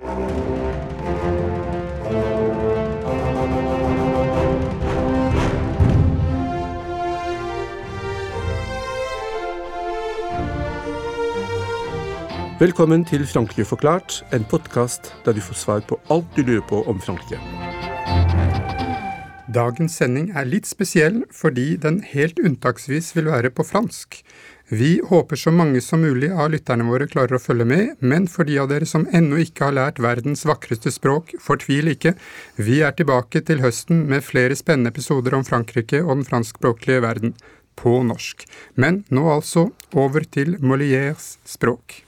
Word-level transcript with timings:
Velkommen 0.00 0.16
til 13.04 13.26
Frankrike 13.26 13.64
forklart, 13.64 14.24
en 14.32 14.44
podkast 14.44 15.14
der 15.24 15.32
du 15.32 15.40
får 15.40 15.54
svar 15.54 15.80
på 15.80 16.00
alt 16.10 16.26
du 16.36 16.42
lurer 16.42 16.66
på 16.68 16.82
om 16.88 17.00
Frankrike. 17.00 17.69
Dagens 19.50 19.96
sending 19.98 20.28
er 20.36 20.46
litt 20.46 20.68
spesiell 20.68 21.24
fordi 21.34 21.74
den 21.82 22.00
helt 22.06 22.38
unntaksvis 22.38 23.08
vil 23.16 23.30
være 23.32 23.50
på 23.50 23.64
fransk. 23.66 24.20
Vi 24.70 25.00
håper 25.02 25.40
så 25.40 25.50
mange 25.50 25.80
som 25.82 26.04
mulig 26.04 26.28
av 26.30 26.52
lytterne 26.52 26.84
våre 26.86 27.08
klarer 27.10 27.34
å 27.34 27.42
følge 27.42 27.66
med, 27.66 27.96
men 27.98 28.28
for 28.30 28.46
de 28.46 28.60
av 28.62 28.68
dere 28.70 28.86
som 28.86 29.08
ennå 29.10 29.40
ikke 29.42 29.64
har 29.66 29.74
lært 29.74 29.98
verdens 29.98 30.44
vakreste 30.46 30.92
språk, 30.94 31.32
fortvil 31.42 31.90
ikke. 31.96 32.12
Vi 32.54 32.78
er 32.86 32.94
tilbake 32.94 33.42
til 33.48 33.64
høsten 33.64 34.04
med 34.12 34.22
flere 34.22 34.54
spennende 34.58 34.92
episoder 34.94 35.34
om 35.34 35.46
Frankrike 35.48 36.04
og 36.04 36.20
den 36.20 36.28
franskspråklige 36.28 37.02
verden. 37.06 37.34
På 37.80 38.02
norsk. 38.04 38.44
Men 38.76 39.02
nå 39.08 39.24
altså 39.32 39.70
over 39.96 40.26
til 40.28 40.58
Molières 40.60 41.38
språk. 41.48 42.02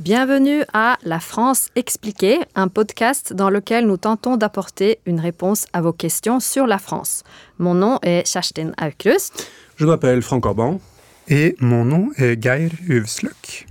Bienvenue 0.00 0.64
à 0.72 0.98
La 1.04 1.20
France 1.20 1.68
expliquée, 1.76 2.40
un 2.56 2.66
podcast 2.66 3.32
dans 3.32 3.48
lequel 3.48 3.86
nous 3.86 3.96
tentons 3.96 4.36
d'apporter 4.36 4.98
une 5.06 5.20
réponse 5.20 5.66
à 5.72 5.82
vos 5.82 5.92
questions 5.92 6.40
sur 6.40 6.66
la 6.66 6.78
France. 6.78 7.22
Mon 7.58 7.74
nom 7.74 8.00
est 8.02 8.28
Kerstin 8.30 8.72
Aukrust. 8.82 9.48
Je 9.76 9.86
m'appelle 9.86 10.20
Franck 10.20 10.46
Orban. 10.46 10.80
Et 11.28 11.54
mon 11.60 11.84
nom 11.84 12.10
est 12.16 12.42
Geir 12.42 12.72
Uvsløk. 12.88 13.68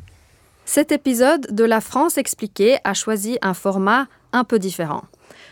Cet 0.64 0.94
épisode 0.94 1.54
de 1.54 1.66
La 1.66 1.82
France 1.82 2.18
expliquée 2.18 2.78
a 2.86 2.94
choisi 2.94 3.38
un 3.42 3.54
format 3.54 4.08
un 4.32 4.46
peu 4.46 4.60
différent. 4.60 5.04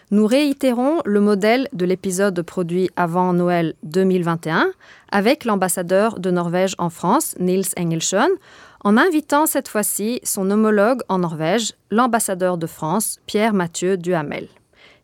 Nous 0.09 0.25
réitérons 0.25 0.99
le 1.05 1.19
modèle 1.19 1.67
de 1.73 1.85
l'épisode 1.85 2.41
produit 2.41 2.89
avant 2.95 3.33
Noël 3.33 3.75
2021 3.83 4.71
avec 5.11 5.45
l'ambassadeur 5.45 6.19
de 6.19 6.31
Norvège 6.31 6.75
en 6.77 6.89
France, 6.89 7.35
Nils 7.39 7.67
Engelsjøen, 7.77 8.29
en 8.83 8.97
invitant 8.97 9.45
cette 9.45 9.67
fois-ci 9.67 10.19
son 10.23 10.49
homologue 10.51 11.01
en 11.09 11.19
Norvège, 11.19 11.73
l'ambassadeur 11.89 12.57
de 12.57 12.67
France, 12.67 13.19
Pierre-Mathieu 13.25 13.97
Duhamel. 13.97 14.47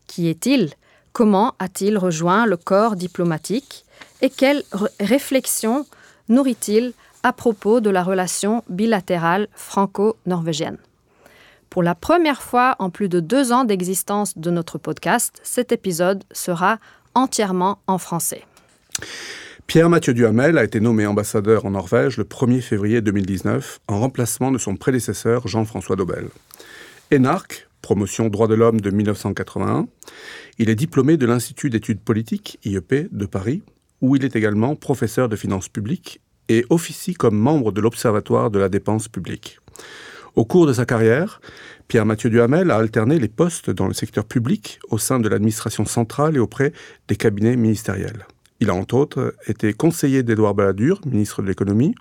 Qui 0.07 0.27
est-il? 0.29 0.73
Comment 1.13 1.53
a-t-il 1.59 1.97
rejoint 1.97 2.45
le 2.45 2.57
corps 2.57 2.95
diplomatique? 2.95 3.85
Et 4.21 4.29
quelles 4.29 4.63
réflexions 4.99 5.85
nourrit-il 6.29 6.93
à 7.23 7.33
propos 7.33 7.79
de 7.79 7.89
la 7.89 8.03
relation 8.03 8.63
bilatérale 8.69 9.47
franco-norvégienne? 9.53 10.77
Pour 11.69 11.83
la 11.83 11.95
première 11.95 12.41
fois 12.41 12.75
en 12.79 12.89
plus 12.89 13.09
de 13.09 13.19
deux 13.19 13.51
ans 13.51 13.63
d'existence 13.63 14.37
de 14.37 14.49
notre 14.49 14.77
podcast, 14.77 15.39
cet 15.43 15.71
épisode 15.71 16.23
sera 16.31 16.79
entièrement 17.13 17.79
en 17.87 17.97
français. 17.97 18.43
Pierre-Mathieu 19.67 20.13
Duhamel 20.13 20.57
a 20.57 20.63
été 20.63 20.79
nommé 20.79 21.05
ambassadeur 21.05 21.65
en 21.65 21.71
Norvège 21.71 22.15
le 22.15 22.23
1er 22.23 22.61
février 22.61 23.01
2019 23.01 23.81
en 23.89 23.99
remplacement 23.99 24.49
de 24.49 24.57
son 24.57 24.77
prédécesseur 24.77 25.45
Jean-François 25.45 25.97
Dobel. 25.97 26.29
Énarque, 27.11 27.67
promotion 27.81 28.29
droit 28.29 28.47
de 28.47 28.55
l'homme 28.55 28.79
de 28.79 28.89
1981, 28.91 29.89
il 30.57 30.69
est 30.69 30.75
diplômé 30.75 31.17
de 31.17 31.25
l'Institut 31.25 31.69
d'études 31.69 31.99
politiques, 31.99 32.59
IEP, 32.63 33.09
de 33.11 33.25
Paris, 33.25 33.61
où 33.99 34.15
il 34.15 34.23
est 34.23 34.37
également 34.37 34.77
professeur 34.77 35.27
de 35.27 35.35
finances 35.35 35.67
publiques 35.67 36.21
et 36.47 36.65
officie 36.69 37.13
comme 37.13 37.37
membre 37.37 37.73
de 37.73 37.81
l'Observatoire 37.81 38.49
de 38.49 38.59
la 38.59 38.69
dépense 38.69 39.09
publique. 39.09 39.59
Au 40.35 40.45
cours 40.45 40.65
de 40.65 40.71
sa 40.71 40.85
carrière, 40.85 41.41
Pierre-Mathieu 41.89 42.29
Duhamel 42.29 42.71
a 42.71 42.77
alterné 42.77 43.19
les 43.19 43.27
postes 43.27 43.69
dans 43.69 43.87
le 43.87 43.93
secteur 43.93 44.23
public 44.23 44.79
au 44.87 44.97
sein 44.97 45.19
de 45.19 45.27
l'administration 45.27 45.83
centrale 45.83 46.37
et 46.37 46.39
auprès 46.39 46.71
des 47.09 47.17
cabinets 47.17 47.57
ministériels. 47.57 48.27
Il 48.59 48.69
a 48.69 48.73
entre 48.73 48.95
autres 48.95 49.35
été 49.47 49.73
conseiller 49.73 50.23
d'Édouard 50.23 50.55
Balladur, 50.55 51.01
ministre 51.05 51.41
de 51.41 51.47
l'économie, 51.47 51.93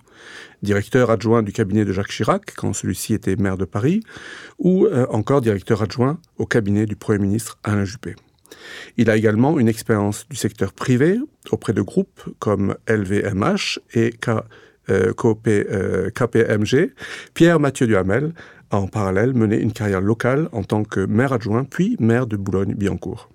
directeur 0.63 1.11
adjoint 1.11 1.43
du 1.43 1.51
cabinet 1.51 1.85
de 1.85 1.93
Jacques 1.93 2.09
Chirac 2.09 2.53
quand 2.55 2.73
celui-ci 2.73 3.13
était 3.13 3.35
maire 3.35 3.57
de 3.57 3.65
Paris, 3.65 4.01
ou 4.57 4.85
euh, 4.85 5.05
encore 5.09 5.41
directeur 5.41 5.83
adjoint 5.83 6.19
au 6.37 6.45
cabinet 6.45 6.85
du 6.85 6.95
Premier 6.95 7.19
ministre 7.19 7.59
Alain 7.63 7.85
Juppé. 7.85 8.15
Il 8.97 9.09
a 9.09 9.17
également 9.17 9.59
une 9.59 9.67
expérience 9.67 10.27
du 10.29 10.35
secteur 10.35 10.73
privé 10.73 11.19
auprès 11.51 11.73
de 11.73 11.81
groupes 11.81 12.21
comme 12.39 12.75
LVMH 12.87 13.79
et 13.93 14.11
K, 14.11 14.29
euh, 14.89 15.13
euh, 15.47 16.09
KPMG. 16.09 16.93
Pierre 17.33 17.59
Mathieu 17.59 17.87
Duhamel 17.87 18.33
a 18.71 18.79
en 18.79 18.87
parallèle 18.87 19.33
mené 19.33 19.59
une 19.59 19.73
carrière 19.73 20.01
locale 20.01 20.49
en 20.51 20.63
tant 20.63 20.83
que 20.83 21.01
maire 21.01 21.33
adjoint 21.33 21.65
puis 21.65 21.95
maire 21.99 22.25
de 22.25 22.35
Boulogne-Billancourt. 22.35 23.29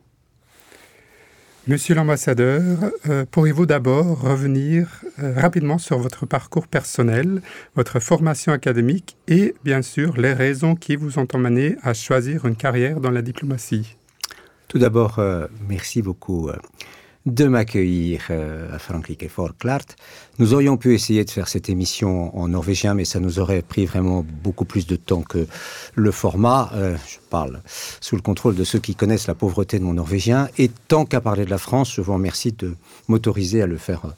Monsieur 1.68 1.94
l'ambassadeur, 1.94 2.90
euh, 3.08 3.24
pourriez-vous 3.30 3.66
d'abord 3.66 4.20
revenir 4.20 4.88
euh, 5.20 5.32
rapidement 5.36 5.78
sur 5.78 5.96
votre 5.96 6.26
parcours 6.26 6.66
personnel, 6.66 7.40
votre 7.76 8.00
formation 8.00 8.52
académique 8.52 9.16
et 9.28 9.54
bien 9.62 9.80
sûr 9.80 10.16
les 10.16 10.32
raisons 10.32 10.74
qui 10.74 10.96
vous 10.96 11.20
ont 11.20 11.28
emmené 11.32 11.76
à 11.82 11.94
choisir 11.94 12.46
une 12.46 12.56
carrière 12.56 12.98
dans 12.98 13.12
la 13.12 13.22
diplomatie? 13.22 13.96
Tout 14.66 14.80
d'abord, 14.80 15.20
euh, 15.20 15.46
merci 15.68 16.02
beaucoup 16.02 16.50
de 17.26 17.46
m'accueillir 17.46 18.22
euh, 18.30 18.74
à 18.74 18.78
Frankrike 18.78 19.28
Folklart. 19.28 19.86
Nous 20.38 20.54
aurions 20.54 20.76
pu 20.76 20.94
essayer 20.94 21.24
de 21.24 21.30
faire 21.30 21.48
cette 21.48 21.68
émission 21.68 22.36
en 22.36 22.48
norvégien, 22.48 22.94
mais 22.94 23.04
ça 23.04 23.20
nous 23.20 23.38
aurait 23.38 23.62
pris 23.62 23.86
vraiment 23.86 24.24
beaucoup 24.42 24.64
plus 24.64 24.86
de 24.86 24.96
temps 24.96 25.22
que 25.22 25.46
le 25.94 26.10
format. 26.10 26.70
Euh, 26.74 26.96
je 27.08 27.18
parle 27.30 27.62
sous 28.00 28.16
le 28.16 28.22
contrôle 28.22 28.56
de 28.56 28.64
ceux 28.64 28.80
qui 28.80 28.94
connaissent 28.94 29.28
la 29.28 29.34
pauvreté 29.34 29.78
de 29.78 29.84
mon 29.84 29.94
norvégien. 29.94 30.48
Et 30.58 30.70
tant 30.88 31.04
qu'à 31.04 31.20
parler 31.20 31.44
de 31.44 31.50
la 31.50 31.58
France, 31.58 31.94
je 31.94 32.00
vous 32.00 32.14
remercie 32.14 32.52
de 32.52 32.74
m'autoriser 33.08 33.62
à 33.62 33.66
le 33.66 33.78
faire 33.78 34.06
euh, 34.06 34.10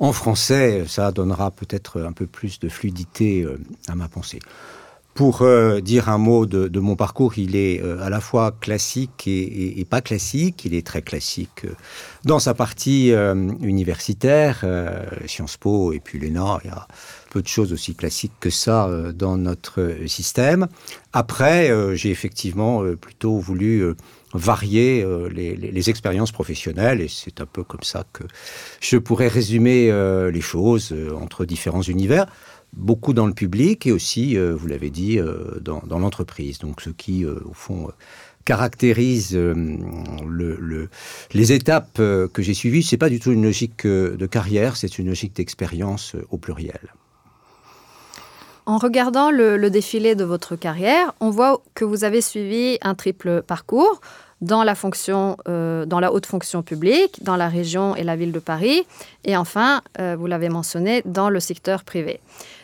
en 0.00 0.12
français. 0.12 0.84
Ça 0.88 1.12
donnera 1.12 1.52
peut-être 1.52 2.00
un 2.00 2.12
peu 2.12 2.26
plus 2.26 2.58
de 2.58 2.68
fluidité 2.68 3.46
à 3.86 3.94
ma 3.94 4.08
pensée. 4.08 4.40
Pour 5.20 5.42
euh, 5.42 5.82
dire 5.82 6.08
un 6.08 6.16
mot 6.16 6.46
de, 6.46 6.80
mon 6.80 6.96
parcours, 6.96 7.36
il 7.36 7.54
est 7.54 7.82
euh, 7.82 8.00
à 8.00 8.08
la 8.08 8.22
fois 8.22 8.52
classique 8.58 9.26
et, 9.26 9.84
pas 9.84 10.00
classique. 10.00 10.64
Il 10.64 10.72
est 10.72 10.86
très 10.86 11.02
classique 11.02 11.66
euh, 11.66 11.74
dans 12.24 12.38
sa 12.38 12.54
partie 12.54 13.12
universitaire, 13.60 14.64
Sciences 15.26 15.58
Po 15.58 15.92
et 15.92 16.00
puis 16.00 16.18
l'ENA. 16.18 16.60
Il 16.64 16.68
y 16.68 16.70
a 16.70 16.88
peu 17.28 17.42
de 17.42 17.46
choses 17.46 17.74
aussi 17.74 17.94
classiques 17.94 18.32
que 18.40 18.48
ça 18.48 18.88
dans 19.14 19.36
notre 19.36 19.94
système. 20.06 20.68
Après, 21.12 21.70
j'ai 21.96 22.10
effectivement 22.10 22.82
plutôt 22.96 23.38
voulu 23.38 23.94
varier 24.32 25.06
les, 25.30 25.90
expériences 25.90 26.32
professionnelles 26.32 27.00
et 27.00 27.08
c'est 27.08 27.40
un 27.40 27.46
peu 27.46 27.62
comme 27.62 27.82
ça 27.82 28.04
que 28.12 28.24
je 28.80 28.96
pourrais 28.96 29.28
résumer 29.28 29.92
les 30.32 30.40
choses 30.40 30.94
entre 31.14 31.44
différents 31.44 31.82
univers 31.82 32.26
beaucoup 32.72 33.12
dans 33.12 33.26
le 33.26 33.34
public 33.34 33.86
et 33.86 33.92
aussi, 33.92 34.36
euh, 34.36 34.54
vous 34.54 34.66
l'avez 34.66 34.90
dit, 34.90 35.18
euh, 35.18 35.60
dans, 35.60 35.98
l'entreprise. 35.98 36.58
Donc 36.58 36.80
ce 36.80 36.90
qui, 36.90 37.24
euh, 37.24 37.40
au 37.44 37.52
fond, 37.52 37.90
caractérise 38.44 39.36
le, 39.36 40.56
le, 40.58 40.88
les 41.32 41.52
étapes 41.52 41.96
que 41.98 42.42
j'ai 42.42 42.54
suivies. 42.54 42.82
Ce 42.82 42.94
n'est 42.94 42.98
pas 42.98 43.10
du 43.10 43.20
tout 43.20 43.32
une 43.32 43.42
logique 43.42 43.86
de 43.86 44.26
carrière, 44.26 44.76
c'est 44.76 44.98
une 44.98 45.08
logique 45.08 45.36
d'expérience 45.36 46.16
au 46.30 46.38
pluriel. 46.38 46.80
En 48.64 48.78
regardant 48.78 49.30
le 49.30 49.68
défilé 49.68 50.14
de 50.14 50.24
votre 50.24 50.56
carrière, 50.56 51.12
on 51.20 51.30
voit 51.30 51.62
que 51.74 51.84
vous 51.84 52.02
avez 52.02 52.22
suivi 52.22 52.78
un 52.80 52.94
triple 52.94 53.42
parcours 53.42 54.00
dans 54.40 54.64
la 54.64 54.74
fonction 54.74 55.36
euh, 55.48 55.84
dans 55.86 56.00
la 56.00 56.12
haute 56.12 56.26
fonction 56.26 56.62
publique 56.62 57.22
dans 57.22 57.36
la 57.36 57.48
région 57.48 57.94
et 57.96 58.04
la 58.04 58.16
ville 58.16 58.32
de 58.32 58.38
paris. 58.38 58.82
Et 59.24 59.36
enfin 59.36 59.82
euh, 59.98 60.16
vous 60.18 60.26
l'avez 60.26 60.48
mentionné 60.48 61.02
dans 61.04 61.30
le 61.30 61.40
secteur 61.40 61.84
privé. 61.84 62.20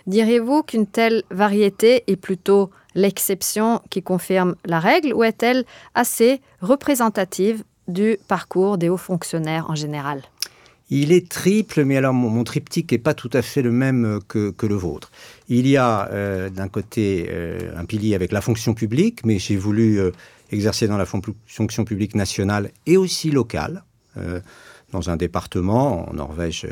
Diriez-vous 0.07 0.63
qu'une 0.63 0.87
telle 0.87 1.23
variété 1.31 2.05
est 2.07 2.17
plutôt 2.17 2.71
l'exception 2.95 3.81
qui 3.91 4.03
confirme 4.03 4.55
la 4.65 4.81
règle 4.81 5.13
ou 5.13 5.25
est-elle 5.25 5.65
assez 5.95 6.41
représentative 6.61 7.63
du 7.89 8.19
parcours 8.27 8.79
des 8.79 8.89
hauts 8.89 8.97
fonctionnaires 8.97 9.67
en 9.69 9.75
général? 9.75 10.23
Il 10.89 11.11
est 11.11 11.29
triple, 11.29 11.85
mais 11.85 11.97
alors 11.97 12.15
mon, 12.15 12.45
triptyque 12.45 12.93
n'est 12.93 12.99
pas 12.99 13.13
tout 13.13 13.31
à 13.33 13.43
fait 13.43 13.61
le 13.61 13.73
même 13.73 14.21
que, 14.29 14.55
le 14.63 14.75
vôtre. 14.77 15.11
Il 15.49 15.67
y 15.67 15.77
a 15.77 16.09
euh, 16.13 16.49
d'un 16.49 16.69
côté 16.69 17.29
un 17.77 17.85
pilier 17.85 18.15
avec 18.15 18.31
la 18.31 18.41
fonction 18.41 18.73
publique, 18.73 19.27
mais 19.27 19.41
j'ai 19.41 19.57
voulu 19.57 20.01
exercer 20.51 20.89
dans 20.89 20.97
la 20.97 21.07
fonction 21.07 21.85
publique 21.85 22.15
nationale 22.15 22.71
et 22.87 22.97
aussi 22.97 23.31
locale. 23.31 23.85
Euh, 24.97 25.07
dans 25.07 25.11
un 25.11 25.17
département, 25.17 26.09
en 26.09 26.15
Norvège, 26.15 26.67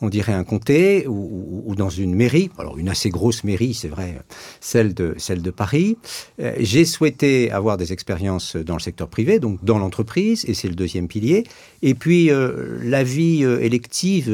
on 0.00 0.08
dirait 0.08 0.32
un 0.32 0.42
comté, 0.42 1.06
ou, 1.06 1.74
dans 1.76 1.90
une 1.90 2.14
mairie, 2.14 2.50
alors 2.58 2.76
une 2.76 2.88
assez 2.88 3.08
grosse 3.08 3.44
mairie, 3.44 3.72
c'est 3.72 3.88
vrai, 3.88 4.18
celle 4.60 4.94
de, 4.94 5.14
celle 5.16 5.42
de 5.42 5.50
Paris. 5.52 5.96
Euh, 6.40 6.54
j'ai 6.58 6.84
souhaité 6.84 7.52
avoir 7.52 7.76
des 7.76 7.92
expériences 7.92 8.56
dans 8.56 8.74
le 8.74 8.80
secteur 8.80 9.08
privé, 9.08 9.38
donc 9.38 9.62
dans 9.62 9.78
l'entreprise, 9.78 10.44
et 10.48 10.54
c'est 10.54 10.68
le 10.68 10.74
deuxième 10.74 11.06
pilier. 11.06 11.44
Et 11.82 11.94
puis, 11.94 12.30
euh, 12.30 12.78
la 12.82 13.04
vie 13.04 13.44
euh, 13.44 13.60
élective, 13.60 14.26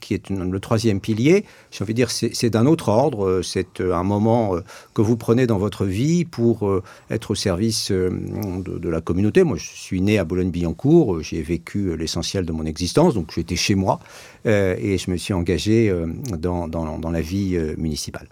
qui 0.00 0.14
est 0.14 0.30
le 0.30 0.60
troisième 0.60 1.00
pilier, 1.00 1.44
j'ai 1.72 1.82
envie 1.82 1.94
de 1.94 1.96
dire, 1.96 2.10
c'est 2.10 2.50
d'un 2.50 2.66
autre 2.66 2.88
ordre. 2.88 3.42
C'est 3.42 3.80
un 3.80 4.04
moment 4.04 4.56
que 4.94 5.02
vous 5.02 5.16
prenez 5.16 5.46
dans 5.48 5.58
votre 5.58 5.84
vie 5.84 6.24
pour 6.24 6.80
être 7.10 7.32
au 7.32 7.34
service 7.34 7.90
de, 7.90 8.78
de, 8.78 8.88
la 8.88 9.00
communauté. 9.00 9.42
Moi, 9.42 9.56
je 9.56 9.66
suis 9.66 10.00
né 10.00 10.18
à 10.18 10.24
Boulogne-Billancourt, 10.24 11.20
j'ai 11.20 11.42
vécu 11.42 11.96
l'essentiel 11.96 12.43
de 12.44 12.52
mon 12.52 12.64
existence, 12.66 13.14
donc 13.14 13.32
j'étais 13.34 13.56
chez 13.56 13.74
moi, 13.74 14.00
et 14.44 14.98
je 14.98 15.10
me 15.10 15.16
suis 15.16 15.34
engagé 15.34 15.94
dans, 16.38 16.68
dans, 16.68 16.98
dans 16.98 17.10
la 17.10 17.20
vie 17.20 17.58
municipale. 17.78 18.28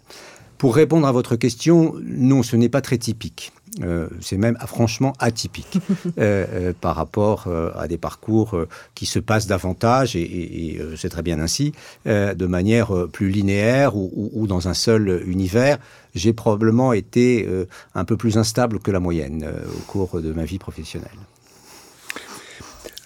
Pour 0.62 0.76
répondre 0.76 1.08
à 1.08 1.12
votre 1.12 1.34
question, 1.34 1.94
non, 2.04 2.44
ce 2.44 2.54
n'est 2.54 2.68
pas 2.68 2.80
très 2.80 2.96
typique. 2.96 3.52
Euh, 3.82 4.06
c'est 4.20 4.36
même 4.36 4.56
franchement 4.66 5.14
atypique 5.18 5.78
euh, 6.06 6.46
euh, 6.52 6.72
par 6.78 6.94
rapport 6.94 7.48
à 7.74 7.88
des 7.88 7.98
parcours 7.98 8.56
qui 8.94 9.06
se 9.06 9.18
passent 9.18 9.48
davantage, 9.48 10.14
et, 10.14 10.80
c'est 10.96 11.08
très 11.08 11.22
bien 11.22 11.40
ainsi, 11.40 11.72
de 12.06 12.46
manière 12.46 13.08
plus 13.12 13.30
linéaire 13.30 13.96
ou, 13.96 14.46
dans 14.46 14.68
un 14.68 14.74
seul 14.74 15.22
univers. 15.26 15.78
J'ai 16.14 16.32
probablement 16.32 16.92
été 16.92 17.48
un 17.94 18.04
peu 18.04 18.16
plus 18.16 18.38
instable 18.38 18.78
que 18.78 18.92
la 18.92 19.00
moyenne 19.00 19.44
au 19.44 19.80
cours 19.90 20.20
de 20.20 20.32
ma 20.32 20.44
vie 20.44 20.58
professionnelle. 20.58 21.10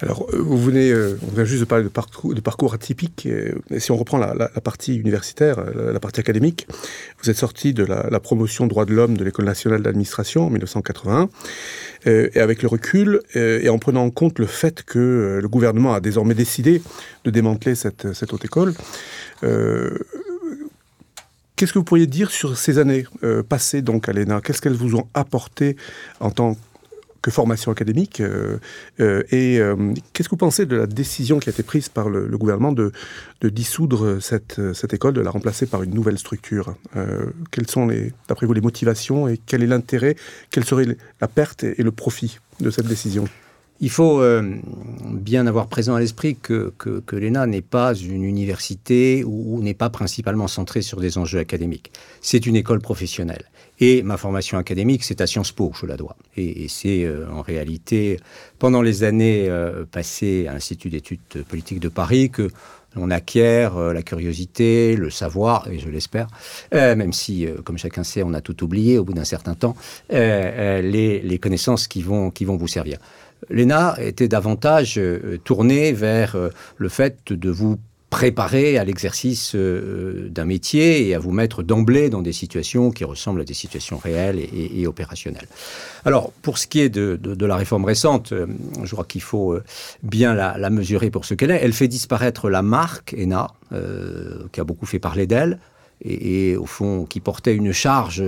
Alors, 0.01 0.27
euh, 0.35 0.39
vous 0.39 0.59
venez, 0.59 0.91
euh, 0.91 1.19
on 1.27 1.35
vient 1.35 1.45
juste 1.45 1.61
de 1.61 1.65
parler 1.65 1.85
de 1.85 1.89
parcours, 2.41 2.75
atypique. 2.75 3.27
Si 3.79 3.91
on 3.91 3.97
reprend 3.97 4.19
la, 4.19 4.49
partie 4.61 4.97
universitaire, 4.97 5.65
la, 5.75 6.01
partie 6.01 6.21
académique, 6.21 6.67
vous 7.23 7.31
êtes 7.31 7.37
sorti 7.37 7.73
de 7.73 7.85
la, 7.85 8.21
promotion 8.21 8.67
droits 8.67 8.85
de 8.85 8.93
l'homme 8.93 9.17
de 9.17 9.25
l'École 9.25 9.47
nationale 9.47 9.83
d'administration 9.83 10.47
en 10.47 10.51
1981. 10.51 11.31
Euh, 12.07 12.29
et 12.35 12.41
avec 12.41 12.63
le 12.63 12.69
recul, 12.69 13.21
et 13.35 13.69
en 13.69 13.79
prenant 13.79 14.05
en 14.05 14.11
compte 14.11 14.39
le 14.39 14.47
fait 14.47 14.83
que 14.83 15.39
le 15.41 15.49
gouvernement 15.49 15.95
a 15.95 16.01
désormais 16.01 16.35
décidé 16.35 16.83
de 17.25 17.31
démanteler 17.31 17.75
cette, 17.75 18.33
haute 18.33 18.45
école, 18.45 18.75
Qu'est-ce 21.57 21.73
que 21.73 21.79
vous 21.79 21.85
pourriez 21.85 22.07
dire 22.07 22.31
sur 22.31 22.59
ces 22.59 22.79
années 22.79 23.07
passées 23.49 23.81
donc 23.81 24.11
à 24.11 24.13
l'ENA? 24.13 24.43
Qu'est-ce 24.43 24.61
qu'elles 24.61 24.75
vous 24.75 24.95
ont 24.95 25.09
apporté 25.15 25.77
en 26.21 26.31
tant 26.31 26.55
formation 27.31 27.70
académique. 27.73 28.20
Euh, 28.20 28.58
euh, 29.00 29.23
et 29.31 29.58
euh, 29.61 29.94
qu'est-ce 30.12 30.28
que 30.28 30.34
vous 30.34 30.38
pensez 30.38 30.67
de 30.67 30.76
la 30.76 30.87
décision 30.87 31.38
qui 31.38 31.49
a 31.49 31.52
été 31.52 31.62
prise 31.62 31.88
par 31.88 32.08
le, 32.08 32.26
gouvernement 32.37 32.73
de, 32.73 32.93
dissoudre 33.43 34.20
cette, 34.20 34.61
cette, 34.75 34.93
école, 34.94 35.14
de 35.14 35.20
la 35.20 35.31
remplacer 35.31 35.67
par 35.67 35.82
une 35.82 35.94
nouvelle 35.94 36.19
structure 36.19 36.75
Quelles 37.50 37.69
sont, 37.69 37.88
d'après 38.28 38.46
vous, 38.46 38.52
les 38.52 38.61
motivations 38.61 39.28
et 39.28 39.38
quel 39.38 39.62
est 39.62 39.67
l'intérêt 39.67 40.17
Quelle 40.50 40.64
serait 40.64 40.87
la 41.20 41.28
perte 41.28 41.64
et, 41.64 41.82
le 41.82 41.93
profit 41.93 42.38
de 42.61 42.70
cette 42.70 42.87
décision? 42.87 43.28
Il 43.81 43.90
faut 43.90 44.23
bien 45.05 45.46
avoir 45.46 45.67
présent 45.67 45.94
à 45.94 46.00
l'esprit 46.00 46.37
que, 46.37 46.73
l'ENA 47.12 47.46
n'est 47.46 47.62
pas 47.62 47.94
une 47.94 48.25
université 48.25 49.25
ou 49.25 49.61
n'est 49.62 49.75
pas 49.75 49.90
principalement 49.90 50.49
centrée 50.49 50.82
sur 50.82 51.00
des 51.00 51.19
enjeux 51.19 51.38
académiques. 51.38 51.93
C'est 52.20 52.46
une 52.46 52.56
école 52.56 52.81
professionnelle. 52.81 53.44
Et 53.78 54.02
ma 54.02 54.17
formation 54.17 54.56
académique, 54.58 55.05
c'est 55.05 55.20
à 55.20 55.26
Sciences 55.26 55.52
Po, 55.52 55.73
je 55.78 55.87
la 55.87 55.96
dois. 55.96 56.17
Et, 56.37 56.67
c'est 56.69 57.05
euh, 57.05 57.26
en 57.31 57.43
réalité, 57.43 58.19
pendant 58.58 58.81
les 58.81 59.05
années 59.05 59.49
euh, 59.49 59.84
passées 59.84 60.46
à 60.49 60.55
l'Institut 60.55 60.88
d'études 60.88 61.20
politiques 61.49 61.81
de 61.81 61.88
Paris, 61.88 62.31
que 62.31 62.49
l'on 62.94 63.11
acquiert 63.11 63.76
euh, 63.76 63.93
la 63.93 64.02
curiosité, 64.02 64.96
le 64.96 65.11
savoir, 65.11 65.69
et 65.69 65.78
je 65.78 65.90
l'espère, 65.90 66.28
même 66.73 67.12
si, 67.12 67.46
comme 67.64 67.76
chacun 67.76 68.02
sait, 68.02 68.23
on 68.23 68.32
a 68.32 68.40
tout 68.40 68.64
oublié 68.64 68.99
au 68.99 69.05
bout 69.05 69.14
d'un 69.14 69.25
certain 69.25 69.55
temps, 69.55 69.76
les, 70.11 71.38
connaissances 71.43 71.87
qui 71.87 72.00
vont 72.02 72.32
vous 72.56 72.69
servir. 72.69 72.96
L'ENA 73.50 73.97
était 74.00 74.29
davantage 74.29 75.00
tournée 75.44 75.93
vers 75.93 76.37
le 76.77 76.88
fait 76.88 77.33
de 77.33 77.50
vous 77.50 77.79
préparer 78.11 78.79
à 78.79 78.85
l'exercice 78.85 79.55
euh, 79.55 80.29
d'un 80.31 80.44
métier 80.44 81.06
et 81.09 81.15
à 81.15 81.19
vous 81.19 81.33
mettre 81.33 81.62
d'emblée 81.62 82.09
dans 82.09 82.23
des 82.23 82.33
situations 82.33 82.91
qui 82.91 83.05
ressemblent 83.05 83.41
à 83.41 83.44
des 83.44 83.55
situations 83.55 83.99
réelles 83.99 84.38
et, 84.38 84.87
opérationnelles. 84.87 85.49
Alors, 86.05 86.31
pour 86.43 86.56
ce 86.56 86.67
qui 86.67 86.81
est 86.81 86.88
de, 86.88 87.44
la 87.44 87.56
réforme 87.56 87.85
récente, 87.85 88.33
euh, 88.33 88.47
je 88.85 88.93
crois 88.93 89.05
qu'il 89.05 89.23
faut 89.23 89.53
euh, 89.53 89.65
bien 90.03 90.35
la, 90.35 90.71
mesurer 90.71 91.11
pour 91.11 91.25
ce 91.25 91.35
qu'elle 91.35 91.50
est. 91.50 91.61
Elle 91.62 91.73
fait 91.73 91.88
disparaître 91.88 92.49
la 92.49 92.62
marque 92.62 93.15
ENA, 93.19 93.49
qui 94.53 94.61
a 94.61 94.65
beaucoup 94.65 94.87
fait 94.87 94.99
parler 94.99 95.27
d'elle, 95.27 95.59
et, 96.05 96.57
au 96.57 96.67
fond 96.67 97.05
qui 97.05 97.21
portait 97.21 97.55
une 97.55 97.73
charge 97.73 98.23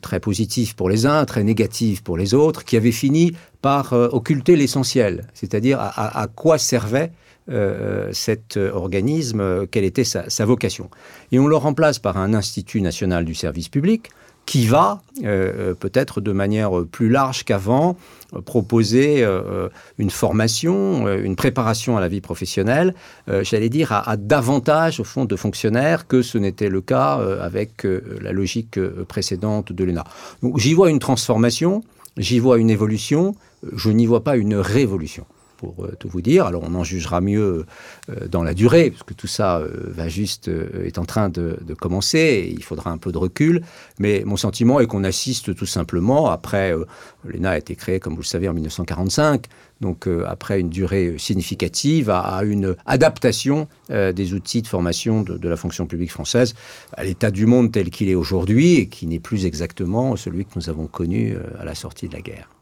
très 0.00 0.20
positive 0.20 0.74
pour 0.74 0.88
les 0.88 1.06
uns, 1.06 1.24
très 1.24 1.44
négative 1.44 2.02
pour 2.02 2.16
les 2.16 2.34
autres, 2.34 2.64
qui 2.64 2.76
avait 2.76 2.92
fini 2.92 3.32
par 3.62 3.92
occulter 3.92 4.56
l'essentiel, 4.56 5.26
c'est-à-dire 5.32 5.78
à, 5.80 6.26
quoi 6.34 6.58
servait 6.58 7.12
euh, 7.50 8.10
cet 8.12 8.56
organisme, 8.56 9.66
quelle 9.68 9.84
était 9.84 10.04
sa, 10.04 10.44
vocation. 10.44 10.90
Et 11.32 11.38
on 11.38 11.46
le 11.46 11.56
remplace 11.56 11.98
par 11.98 12.18
un 12.18 12.34
Institut 12.34 12.82
national 12.82 13.24
du 13.24 13.34
service 13.34 13.68
public 13.68 14.10
qui 14.46 14.66
va, 14.66 15.00
euh, 15.24 15.74
peut-être 15.74 16.20
de 16.20 16.32
manière 16.32 16.70
plus 16.90 17.08
large 17.08 17.44
qu'avant, 17.44 17.96
proposer 18.44 19.22
euh, 19.22 19.68
une 19.98 20.10
formation, 20.10 21.08
une 21.08 21.36
préparation 21.36 21.96
à 21.96 22.00
la 22.00 22.08
vie 22.08 22.20
professionnelle, 22.20 22.94
j'allais 23.42 23.68
dire, 23.68 23.92
à, 23.92 24.16
davantage, 24.16 25.00
au 25.00 25.04
fond, 25.04 25.24
de 25.24 25.36
fonctionnaires 25.36 26.06
que 26.06 26.22
ce 26.22 26.36
n'était 26.38 26.68
le 26.68 26.80
cas 26.80 27.20
avec 27.40 27.84
la 27.84 28.32
logique 28.32 28.78
précédente 29.04 29.72
de 29.72 29.84
l'ENA. 29.84 30.04
Donc 30.42 30.58
j'y 30.58 30.74
vois 30.74 30.90
une 30.90 30.98
transformation, 30.98 31.82
j'y 32.16 32.38
vois 32.38 32.58
une 32.58 32.70
évolution, 32.70 33.34
je 33.72 33.90
n'y 33.90 34.06
vois 34.06 34.24
pas 34.24 34.36
une 34.36 34.56
révolution 34.56 35.24
pour 35.64 35.84
euh, 35.84 35.96
tout 35.98 36.08
vous 36.08 36.20
dire. 36.20 36.46
Alors 36.46 36.62
on 36.64 36.74
en 36.74 36.84
jugera 36.84 37.20
mieux 37.20 37.64
euh, 38.10 38.28
dans 38.28 38.42
la 38.42 38.54
durée, 38.54 38.90
parce 38.90 39.02
que 39.02 39.14
tout 39.14 39.26
ça 39.26 39.58
euh, 39.58 39.70
va 39.86 40.08
juste 40.08 40.48
est 40.48 40.98
en 40.98 41.04
train 41.04 41.28
de, 41.28 41.56
commencer. 41.78 42.52
Il 42.56 42.62
faudra 42.62 42.90
un 42.90 42.98
peu 42.98 43.12
de 43.12 43.18
recul, 43.18 43.62
mais 43.98 44.22
mon 44.24 44.36
sentiment 44.36 44.80
est 44.80 44.86
qu'on 44.86 45.04
assiste 45.04 45.54
tout 45.54 45.66
simplement 45.66 46.30
après. 46.30 46.74
L'ENA 47.24 47.50
a 47.50 47.58
été 47.58 47.74
créé, 47.74 48.00
comme 48.00 48.14
vous 48.14 48.22
le 48.22 48.26
savez, 48.26 48.48
en 48.48 48.54
1945. 48.54 49.46
Donc, 49.80 50.08
après 50.26 50.60
une 50.60 50.70
durée 50.70 51.16
significative, 51.18 52.10
à, 52.10 52.42
une 52.44 52.76
adaptation 52.86 53.68
des 53.90 54.34
outils 54.34 54.62
de 54.62 54.68
formation 54.68 55.22
de, 55.22 55.48
la 55.48 55.56
fonction 55.56 55.86
publique 55.86 56.12
française 56.12 56.54
à 56.92 57.04
l'état 57.04 57.30
du 57.30 57.46
monde 57.46 57.72
tel 57.72 57.90
qu'il 57.90 58.08
est 58.08 58.14
aujourd'hui 58.14 58.76
et 58.76 58.88
qui 58.88 59.06
n'est 59.06 59.20
plus 59.20 59.46
exactement 59.46 60.16
celui 60.16 60.44
que 60.44 60.52
nous 60.56 60.68
avons 60.70 60.86
connu 60.86 61.36
à 61.58 61.64
la 61.64 61.74
sortie 61.74 62.08
de 62.08 62.14
la 62.14 62.20
guerre. 62.20 62.53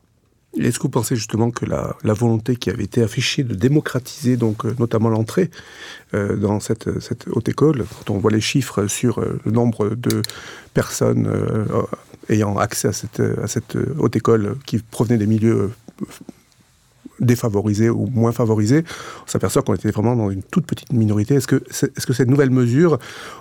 Est-ce 0.59 0.79
que 0.79 0.83
vous 0.83 0.91
pensez 0.91 1.17
justement 1.17 1.51
que 1.51 1.65
la, 1.65 1.97
volonté 2.13 2.57
qui 2.57 2.69
avait 2.69 2.85
été 2.85 3.03
affichée 3.03 3.43
de 3.43 3.55
démocratiser 3.55 4.37
donc 4.37 4.67
euh, 4.67 4.75
notamment 4.79 5.09
l'entrée 5.09 5.51
euh, 6.15 6.37
dans 6.37 6.61
cette, 6.61 6.89
haute 7.31 7.49
école, 7.49 7.87
quand 7.99 8.13
on 8.13 8.19
voit 8.19 8.31
les 8.31 8.41
chiffres 8.41 8.87
sur 8.87 9.19
euh, 9.19 9.41
le 9.45 9.51
nombre 9.51 9.91
de 9.91 10.23
personnes 10.75 11.31
ayant 12.29 12.57
accès 12.57 12.89
à 12.89 12.93
cette, 12.93 13.21
à 13.21 13.47
cette 13.47 13.77
haute 13.99 14.17
école 14.17 14.57
qui 14.65 14.79
provenaient 14.79 15.19
des 15.19 15.27
milieux 15.27 15.71
défavorisés 17.23 17.89
ou 17.89 18.07
moins 18.07 18.33
favorisés, 18.33 18.85
on 19.25 19.31
s'aperçoit 19.31 19.63
qu'on 19.63 19.75
était 19.75 19.91
vraiment 19.91 20.17
dans 20.17 20.31
une 20.31 20.43
toute 20.43 20.67
petite 20.67 20.93
minorité. 20.93 21.37
Est-ce 21.37 21.47
que, 21.47 21.57
est, 21.57 22.05
que 22.05 22.13
ces 22.13 22.27
nouvelles 22.27 22.51
mesures 22.51 22.99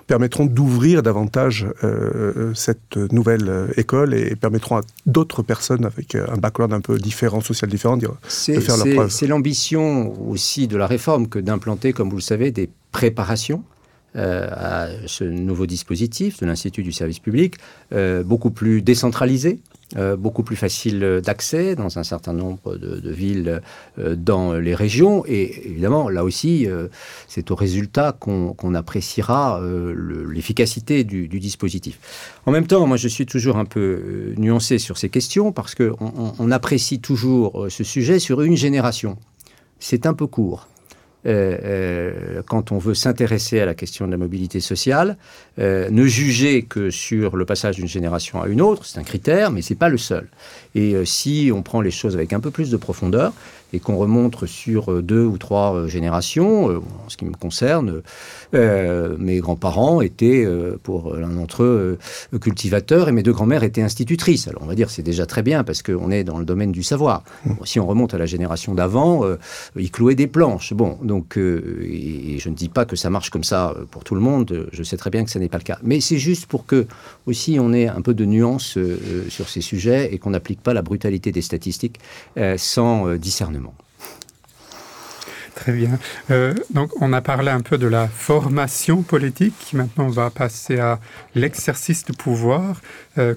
permettront 0.07 0.45
d'ouvrir 0.45 1.03
davantage 1.03 1.67
euh, 1.83 2.53
cette 2.53 2.97
nouvelle 3.11 3.49
euh, 3.49 3.67
école 3.77 4.13
et 4.13 4.35
permettront 4.35 4.77
à 4.77 4.81
d'autres 5.05 5.41
personnes 5.41 5.85
avec 5.85 6.15
un 6.15 6.37
background 6.37 6.73
un 6.73 6.81
peu 6.81 6.97
différent, 6.97 7.41
social 7.41 7.69
différent, 7.69 7.97
de 7.97 8.07
faire 8.07 8.77
leur 8.77 8.95
preuve? 8.95 9.09
C'est 9.09 9.27
l'ambition 9.27 10.29
aussi 10.29 10.67
de 10.67 10.77
la 10.77 10.87
réforme 10.87 11.27
que 11.27 11.39
d'implanter, 11.39 11.93
comme 11.93 12.09
vous 12.09 12.17
le 12.17 12.21
savez, 12.21 12.51
des 12.51 12.69
préparations 12.91 13.63
euh, 14.15 14.47
à 14.51 14.87
ce 15.07 15.23
nouveau 15.23 15.65
dispositif 15.65 16.39
de 16.39 16.45
l'Institut 16.45 16.83
du 16.83 16.91
service 16.91 17.19
public, 17.19 17.55
beaucoup 18.25 18.51
plus 18.51 18.81
décentralisé, 18.81 19.59
euh, 19.97 20.15
beaucoup 20.15 20.43
plus 20.43 20.55
facile 20.55 21.21
d'accès 21.23 21.75
dans 21.75 21.97
un 21.97 22.03
certain 22.03 22.33
nombre 22.33 22.77
de, 22.77 23.11
villes 23.11 23.61
euh, 23.99 24.15
dans 24.15 24.53
les 24.53 24.73
régions. 24.73 25.25
Et 25.25 25.67
évidemment, 25.69 26.09
là 26.09 26.23
aussi, 26.23 26.65
euh, 26.65 26.87
c'est 27.27 27.51
au 27.51 27.55
résultat 27.55 28.15
qu'on 28.17 28.75
appréciera 28.75 29.61
l'efficacité 29.61 31.03
du, 31.03 31.27
dispositif. 31.27 31.99
En 32.45 32.51
même 32.51 32.67
temps, 32.67 32.85
moi, 32.87 32.97
je 32.97 33.07
suis 33.07 33.25
toujours 33.25 33.57
un 33.57 33.65
peu 33.65 34.33
nuancé 34.37 34.77
sur 34.77 34.97
ces 34.97 35.09
questions 35.09 35.51
parce 35.51 35.75
qu'on 35.75 36.33
on 36.37 36.51
apprécie 36.51 36.99
toujours 36.99 37.67
ce 37.69 37.83
sujet 37.83 38.19
sur 38.19 38.41
une 38.41 38.55
génération. 38.55 39.17
C'est 39.79 40.05
un 40.05 40.13
peu 40.13 40.27
court. 40.27 40.67
Euh, 41.27 41.57
euh, 41.63 42.41
quand 42.47 42.71
on 42.71 42.79
veut 42.79 42.95
s'intéresser 42.95 43.59
à 43.59 43.65
la 43.65 43.75
question 43.75 44.07
de 44.07 44.11
la 44.11 44.17
mobilité 44.17 44.59
sociale, 44.59 45.17
euh, 45.59 45.89
ne 45.91 46.05
juger 46.05 46.63
que 46.63 46.89
sur 46.89 47.35
le 47.35 47.45
passage 47.45 47.75
d'une 47.75 47.87
génération 47.87 48.41
à 48.41 48.47
une 48.47 48.61
autre, 48.61 48.85
c'est 48.85 48.99
un 48.99 49.03
critère, 49.03 49.51
mais 49.51 49.61
c'est 49.61 49.75
pas 49.75 49.89
le 49.89 49.97
seul. 49.97 50.27
Et 50.73 50.95
si 51.05 51.51
on 51.53 51.61
prend 51.63 51.81
les 51.81 51.91
choses 51.91 52.15
avec 52.15 52.33
un 52.33 52.39
peu 52.39 52.49
plus 52.49 52.71
de 52.71 52.77
profondeur, 52.77 53.33
et 53.73 53.79
qu'on 53.79 53.97
remonte 53.97 54.45
sur 54.45 55.01
deux 55.01 55.25
ou 55.25 55.37
trois 55.37 55.87
générations, 55.87 56.65
en 56.65 57.09
ce 57.09 57.17
qui 57.17 57.25
me 57.25 57.33
concerne, 57.33 58.01
mes 58.53 59.39
grands-parents 59.39 60.01
étaient, 60.01 60.47
pour 60.83 61.15
l'un 61.15 61.29
d'entre 61.29 61.63
eux, 61.63 61.97
cultivateurs 62.39 63.09
et 63.09 63.11
mes 63.11 63.23
deux 63.23 63.33
grand-mères 63.33 63.63
étaient 63.63 63.81
institutrices. 63.81 64.47
Alors 64.47 64.63
on 64.63 64.65
va 64.65 64.75
dire 64.75 64.89
c'est 64.89 65.03
déjà 65.03 65.25
très 65.25 65.43
bien 65.43 65.63
parce 65.63 65.81
qu'on 65.81 66.11
est 66.11 66.23
dans 66.23 66.37
le 66.37 66.45
domaine 66.45 66.71
du 66.71 66.83
savoir. 66.83 67.23
Si 67.65 67.79
on 67.79 67.87
remonte 67.87 68.13
à 68.13 68.17
la 68.17 68.25
génération 68.25 68.73
d'avant, 68.73 69.23
ils 69.77 69.91
clouaient 69.91 70.15
des 70.15 70.27
planches. 70.27 70.73
Bon, 70.73 70.97
donc, 71.01 71.37
et, 71.37 72.37
je 72.39 72.49
ne 72.49 72.55
dis 72.55 72.69
pas 72.69 72.85
que 72.85 72.95
ça 72.95 73.09
marche 73.09 73.29
comme 73.29 73.43
ça 73.43 73.73
pour 73.91 74.03
tout 74.03 74.15
le 74.15 74.21
monde, 74.21 74.67
je 74.71 74.83
sais 74.83 74.97
très 74.97 75.09
bien 75.09 75.23
que 75.23 75.31
ce 75.31 75.39
n'est 75.39 75.49
pas 75.49 75.57
le 75.57 75.63
cas. 75.63 75.79
Mais 75.83 76.01
c'est 76.01 76.17
juste 76.17 76.45
pour 76.45 76.65
que 76.65 76.87
aussi 77.25 77.57
on 77.59 77.73
ait 77.73 77.87
un 77.87 78.01
peu 78.01 78.13
de 78.13 78.25
nuance 78.25 78.77
sur 79.29 79.49
ces 79.49 79.61
sujets 79.61 80.13
et 80.13 80.17
qu'on 80.17 80.31
n'applique 80.31 80.61
pas 80.61 80.73
la 80.73 80.81
brutalité 80.81 81.31
des 81.31 81.41
statistiques 81.41 81.99
euh, 82.37 82.55
sans 82.57 83.07
euh, 83.07 83.17
discernement. 83.17 83.60
Très 85.55 85.73
bien. 85.73 85.99
Euh, 86.31 86.53
donc, 86.73 86.91
on 87.01 87.11
a 87.13 87.21
parlé 87.21 87.49
un 87.49 87.59
peu 87.59 87.77
de 87.77 87.87
la 87.87 88.07
formation 88.07 89.01
politique. 89.01 89.71
Maintenant, 89.73 90.05
on 90.05 90.09
va 90.09 90.29
passer 90.29 90.79
à 90.79 90.99
l'exercice 91.35 92.05
de 92.05 92.13
pouvoir. 92.13 92.81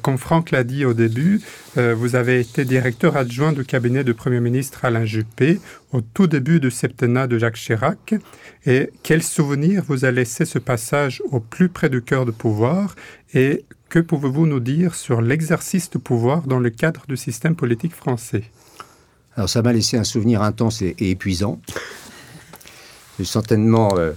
comme 0.02 0.18
Franck 0.18 0.52
l'a 0.52 0.62
dit 0.62 0.84
au 0.84 0.94
début, 0.94 1.40
vous 1.76 2.14
avez 2.14 2.38
été 2.38 2.64
directeur 2.64 3.16
adjoint 3.16 3.52
du 3.52 3.64
cabinet 3.64 4.04
du 4.04 4.14
Premier 4.14 4.40
ministre 4.40 4.84
Alain 4.84 5.04
Juppé 5.04 5.60
au 5.92 6.00
tout 6.00 6.26
début 6.26 6.60
du 6.60 6.70
septennat 6.70 7.26
de 7.26 7.38
Jacques 7.38 7.56
Chirac. 7.56 8.14
Et 8.66 8.90
quel 9.02 9.22
souvenir 9.22 9.82
vous 9.86 10.04
a 10.04 10.10
laissé 10.10 10.44
ce 10.44 10.58
passage 10.58 11.22
au 11.30 11.40
plus 11.40 11.68
près 11.68 11.88
du 11.88 12.02
cœur 12.02 12.24
de 12.24 12.30
pouvoir? 12.30 12.94
Et 13.34 13.64
que 13.88 13.98
pouvez-vous 13.98 14.46
nous 14.46 14.60
dire 14.60 14.94
sur 14.94 15.20
l'exercice 15.20 15.90
de 15.90 15.98
pouvoir 15.98 16.42
dans 16.42 16.58
le 16.58 16.70
cadre 16.70 17.04
du 17.08 17.16
système 17.16 17.54
politique 17.54 17.94
français? 17.94 18.44
Alors 19.36 19.48
ça 19.48 19.62
m'a 19.62 19.72
laissé 19.72 19.96
un 19.96 20.04
souvenir 20.04 20.42
intense 20.42 20.82
et, 20.82 20.96
épuisant. 20.98 21.60
Certainement 23.22 23.90
euh, 23.96 24.12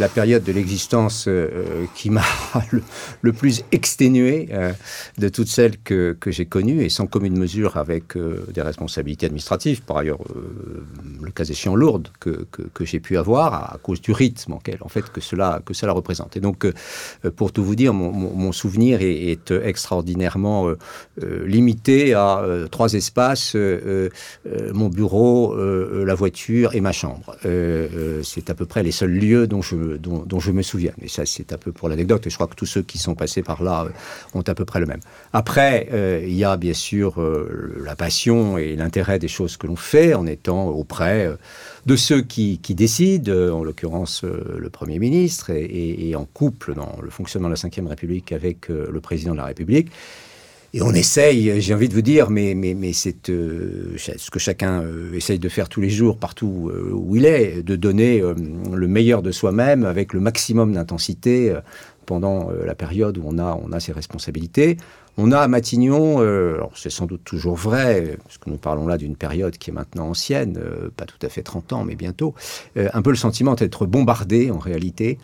la 0.00 0.08
période 0.08 0.42
de 0.42 0.52
l'existence 0.52 1.28
euh, 1.28 1.48
euh, 1.52 1.86
qui 1.94 2.10
m'a 2.10 2.24
le, 3.22 3.32
plus 3.32 3.62
exténué 3.72 4.48
euh, 4.52 4.72
de 5.18 5.28
toutes 5.28 5.48
celles 5.48 5.78
que, 5.78 6.16
j'ai 6.26 6.46
connues 6.46 6.82
et 6.82 6.88
sans 6.88 7.06
commune 7.06 7.36
mesure 7.36 7.76
avec 7.76 8.16
des 8.16 8.62
responsabilités 8.62 9.26
administratives, 9.26 9.82
par 9.82 9.98
ailleurs 9.98 10.18
le 11.22 11.30
cas 11.30 11.44
échéant 11.44 11.76
lourdes 11.76 12.08
que, 12.18 12.46
j'ai 12.80 13.00
pu 13.00 13.16
avoir 13.16 13.54
à, 13.54 13.78
cause 13.82 14.00
du 14.00 14.12
rythme 14.12 14.54
en, 14.54 14.60
en 14.80 14.88
fait 14.88 15.10
que 15.12 15.20
cela, 15.20 15.60
que 15.64 15.74
cela 15.74 15.92
représente. 15.92 16.36
Et 16.36 16.40
donc 16.40 16.66
pour 17.36 17.52
tout 17.52 17.64
vous 17.64 17.74
dire, 17.74 17.92
mon, 17.94 18.52
souvenir 18.52 19.00
est, 19.00 19.50
extraordinairement 19.50 20.72
limité 21.20 22.14
à 22.14 22.44
trois 22.70 22.94
espaces, 22.94 23.54
mon 23.54 24.88
bureau, 24.88 25.54
la 25.56 26.14
voiture 26.14 26.74
et 26.74 26.80
ma 26.80 26.92
chambre. 26.92 27.36
C'est 28.22 28.50
à 28.50 28.54
peu 28.54 28.66
près 28.66 28.82
les 28.82 28.92
seuls 28.92 29.12
lieux 29.12 29.46
dont 29.46 29.62
je 29.62 29.83
dont, 29.98 30.40
je 30.40 30.50
me 30.50 30.62
souviens. 30.62 30.92
Mais 31.00 31.08
ça, 31.08 31.26
c'est 31.26 31.52
un 31.52 31.58
peu 31.58 31.72
pour 31.72 31.88
l'anecdote. 31.88 32.26
Et 32.26 32.30
je 32.30 32.34
crois 32.34 32.46
que 32.46 32.54
tous 32.54 32.66
ceux 32.66 32.82
qui 32.82 32.98
sont 32.98 33.14
passés 33.14 33.42
par 33.42 33.62
là 33.62 33.84
euh, 33.84 33.90
ont 34.38 34.42
à 34.42 34.54
peu 34.54 34.64
près 34.64 34.80
le 34.80 34.86
même. 34.86 35.00
Après, 35.32 35.88
euh, 35.92 36.22
il 36.26 36.34
y 36.34 36.44
a 36.44 36.56
bien 36.56 36.74
sûr 36.74 37.20
euh, 37.20 37.80
la 37.84 37.96
passion 37.96 38.58
et 38.58 38.76
l'intérêt 38.76 39.18
des 39.18 39.28
choses 39.28 39.56
que 39.56 39.66
l'on 39.66 39.76
fait 39.76 40.14
en 40.14 40.26
étant 40.26 40.68
auprès 40.68 41.30
de 41.86 41.96
ceux 41.96 42.22
qui, 42.22 42.58
décident, 42.70 43.32
en 43.32 43.64
l'occurrence 43.64 44.24
le 44.24 44.70
Premier 44.70 44.98
ministre, 44.98 45.50
et, 45.50 46.08
et, 46.08 46.16
en 46.16 46.24
couple 46.24 46.74
dans 46.74 46.98
le 47.02 47.10
fonctionnement 47.10 47.48
de 47.48 47.54
la 47.54 47.82
Ve 47.82 47.88
République 47.88 48.32
avec 48.32 48.68
le 48.68 49.00
Président 49.00 49.32
de 49.32 49.38
la 49.38 49.46
République. 49.46 49.90
Et 50.76 50.82
on 50.82 50.92
essaye, 50.92 51.60
j'ai 51.60 51.72
envie 51.72 51.88
de 51.88 51.94
vous 51.94 52.02
dire, 52.02 52.30
mais, 52.30 52.56
mais, 52.56 52.74
mais 52.74 52.92
c'est 52.92 53.30
euh, 53.30 53.94
ce 53.96 54.28
que 54.28 54.40
chacun 54.40 54.82
euh, 54.82 55.14
essaye 55.14 55.38
de 55.38 55.48
faire 55.48 55.68
tous 55.68 55.80
les 55.80 55.88
jours, 55.88 56.18
partout 56.18 56.68
euh, 56.68 56.90
où 56.92 57.14
il 57.14 57.26
est, 57.26 57.62
de 57.62 57.76
donner 57.76 58.20
le 58.20 58.88
meilleur 58.88 59.22
de 59.22 59.30
soi-même 59.30 59.84
avec 59.84 60.12
le 60.12 60.18
maximum 60.18 60.72
d'intensité 60.72 61.56
pendant 62.06 62.50
la 62.50 62.74
période 62.74 63.18
où 63.18 63.22
on 63.24 63.38
a, 63.38 63.56
on 63.64 63.70
a 63.70 63.78
ses 63.78 63.92
responsabilités. 63.92 64.76
On 65.16 65.30
a 65.30 65.38
à 65.38 65.46
Matignon, 65.46 66.16
euh, 66.18 66.58
c'est 66.74 66.90
sans 66.90 67.06
doute 67.06 67.22
toujours 67.24 67.54
vrai, 67.54 68.16
parce 68.24 68.36
que 68.38 68.50
nous 68.50 68.56
parlons 68.56 68.88
là 68.88 68.98
d'une 68.98 69.14
période 69.14 69.56
qui 69.56 69.70
est 69.70 69.72
maintenant 69.72 70.08
ancienne, 70.08 70.58
euh, 70.58 70.90
pas 70.96 71.04
tout 71.04 71.24
à 71.24 71.28
fait 71.28 71.42
30 71.42 71.72
ans, 71.72 71.84
mais 71.84 71.94
bientôt, 71.94 72.34
euh, 72.76 72.88
un 72.92 73.00
peu 73.00 73.10
le 73.10 73.16
sentiment 73.16 73.54
d'être 73.54 73.86
bombardé 73.86 74.50
en 74.50 74.58
réalité 74.58 75.18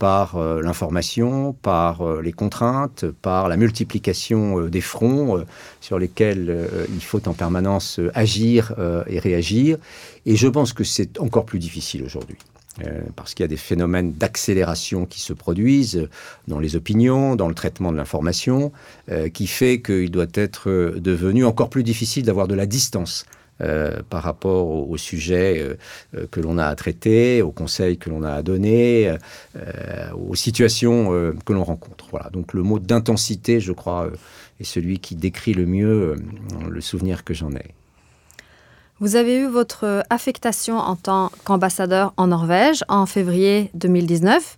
par 0.00 0.38
l'information, 0.60 1.52
par 1.52 2.20
les 2.20 2.32
contraintes, 2.32 3.04
par 3.22 3.48
la 3.48 3.56
multiplication 3.56 4.66
des 4.66 4.80
fronts 4.80 5.44
sur 5.80 6.00
lesquels 6.00 6.68
il 6.92 7.00
faut 7.00 7.26
en 7.28 7.32
permanence 7.32 8.00
agir 8.12 8.74
et 9.06 9.20
réagir. 9.20 9.78
Et 10.26 10.34
je 10.34 10.48
pense 10.48 10.72
que 10.72 10.82
c'est 10.82 11.20
encore 11.20 11.44
plus 11.44 11.60
difficile 11.60 12.02
aujourd'hui. 12.02 12.36
Euh, 12.80 13.02
parce 13.16 13.34
qu'il 13.34 13.44
y 13.44 13.44
a 13.44 13.48
des 13.48 13.58
phénomènes 13.58 14.12
d'accélération 14.12 15.04
qui 15.04 15.20
se 15.20 15.34
produisent 15.34 16.08
dans 16.48 16.58
les 16.58 16.74
opinions, 16.74 17.36
dans 17.36 17.48
le 17.48 17.54
traitement 17.54 17.92
de 17.92 17.98
l'information, 17.98 18.72
euh, 19.10 19.28
qui 19.28 19.46
fait 19.46 19.82
qu'il 19.82 20.10
doit 20.10 20.26
être 20.32 20.94
devenu 20.96 21.44
encore 21.44 21.68
plus 21.68 21.82
difficile 21.82 22.24
d'avoir 22.24 22.48
de 22.48 22.54
la 22.54 22.64
distance 22.64 23.26
euh, 23.60 24.00
par 24.08 24.22
rapport 24.22 24.68
au, 24.88 24.96
sujet 24.96 25.76
que 26.30 26.40
l'on 26.40 26.56
a 26.56 26.64
à 26.64 26.74
traiter, 26.74 27.42
aux 27.42 27.52
conseils 27.52 27.98
que 27.98 28.08
l'on 28.08 28.22
a 28.22 28.32
à 28.32 28.42
donner, 28.42 29.14
aux 30.14 30.34
situations 30.34 31.10
que 31.44 31.52
l'on 31.52 31.64
rencontre. 31.64 32.06
Voilà. 32.10 32.30
Donc 32.30 32.54
le 32.54 32.62
mot 32.62 32.78
d'intensité, 32.78 33.60
je 33.60 33.72
crois, 33.72 34.10
est 34.60 34.64
celui 34.64 34.98
qui 34.98 35.14
décrit 35.14 35.52
le 35.52 35.66
mieux 35.66 36.16
le 36.68 36.80
souvenir 36.80 37.22
que 37.22 37.34
j'en 37.34 37.52
ai. 37.52 37.74
Vous 39.02 39.16
avez 39.16 39.36
eu 39.36 39.46
votre 39.48 40.04
affectation 40.10 40.78
en 40.78 40.94
tant 40.94 41.32
qu'ambassadeur 41.44 42.14
en 42.16 42.28
Norvège 42.28 42.84
en 42.86 43.04
février 43.04 43.68
2019. 43.74 44.56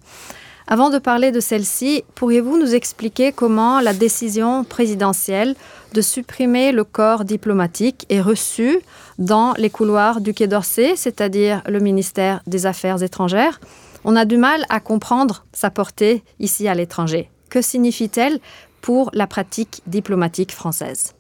Avant 0.67 0.91
de 0.91 0.99
parler 0.99 1.33
de 1.33 1.41
celle-ci, 1.41 2.05
pourriez-vous 2.15 2.59
nous 2.59 2.75
expliquer 2.75 3.33
comment 3.33 3.81
la 3.81 3.95
décision 3.95 4.63
présidentielle 4.63 5.55
de 5.95 6.03
supprimer 6.03 6.73
le 6.73 6.85
corps 6.85 7.25
diplomatique 7.25 8.05
est 8.11 8.21
reçue 8.21 8.81
dans 9.19 9.55
les 9.57 9.71
couloirs 9.71 10.21
du 10.21 10.35
Quai 10.35 10.47
d'Orsay, 10.47 10.95
c'est-à-dire 10.95 11.63
le 11.67 11.81
ministère 11.81 12.43
des 12.47 12.67
Affaires 12.67 13.03
étrangères? 13.03 13.61
On 14.05 14.15
a 14.15 14.27
du 14.27 14.37
mal 14.37 14.67
à 14.69 14.79
comprendre 14.79 15.47
sa 15.55 15.71
portée 15.71 16.23
ici 16.39 16.69
à 16.69 16.75
l'étranger. 16.75 17.31
Que 17.49 17.63
signifie-t-elle 17.63 18.41
pour 18.83 19.09
la 19.15 19.27
pratique 19.27 19.81
diplomatique 19.87 20.53
française? 20.53 21.15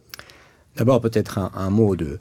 D'abord, 0.76 1.00
peut-être 1.00 1.38
un, 1.38 1.70
mot 1.70 1.94
de, 1.94 2.18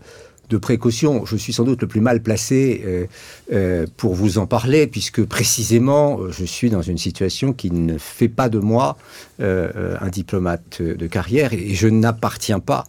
de 0.53 0.57
précaution. 0.59 1.25
Je 1.25 1.35
suis 1.35 1.51
sans 1.51 1.63
doute 1.63 1.81
le 1.81 1.87
plus 1.87 1.99
mal 1.99 2.21
placé 2.21 2.83
euh, 2.85 3.05
euh, 3.51 3.87
pour 3.97 4.13
vous 4.13 4.37
en 4.37 4.45
parler, 4.45 4.85
puisque 4.87 5.23
précisément, 5.25 6.19
euh, 6.19 6.31
je 6.31 6.45
suis 6.45 6.69
dans 6.69 6.83
une 6.83 6.99
situation 6.99 7.53
qui 7.53 7.71
ne 7.71 7.97
fait 7.97 8.29
pas 8.29 8.49
de 8.49 8.59
moi 8.59 8.97
un 9.39 10.09
diplomate 10.09 10.81
de 10.81 11.07
carrière 11.07 11.53
et 11.53 11.73
je 11.73 11.87
n'appartiens 11.87 12.59
pas 12.59 12.85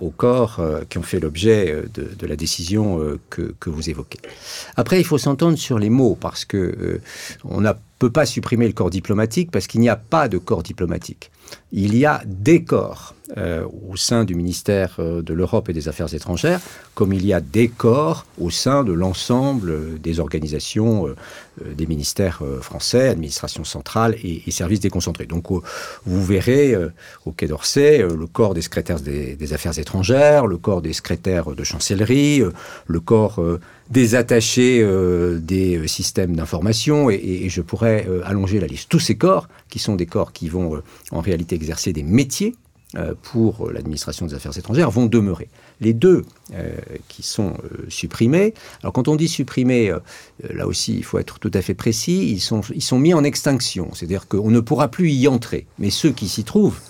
aux 0.00 0.10
corps 0.10 0.60
qui 0.88 0.98
ont 0.98 1.02
fait 1.02 1.18
l'objet 1.20 1.84
de, 1.94 2.26
la 2.26 2.36
décision 2.36 3.00
que, 3.30 3.54
que, 3.58 3.70
vous 3.70 3.88
évoquez. 3.88 4.20
Après, 4.76 5.00
il 5.00 5.04
faut 5.04 5.18
s'entendre 5.18 5.56
sur 5.56 5.78
les 5.78 5.90
mots, 5.90 6.16
parce 6.20 6.44
que 6.44 7.00
on 7.44 7.62
ne 7.62 7.72
peut 7.98 8.10
pas 8.10 8.26
supprimer 8.26 8.66
le 8.66 8.74
corps 8.74 8.90
diplomatique, 8.90 9.50
parce 9.50 9.66
qu'il 9.66 9.80
n'y 9.80 9.88
a 9.88 9.96
pas 9.96 10.28
de 10.28 10.38
corps 10.38 10.62
diplomatique 10.62 11.30
il 11.72 11.96
y 11.96 12.06
a 12.06 12.22
des 12.26 12.64
corps 12.64 13.14
euh, 13.38 13.64
au 13.88 13.96
sein 13.96 14.24
du 14.24 14.34
ministère 14.34 14.96
euh, 14.98 15.22
de 15.22 15.32
l'Europe 15.32 15.68
et 15.68 15.72
des 15.72 15.88
Affaires 15.88 16.12
étrangères, 16.14 16.60
comme 16.94 17.12
il 17.12 17.24
y 17.24 17.32
a 17.32 17.40
des 17.40 17.68
corps 17.68 18.26
au 18.40 18.50
sein 18.50 18.82
de 18.82 18.92
l'ensemble 18.92 20.00
des 20.00 20.18
organisations 20.18 21.06
euh, 21.06 21.14
des 21.76 21.86
ministères 21.86 22.42
français, 22.60 23.08
administration 23.08 23.64
centrale 23.64 24.16
et, 24.24 24.50
services 24.50 24.80
déconcentrés. 24.80 25.26
Donc 25.26 25.46
vous 25.50 26.24
verrez 26.24 26.74
au 27.26 27.32
Quai 27.32 27.46
d'Orsay 27.46 27.98
le 27.98 28.26
corps 28.26 28.54
des 28.54 28.62
secrétaires 28.62 28.98
des, 29.00 29.52
Affaires 29.52 29.78
étrangères, 29.78 30.46
le 30.46 30.56
corps 30.56 30.80
des 30.80 30.94
secrétaires 30.94 31.54
de 31.54 31.62
chancellerie, 31.62 32.42
le 32.86 33.00
corps 33.00 33.42
des 33.90 34.14
attachés 34.14 34.82
des 35.38 35.86
systèmes 35.86 36.34
d'information, 36.34 37.10
et, 37.10 37.48
je 37.48 37.60
pourrais 37.60 38.06
allonger 38.24 38.58
la 38.58 38.66
liste. 38.66 38.88
Tous 38.88 39.00
ces 39.00 39.16
corps, 39.16 39.48
qui 39.68 39.78
sont 39.78 39.96
des 39.96 40.06
corps 40.06 40.32
qui 40.32 40.48
vont 40.48 40.82
en 41.10 41.20
réalité 41.20 41.56
exercer 41.56 41.92
des 41.92 42.02
métiers 42.02 42.54
euh, 42.54 42.69
pour 43.22 43.70
l'administration 43.70 44.26
des 44.26 44.34
affaires 44.34 44.56
étrangères 44.56 44.90
vont 44.90 45.06
demeurer. 45.06 45.48
Les 45.80 45.94
deux 45.94 46.24
euh, 46.52 46.72
qui 47.08 47.22
sont 47.22 47.54
euh, 47.64 47.86
supprimés, 47.88 48.52
alors 48.82 48.92
quand 48.92 49.06
on 49.06 49.14
dit 49.14 49.28
supprimés, 49.28 49.92
là 50.52 50.66
aussi 50.66 50.96
il 50.96 51.04
faut 51.04 51.18
être 51.18 51.38
tout 51.38 51.52
à 51.54 51.62
fait 51.62 51.74
précis, 51.74 52.30
ils 52.30 52.40
sont, 52.40 52.62
ils 52.74 52.82
sont 52.82 52.98
mis 52.98 53.14
en 53.14 53.22
extinction, 53.22 53.90
c'est-à-dire 53.94 54.26
qu'on 54.26 54.50
ne 54.50 54.60
pourra 54.60 54.88
plus 54.88 55.12
y 55.12 55.28
entrer, 55.28 55.66
mais 55.78 55.90
ceux 55.90 56.10
qui 56.10 56.28
s'y 56.28 56.44
trouvent 56.44 56.80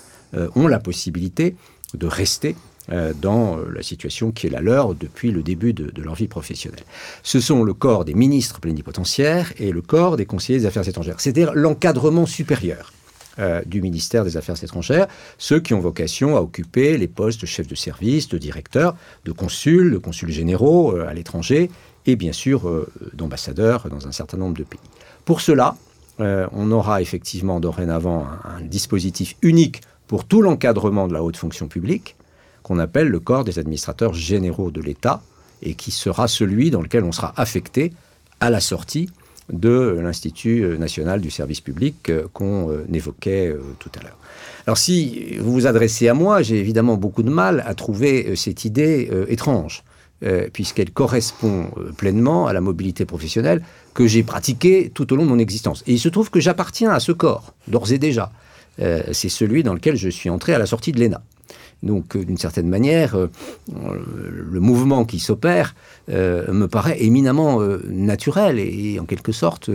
ont 0.55 0.67
la 0.67 0.79
possibilité 0.79 1.55
de 1.93 2.07
rester 2.07 2.55
dans 3.21 3.57
la 3.57 3.83
situation 3.83 4.31
qui 4.31 4.47
est 4.47 4.49
la 4.49 4.61
leur 4.61 4.95
depuis 4.95 5.31
le 5.31 5.43
début 5.43 5.73
de, 5.73 5.91
de, 5.91 6.01
leur 6.01 6.15
vie 6.15 6.27
professionnelle. 6.27 6.83
Ce 7.21 7.39
sont 7.39 7.63
le 7.63 7.73
corps 7.73 8.05
des 8.05 8.13
ministres 8.13 8.59
plénipotentiaires 8.59 9.53
et 9.59 9.71
le 9.71 9.81
corps 9.81 10.17
des 10.17 10.25
conseillers 10.25 10.59
des 10.59 10.65
affaires 10.65 10.87
étrangères, 10.87 11.19
c'est-à-dire 11.19 11.51
l'encadrement 11.53 12.25
supérieur 12.25 12.91
du 13.65 13.81
ministère 13.81 14.23
des 14.23 14.37
Affaires 14.37 14.61
étrangères, 14.63 15.07
ceux 15.37 15.59
qui 15.59 15.73
ont 15.73 15.79
vocation 15.79 16.35
à 16.35 16.41
occuper 16.41 16.97
les 16.97 17.07
postes 17.07 17.41
de 17.41 17.45
chef 17.45 17.67
de 17.67 17.75
service, 17.75 18.27
de 18.27 18.37
directeur, 18.37 18.95
de 19.25 19.31
consul, 19.31 19.91
de 19.91 19.97
consuls 19.97 20.31
généraux 20.31 20.95
à 20.95 21.13
l'étranger, 21.13 21.71
et 22.05 22.15
bien 22.15 22.33
sûr 22.33 22.87
d'ambassadeurs 23.13 23.87
dans 23.89 24.07
un 24.07 24.11
certain 24.11 24.37
nombre 24.37 24.57
de 24.57 24.63
pays. 24.63 24.79
Pour 25.25 25.41
cela, 25.41 25.75
on 26.19 26.71
aura 26.71 27.01
effectivement 27.01 27.59
dorénavant 27.59 28.27
un 28.43 28.61
dispositif 28.61 29.35
unique 29.41 29.81
pour 30.07 30.25
tout 30.25 30.41
l'encadrement 30.41 31.07
de 31.07 31.13
la 31.13 31.23
haute 31.23 31.37
fonction 31.37 31.67
publique, 31.67 32.15
qu'on 32.63 32.79
appelle 32.79 33.07
le 33.07 33.19
corps 33.19 33.43
des 33.43 33.59
administrateurs 33.59 34.13
généraux 34.13 34.71
de 34.71 34.81
l'État, 34.81 35.21
et 35.63 35.75
qui 35.75 35.91
sera 35.91 36.27
celui 36.27 36.71
dans 36.71 36.81
lequel 36.81 37.03
on 37.03 37.11
sera 37.11 37.33
affecté 37.37 37.93
à 38.39 38.49
la 38.49 38.59
sortie 38.59 39.09
de 39.51 39.99
l'Institut 40.01 40.77
national 40.77 41.21
du 41.21 41.31
service 41.31 41.61
public 41.61 42.09
euh, 42.09 42.27
qu'on 42.33 42.71
euh, 42.71 42.85
évoquait 42.93 43.47
euh, 43.47 43.61
tout 43.79 43.89
à 43.99 44.03
l'heure. 44.03 44.17
Alors 44.67 44.77
si 44.77 45.37
vous 45.39 45.51
vous 45.51 45.67
adressez 45.67 46.07
à 46.07 46.13
moi, 46.13 46.41
j'ai 46.41 46.57
évidemment 46.57 46.95
beaucoup 46.95 47.23
de 47.23 47.29
mal 47.29 47.63
à 47.65 47.73
trouver 47.73 48.35
cette 48.35 48.63
idée 48.63 49.09
étrange, 49.27 49.83
puisqu'elle 50.53 50.91
correspond 50.91 51.71
pleinement 51.97 52.45
à 52.45 52.53
la 52.53 52.61
mobilité 52.61 53.05
professionnelle 53.05 53.63
que 53.95 54.05
j'ai 54.05 54.21
pratiquée 54.21 54.91
tout 54.93 55.11
au 55.11 55.15
long 55.15 55.23
de 55.23 55.29
mon 55.29 55.39
existence. 55.39 55.83
Et 55.87 55.93
il 55.93 55.99
se 55.99 56.09
trouve 56.09 56.29
que 56.29 56.39
j'appartiens 56.39 56.91
à 56.91 56.99
ce 56.99 57.11
corps, 57.11 57.55
d'ores 57.67 57.91
et 57.91 57.97
déjà. 57.97 58.31
Euh, 58.79 59.03
c'est 59.11 59.29
celui 59.29 59.63
dans 59.63 59.73
lequel 59.73 59.95
je 59.95 60.09
suis 60.09 60.29
entré 60.29 60.53
à 60.53 60.59
la 60.59 60.65
sortie 60.65 60.91
de 60.91 60.99
l'ENA. 60.99 61.21
Donc, 61.83 62.15
euh, 62.15 62.23
d'une 62.23 62.37
certaine 62.37 62.67
manière, 62.67 63.17
euh, 63.17 63.29
le 63.69 64.59
mouvement 64.59 65.05
qui 65.05 65.19
s'opère 65.19 65.75
me 66.07 66.65
paraît 66.65 67.01
éminemment 67.01 67.61
naturel 67.87 68.59
et, 68.59 68.99
en 68.99 69.05
quelque 69.05 69.31
sorte, 69.31 69.69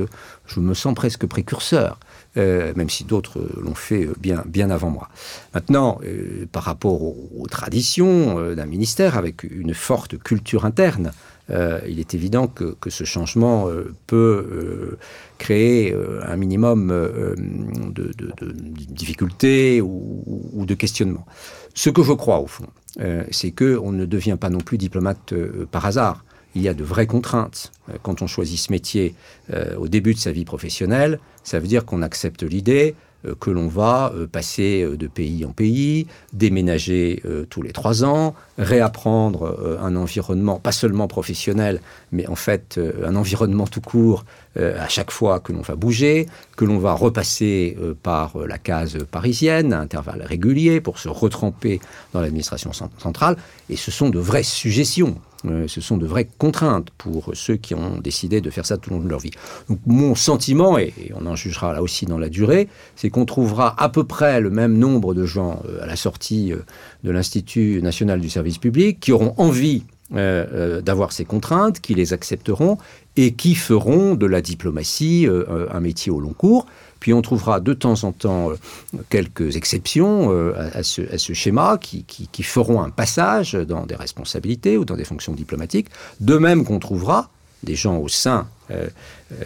je 0.47 0.61
me 0.61 0.75
sens 0.75 0.95
presque 0.95 1.27
précurseur. 1.27 1.99
Même 2.37 2.91
si 2.91 3.05
d'autres 3.05 3.41
l'ont 3.61 3.75
fait 3.75 4.09
bien, 4.19 4.45
bien 4.47 4.71
avant 4.71 4.91
moi. 4.91 5.09
Maintenant, 5.55 6.01
par 6.53 6.65
rapport 6.65 7.03
aux 7.03 7.47
traditions 7.51 8.55
d'un 8.55 8.67
ministère 8.67 9.17
avec 9.17 9.45
une 9.45 9.75
forte 9.75 10.19
culture 10.19 10.65
interne, 10.65 11.13
euh, 11.51 11.81
il 11.87 12.01
est 12.01 12.15
évident 12.15 12.49
que, 12.49 12.75
ce 12.89 13.05
changement 13.05 13.69
euh, 13.69 13.95
peut 14.07 14.17
euh, 14.51 14.99
créer 15.39 15.95
un 16.23 16.37
minimum 16.37 16.89
de, 16.89 18.11
difficultés 18.91 19.81
ou, 19.81 20.65
de 20.67 20.75
questionnements. 20.75 21.27
Ce 21.75 21.91
que 21.91 22.03
je 22.03 22.13
crois, 22.13 22.41
au 22.41 22.47
fond, 22.47 22.67
c'est 23.31 23.51
qu'on 23.51 23.93
ne 23.93 24.07
devient 24.07 24.39
pas 24.41 24.49
non 24.51 24.61
plus 24.61 24.79
diplomate 24.79 25.35
par 25.71 25.85
hasard. 25.85 26.25
Il 26.57 26.63
y 26.63 26.69
a 26.69 26.75
de 26.75 26.83
vraies 26.83 27.07
contraintes. 27.07 27.71
Quand 28.03 28.23
on 28.23 28.27
choisit 28.27 28.59
ce 28.59 28.73
métier 28.73 29.15
au 29.77 29.89
début 29.89 30.15
de 30.15 30.19
sa 30.19 30.33
vie 30.33 30.47
professionnelle, 30.47 31.21
ça 31.45 31.61
veut 31.61 31.69
dire 31.69 31.85
qu'on 31.85 32.01
accepte 32.01 32.43
l'idée 32.43 32.95
euh, 33.27 33.35
que 33.39 33.51
l'on 33.51 33.69
va 33.69 34.13
euh, 34.15 34.27
passer 34.27 34.83
euh, 34.83 34.97
de 34.97 35.07
pays 35.07 35.45
en 35.45 35.53
pays, 35.53 36.07
déménager 36.33 37.23
tous 37.51 37.63
les 37.63 37.73
trois 37.73 38.05
ans, 38.05 38.35
réapprendre 38.59 39.79
un 39.81 39.97
environnement, 39.97 40.59
pas 40.59 40.73
seulement 40.73 41.09
professionnel, 41.09 41.81
mais 42.13 42.27
en 42.27 42.35
fait 42.35 42.81
un 43.05 43.17
environnement 43.17 43.67
tout 43.67 43.81
court 43.81 44.25
à 44.57 44.89
chaque 44.89 45.11
fois 45.11 45.41
que 45.41 45.53
l'on 45.53 45.61
va 45.61 45.77
bouger, 45.77 46.27
que 46.57 46.65
l'on 46.65 46.79
va 46.79 46.93
repasser 46.95 47.77
par 48.03 48.39
la 48.39 48.59
case 48.59 48.99
parisienne 49.11 49.73
à 49.73 49.81
intervalles 49.81 50.23
réguliers 50.23 50.81
pour 50.81 50.99
se 50.99 51.09
retremper 51.09 51.81
dans 52.13 52.21
l'administration 52.21 52.73
centrale. 52.73 53.37
Et 53.69 53.77
ce 53.77 53.91
sont 53.91 54.11
de 54.11 54.19
vraies 54.19 54.43
suggestions. 54.43 55.17
Euh, 55.47 55.69
ce 55.69 55.81
sont 55.81 55.97
de 55.97 56.07
vraies 56.07 56.29
contraintes 56.39 56.91
pour 56.99 57.31
ceux 57.35 57.57
qui 57.57 57.75
ont 57.75 57.99
décidé 57.99 58.41
de 58.41 58.51
faire 58.51 58.67
ça 58.67 58.77
tout 58.77 58.91
au 58.91 58.95
long 58.95 59.01
de 59.01 59.09
leur 59.09 59.21
vie. 59.21 59.31
Mon 59.87 60.15
sentiment, 60.15 60.79
et, 60.79 60.93
on 61.15 61.27
en 61.27 61.37
jugera 61.37 61.73
là 61.73 61.83
aussi 61.83 62.07
dans 62.07 62.19
la 62.19 62.29
durée, 62.29 62.69
c'est 62.95 63.11
qu'on 63.11 63.25
trouvera 63.25 63.81
à 63.83 63.89
peu 63.89 64.05
près 64.05 64.41
le 64.41 64.51
même 64.51 64.77
nombre 64.77 65.15
de 65.15 65.25
gens 65.25 65.63
euh, 65.69 65.83
à 65.83 65.87
la 65.87 65.97
sortie 65.97 66.53
euh, 66.53 66.59
de 67.05 67.11
l'Institut 67.11 67.81
national 67.83 68.21
du 68.21 68.31
service 68.31 68.59
public 68.59 69.01
qui 69.01 69.13
auront 69.13 69.35
envie 69.37 69.85
d'avoir 70.09 71.11
ces 71.11 71.25
contraintes, 71.25 71.81
qui 71.81 71.93
les 71.93 72.13
accepteront 72.13 72.79
et 73.17 73.35
qui 73.35 73.57
feront 73.57 74.15
de 74.15 74.25
la 74.27 74.41
diplomatie 74.41 75.27
un 75.27 75.81
métier 75.81 76.13
au 76.13 76.21
long 76.21 76.33
cours. 76.33 76.67
Puis 77.01 77.13
on 77.13 77.23
trouvera 77.23 77.61
de 77.61 77.73
temps 77.73 78.05
en 78.05 78.13
temps 78.13 78.51
euh, 78.51 78.57
quelques 79.09 79.57
exceptions 79.57 80.33
euh, 80.33 80.53
à, 80.73 80.83
ce, 80.83 81.33
schéma 81.33 81.79
qui, 81.79 82.43
feront 82.43 82.83
un 82.83 82.91
passage 82.91 83.55
dans 83.55 83.87
des 83.87 83.95
responsabilités 83.97 84.77
ou 84.77 84.85
dans 84.85 84.97
des 84.97 85.05
fonctions 85.05 85.33
diplomatiques. 85.33 85.89
De 86.21 86.37
même 86.37 86.65
qu'on 86.65 86.79
trouvera 86.79 87.31
des 87.63 87.75
gens 87.75 87.99
au 87.99 88.09
sein 88.09 88.49
euh, 88.71 88.89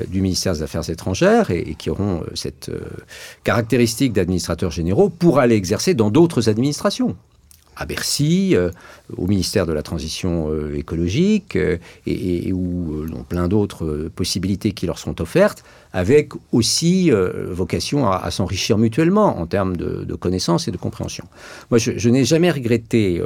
du 0.08 0.20
ministère 0.20 0.52
des 0.54 0.62
Affaires 0.62 0.88
étrangères 0.90 1.50
et, 1.50 1.74
qui 1.78 1.90
auront 1.90 2.24
cette 2.34 2.70
caractéristique 3.44 4.12
d'administrateurs 4.12 4.70
généraux 4.70 5.08
pour 5.08 5.38
aller 5.38 5.54
exercer 5.54 5.94
dans 5.94 6.10
d'autres 6.10 6.48
administrations 6.48 7.16
à 7.80 7.86
Bercy, 7.86 8.54
euh, 8.54 8.70
au 9.16 9.26
ministère 9.26 9.66
de 9.66 9.72
la 9.72 9.82
Transition 9.82 10.48
euh, 10.50 10.76
écologique, 10.76 11.56
euh, 11.56 11.78
et, 12.06 12.52
ou 12.52 13.06
plein 13.28 13.48
d'autres 13.48 14.10
possibilités 14.14 14.72
qui 14.72 14.86
leur 14.86 14.98
sont 14.98 15.20
offertes, 15.22 15.64
avec 15.92 16.32
aussi 16.52 17.10
vocation 17.10 18.08
à, 18.08 18.30
s'enrichir 18.30 18.78
mutuellement 18.78 19.40
en 19.40 19.46
termes 19.46 19.76
de, 19.76 20.14
connaissances 20.14 20.68
et 20.68 20.70
de 20.70 20.76
compréhension. 20.76 21.24
Moi, 21.70 21.78
je, 21.78 22.08
n'ai 22.08 22.24
jamais 22.24 22.50
regretté 22.50 23.22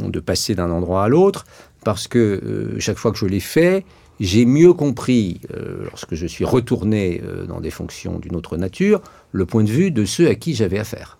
de 0.00 0.20
passer 0.20 0.54
d'un 0.54 0.70
endroit 0.70 1.04
à 1.04 1.08
l'autre, 1.08 1.44
parce 1.84 2.06
que 2.06 2.76
chaque 2.78 2.98
fois 2.98 3.10
que 3.12 3.18
je 3.18 3.26
l'ai 3.26 3.40
fait, 3.40 3.84
j'ai 4.20 4.44
mieux 4.44 4.72
compris, 4.72 5.40
lorsque 5.84 6.14
je 6.14 6.26
suis 6.26 6.44
retourné 6.44 7.20
dans 7.48 7.60
des 7.60 7.70
fonctions 7.70 8.18
d'une 8.18 8.36
autre 8.36 8.56
nature, 8.56 9.00
le 9.32 9.46
point 9.46 9.64
de 9.64 9.70
vue 9.70 9.90
de 9.90 10.04
ceux 10.04 10.28
à 10.28 10.34
qui 10.34 10.54
j'avais 10.54 10.78
affaire. 10.78 11.18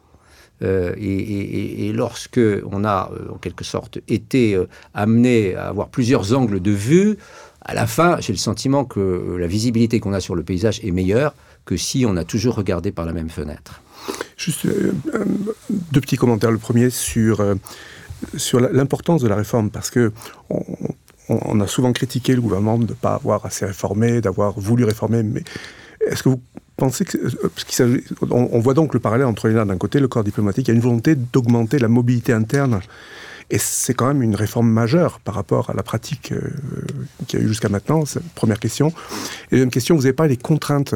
Euh, 0.62 0.94
et, 0.96 1.92
lorsque 1.92 2.40
on 2.70 2.84
a, 2.84 3.10
euh, 3.12 3.32
en 3.34 3.38
quelque 3.38 3.64
sorte, 3.64 3.98
été 4.08 4.54
euh, 4.54 4.68
amené 4.94 5.54
à 5.54 5.68
avoir 5.68 5.88
plusieurs 5.88 6.36
angles 6.36 6.60
de 6.60 6.70
vue, 6.70 7.16
à 7.62 7.74
la 7.74 7.86
fin, 7.86 8.18
j'ai 8.20 8.32
le 8.32 8.38
sentiment 8.38 8.84
que 8.84 9.36
la 9.38 9.46
visibilité 9.46 9.98
qu'on 9.98 10.12
a 10.12 10.20
sur 10.20 10.34
le 10.34 10.42
paysage 10.42 10.80
est 10.84 10.90
meilleure 10.90 11.34
que 11.64 11.76
si 11.76 12.04
on 12.06 12.16
a 12.16 12.24
toujours 12.24 12.56
regardé 12.56 12.92
par 12.92 13.06
la 13.06 13.12
même 13.12 13.30
fenêtre. 13.30 13.80
Juste 14.36 14.66
deux 15.70 16.00
petits 16.00 16.16
commentaires. 16.16 16.50
Le 16.50 16.58
premier 16.58 16.90
sur, 16.90 17.42
sur 18.36 18.60
l'importance 18.60 19.22
de 19.22 19.28
la 19.28 19.36
réforme, 19.36 19.70
parce 19.70 19.90
que 19.90 20.12
on, 21.30 21.58
a 21.60 21.66
souvent 21.66 21.94
critiqué 21.94 22.34
le 22.34 22.42
gouvernement 22.42 22.76
de 22.76 22.84
ne 22.84 22.92
pas 22.92 23.14
avoir 23.14 23.46
assez 23.46 23.64
réformé, 23.64 24.20
d'avoir 24.20 24.60
voulu 24.60 24.84
réformer, 24.84 25.22
mais 25.22 25.42
est-ce 26.06 26.22
que 26.22 26.28
vous 26.28 26.42
Euh, 26.82 28.00
on, 28.30 28.58
voit 28.60 28.74
donc 28.74 28.94
le 28.94 29.00
parallèle 29.00 29.26
entre 29.26 29.48
l'ENA 29.48 29.64
d'un 29.64 29.78
côté, 29.78 30.00
le 30.00 30.08
corps 30.08 30.24
diplomatique, 30.24 30.68
il 30.68 30.70
y 30.70 30.74
a 30.74 30.74
une 30.74 30.82
volonté 30.82 31.14
d'augmenter 31.14 31.78
la 31.78 31.88
mobilité 31.88 32.32
interne. 32.32 32.80
Et 33.50 33.58
c'est 33.58 33.92
quand 33.92 34.06
même 34.06 34.22
une 34.22 34.34
réforme 34.34 34.70
majeure 34.70 35.20
par 35.20 35.34
rapport 35.34 35.68
à 35.68 35.74
la 35.74 35.82
pratique 35.82 36.32
euh, 36.32 36.40
qu'il 37.28 37.38
y 37.38 37.42
a 37.42 37.44
eu 37.44 37.48
jusqu'à 37.48 37.68
maintenant. 37.68 38.02
Première 38.34 38.58
question. 38.58 38.88
Et 39.52 39.56
deuxième 39.56 39.70
question, 39.70 39.94
vous 39.96 40.02
n'avez 40.02 40.14
pas 40.14 40.26
les 40.26 40.38
contraintes, 40.38 40.94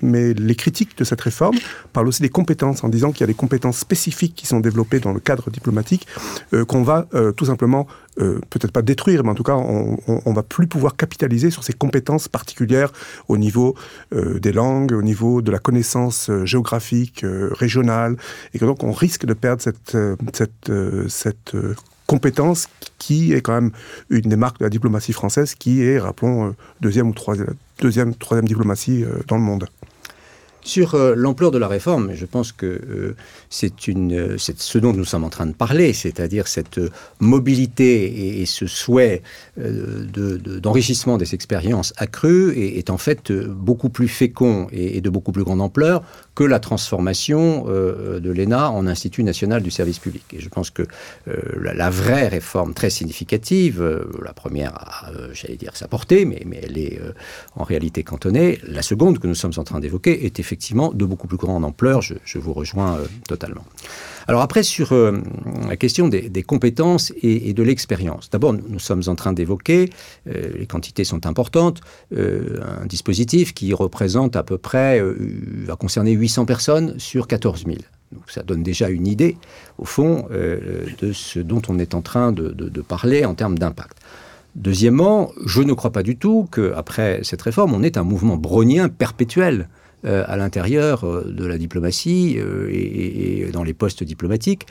mais 0.00 0.32
les 0.32 0.54
critiques 0.54 0.96
de 0.96 1.04
cette 1.04 1.20
réforme 1.20 1.58
parlent 1.92 2.08
aussi 2.08 2.22
des 2.22 2.30
compétences, 2.30 2.82
en 2.84 2.88
disant 2.88 3.12
qu'il 3.12 3.20
y 3.20 3.24
a 3.24 3.26
des 3.26 3.34
compétences 3.34 3.78
spécifiques 3.78 4.34
qui 4.34 4.46
sont 4.46 4.60
développées 4.60 4.98
dans 4.98 5.12
le 5.12 5.20
cadre 5.20 5.50
diplomatique, 5.50 6.06
euh, 6.54 6.64
qu'on 6.64 6.82
va 6.82 7.06
tout 7.36 7.44
simplement 7.44 7.86
euh, 8.20 8.40
peut-être 8.50 8.72
pas 8.72 8.82
détruire, 8.82 9.24
mais 9.24 9.30
en 9.30 9.34
tout 9.34 9.42
cas, 9.42 9.54
on, 9.54 9.98
on, 10.06 10.32
va 10.32 10.42
plus 10.42 10.66
pouvoir 10.66 10.96
capitaliser 10.96 11.50
sur 11.50 11.64
ces 11.64 11.72
compétences 11.72 12.28
particulières 12.28 12.92
au 13.28 13.38
niveau 13.38 13.74
euh, 14.14 14.38
des 14.38 14.52
langues, 14.52 14.92
au 14.92 15.02
niveau 15.02 15.42
de 15.42 15.50
la 15.50 15.58
connaissance 15.58 16.28
euh, 16.28 16.44
géographique, 16.44 17.24
régionale, 17.24 18.16
et 18.54 18.58
donc 18.58 18.82
on 18.84 18.92
risque 18.92 19.24
de 19.24 19.34
perdre 19.34 19.62
cette, 19.62 19.96
cette, 20.32 20.72
cette 21.08 21.56
compétence 22.06 22.68
qui 22.98 23.32
est 23.32 23.40
quand 23.40 23.54
même 23.54 23.70
une 24.10 24.22
des 24.22 24.36
marques 24.36 24.58
de 24.58 24.64
la 24.64 24.70
diplomatie 24.70 25.12
française, 25.12 25.54
qui 25.54 25.82
est, 25.82 25.98
rappelons, 25.98 26.54
deuxième 26.80 27.08
ou 27.08 27.14
troisième, 27.14 27.54
deuxième, 27.80 28.14
troisième 28.14 28.46
diplomatie 28.46 29.04
dans 29.28 29.36
le 29.36 29.42
monde. 29.42 29.66
Sur 30.62 30.94
euh, 30.94 31.14
l'ampleur 31.16 31.50
de 31.50 31.58
la 31.58 31.68
réforme, 31.68 32.12
je 32.14 32.26
pense 32.26 32.52
que 32.52 32.66
euh, 32.66 33.16
c'est 33.48 33.72
euh, 33.88 34.36
ce 34.38 34.78
dont 34.78 34.92
nous 34.92 35.04
sommes 35.04 35.24
en 35.24 35.30
train 35.30 35.46
de 35.46 35.54
parler, 35.54 35.92
c'est-à-dire 35.92 36.48
cette 36.48 36.80
mobilité 37.18 38.40
et, 38.40 38.46
ce 38.46 38.66
souhait 38.66 39.22
d'enrichissement 39.56 41.18
des 41.18 41.34
expériences 41.34 41.92
accrues 41.96 42.56
est, 42.58 42.90
en 42.90 42.98
fait 42.98 43.32
beaucoup 43.32 43.90
plus 43.90 44.08
fécond 44.08 44.66
et, 44.72 45.00
de 45.00 45.10
beaucoup 45.10 45.32
plus 45.32 45.44
grande 45.44 45.60
ampleur 45.60 46.02
que 46.34 46.44
la 46.44 46.58
transformation 46.58 47.66
de 47.66 48.30
l'ENA 48.30 48.70
en 48.70 48.86
Institut 48.86 49.22
national 49.22 49.62
du 49.62 49.70
service 49.70 49.98
public. 49.98 50.24
Et 50.32 50.40
je 50.40 50.48
pense 50.48 50.70
que 50.70 50.86
la, 51.26 51.90
vraie 51.90 52.28
réforme 52.28 52.74
très 52.74 52.90
significative, 52.90 53.84
la 54.22 54.32
première, 54.32 55.12
j'allais 55.32 55.56
dire, 55.56 55.76
sa 55.76 55.86
portée, 55.86 56.24
mais, 56.24 56.42
elle 56.62 56.78
est 56.78 57.00
en 57.56 57.64
réalité 57.64 58.02
cantonnée. 58.02 58.58
La 58.66 58.82
seconde 58.82 59.18
que 59.18 59.26
nous 59.26 59.34
sommes 59.34 59.52
en 59.56 59.64
train 59.64 59.80
d'évoquer 59.80 60.24
est 60.26 60.40
effectivement 60.50 60.92
de 60.92 61.04
beaucoup 61.04 61.28
plus 61.28 61.36
grande 61.36 61.64
ampleur. 61.64 62.02
Je, 62.02 62.38
vous 62.38 62.52
rejoins 62.52 62.98
totalement. 63.28 63.64
Alors 64.26 64.40
après, 64.40 64.64
sur 64.64 64.92
la 64.92 65.76
question 65.76 66.08
des, 66.08 66.42
compétences 66.42 67.12
et, 67.22 67.52
de 67.52 67.62
l'expérience. 67.62 68.30
D'abord, 68.30 68.52
nous, 68.52 68.80
sommes 68.80 69.02
en 69.06 69.14
train 69.14 69.32
d'évoquer, 69.32 69.90
les 70.26 70.66
quantités 70.66 71.04
sont 71.04 71.26
importantes, 71.26 71.80
un 72.16 72.86
dispositif 72.86 73.54
qui 73.54 73.72
représente 73.72 74.34
à 74.34 74.42
peu 74.42 74.58
près, 74.58 75.00
va 75.64 75.76
concerner 75.76 76.12
800 76.12 76.46
personnes 76.46 76.98
sur 76.98 77.28
14 77.28 77.64
000. 77.66 77.78
Donc 78.12 78.24
ça 78.26 78.42
donne 78.42 78.62
déjà 78.62 78.88
une 78.88 79.06
idée, 79.06 79.36
au 79.78 79.84
fond, 79.84 80.26
euh, 80.32 80.86
de 81.00 81.12
ce 81.12 81.38
dont 81.38 81.62
on 81.68 81.78
est 81.78 81.94
en 81.94 82.02
train 82.02 82.32
de, 82.32 82.80
parler 82.82 83.24
en 83.24 83.34
termes 83.34 83.58
d'impact. 83.58 83.98
Deuxièmement, 84.56 85.30
je 85.46 85.62
ne 85.62 85.72
crois 85.74 85.92
pas 85.92 86.02
du 86.02 86.16
tout 86.16 86.48
qu'après 86.50 87.20
cette 87.22 87.42
réforme, 87.42 87.72
on 87.72 87.84
ait 87.84 87.98
un 87.98 88.02
mouvement 88.02 88.36
brownien 88.36 88.88
perpétuel 88.88 89.68
euh, 90.04 90.24
à 90.26 90.36
l'intérieur 90.36 91.04
euh, 91.04 91.24
de 91.30 91.44
la 91.44 91.58
diplomatie 91.58 92.38
et, 92.70 93.48
dans 93.52 93.62
les 93.62 93.74
postes 93.74 94.04
diplomatiques, 94.04 94.66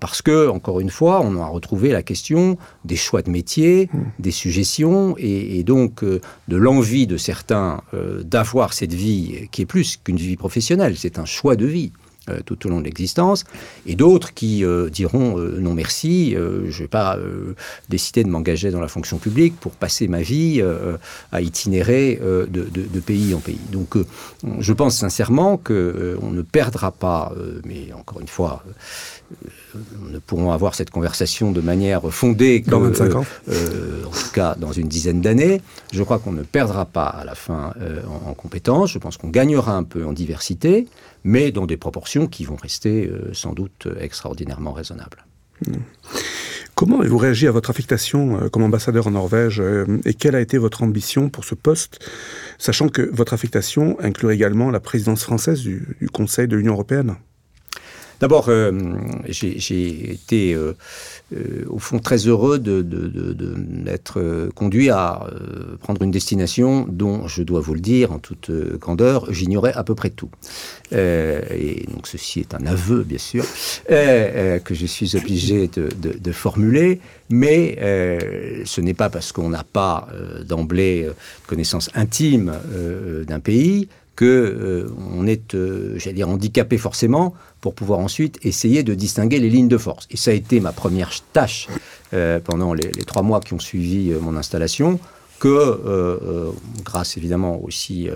parce 0.00 0.22
que, 0.22 0.48
encore 0.48 0.80
une 0.80 0.90
fois, 0.90 1.20
on 1.22 1.36
a 1.36 1.46
retrouvé 1.46 1.90
la 1.90 2.02
question 2.02 2.56
des 2.84 2.96
choix 2.96 3.22
de 3.22 3.30
métier, 3.30 3.90
mmh. 3.92 3.98
des 4.18 4.30
suggestions, 4.30 5.14
et, 5.18 5.62
donc 5.64 6.04
de 6.04 6.56
l'envie 6.56 7.06
de 7.06 7.16
certains 7.16 7.82
d'avoir 8.24 8.72
cette 8.72 8.94
vie 8.94 9.48
qui 9.50 9.62
est 9.62 9.66
plus 9.66 9.96
qu'une 9.96 10.16
vie 10.16 10.36
professionnelle, 10.36 10.94
c'est 10.96 11.18
un 11.18 11.26
choix 11.26 11.56
de 11.56 11.66
vie. 11.66 11.92
Euh, 12.28 12.40
tout 12.44 12.66
au 12.66 12.70
long 12.70 12.80
de 12.80 12.84
l'existence, 12.84 13.44
et 13.86 13.94
d'autres 13.94 14.34
qui 14.34 14.62
euh, 14.62 14.90
diront 14.90 15.38
euh, 15.38 15.58
non 15.58 15.72
merci, 15.72 16.32
je 16.32 16.36
ne 16.36 16.70
vais 16.70 16.86
pas 16.86 17.18
décider 17.88 18.24
de 18.24 18.28
m'engager 18.28 18.70
dans 18.70 18.80
la 18.80 18.88
fonction 18.88 19.16
publique 19.16 19.58
pour 19.58 19.72
passer 19.72 20.06
ma 20.06 20.20
vie 20.20 20.62
à 21.32 21.40
itinérer 21.40 22.20
de, 22.20 23.00
pays 23.00 23.34
en 23.34 23.40
pays. 23.40 23.60
Donc 23.72 23.96
je 24.58 24.72
pense 24.72 24.96
sincèrement 24.96 25.56
qu'on 25.56 25.72
ne 26.30 26.42
perdra 26.42 26.90
pas, 26.92 27.32
mais 27.64 27.92
encore 27.94 28.20
une 28.20 28.28
fois, 28.28 28.64
nous 30.00 30.20
pourrons 30.20 30.52
avoir 30.52 30.74
cette 30.74 30.90
conversation 30.90 31.52
de 31.52 31.60
manière 31.60 32.02
fondée 32.12 32.60
dans 32.60 32.80
25 32.80 33.14
ans. 33.14 33.24
en 33.48 34.10
tout 34.10 34.32
cas 34.32 34.54
dans 34.58 34.72
une 34.72 34.88
dizaine 34.88 35.20
d'années. 35.20 35.60
Je 35.92 36.02
crois 36.02 36.18
qu'on 36.18 36.32
ne 36.32 36.42
perdra 36.42 36.84
pas 36.84 37.06
à 37.06 37.24
la 37.24 37.34
fin 37.34 37.72
en, 38.06 38.30
en 38.30 38.34
compétences. 38.34 38.92
Je 38.92 38.98
pense 38.98 39.16
qu'on 39.16 39.28
gagnera 39.28 39.76
un 39.76 39.84
peu 39.84 40.04
en 40.04 40.12
diversité 40.12 40.86
mais 41.24 41.52
dans 41.52 41.66
des 41.66 41.76
proportions 41.76 42.26
qui 42.26 42.44
vont 42.44 42.56
rester 42.56 43.06
euh, 43.06 43.32
sans 43.32 43.52
doute 43.52 43.88
extraordinairement 43.98 44.72
raisonnables. 44.72 45.24
Hmm. 45.66 45.74
Comment 46.74 47.00
avez-vous 47.00 47.18
réagi 47.18 47.46
à 47.46 47.50
votre 47.50 47.68
affectation 47.68 48.40
euh, 48.40 48.48
comme 48.48 48.62
ambassadeur 48.62 49.06
en 49.06 49.10
Norvège 49.10 49.60
euh, 49.60 50.00
et 50.04 50.14
quelle 50.14 50.34
a 50.34 50.40
été 50.40 50.56
votre 50.56 50.82
ambition 50.82 51.28
pour 51.28 51.44
ce 51.44 51.54
poste, 51.54 51.98
sachant 52.58 52.88
que 52.88 53.02
votre 53.12 53.34
affectation 53.34 53.98
inclut 54.00 54.32
également 54.32 54.70
la 54.70 54.80
présidence 54.80 55.22
française 55.22 55.60
du 55.62 56.08
Conseil 56.12 56.48
de 56.48 56.56
l'Union 56.56 56.72
européenne? 56.72 57.16
D'abord, 58.20 58.50
j'ai 59.28 60.12
été 60.12 60.56
euh, 61.32 61.64
au 61.68 61.78
fond 61.78 62.00
très 62.00 62.26
heureux 62.26 62.58
d'être 62.58 64.18
euh, 64.18 64.50
conduit 64.52 64.90
à 64.90 65.28
euh, 65.28 65.76
prendre 65.80 66.02
une 66.02 66.10
destination 66.10 66.86
dont, 66.88 67.28
je 67.28 67.44
dois 67.44 67.60
vous 67.60 67.74
le 67.74 67.80
dire 67.80 68.10
en 68.10 68.18
toute 68.18 68.50
candeur, 68.80 69.32
j'ignorais 69.32 69.72
à 69.74 69.84
peu 69.84 69.94
près 69.94 70.10
tout. 70.10 70.30
et 70.92 71.86
donc 71.92 72.08
ceci 72.08 72.40
est 72.40 72.54
un 72.54 72.66
aveu, 72.66 73.04
bien 73.04 73.18
sûr, 73.18 73.44
que 73.88 74.74
je 74.74 74.86
suis 74.86 75.16
obligé 75.16 75.68
de, 75.68 76.32
formuler, 76.32 77.00
mais 77.28 77.76
ce 78.64 78.80
n'est 78.80 78.94
pas 78.94 79.08
parce 79.08 79.32
qu'on 79.32 79.50
n'a 79.50 79.64
pas 79.64 80.08
d'emblée 80.46 81.08
connaissance 81.46 81.90
intime 81.94 82.52
d'un 83.26 83.40
pays 83.40 83.88
que 84.16 84.24
euh, 84.24 84.90
on 85.16 85.26
est, 85.26 85.54
euh, 85.54 85.94
j'allais 85.98 86.16
dire, 86.16 86.28
handicapé 86.28 86.76
forcément 86.78 87.34
pour 87.60 87.74
pouvoir 87.74 88.00
ensuite 88.00 88.38
essayer 88.42 88.82
de 88.82 88.94
distinguer 88.94 89.38
les 89.38 89.48
lignes 89.48 89.68
de 89.68 89.78
force. 89.78 90.06
Et 90.10 90.16
ça 90.16 90.30
a 90.30 90.34
été 90.34 90.60
ma 90.60 90.72
première 90.72 91.10
tâche 91.32 91.68
euh, 92.12 92.38
pendant 92.40 92.74
les, 92.74 92.90
trois 93.06 93.22
mois 93.22 93.40
qui 93.40 93.54
ont 93.54 93.58
suivi 93.58 94.12
mon 94.20 94.36
installation, 94.36 94.98
que, 95.38 96.52
grâce 96.84 97.16
évidemment 97.16 97.64
aussi 97.64 98.08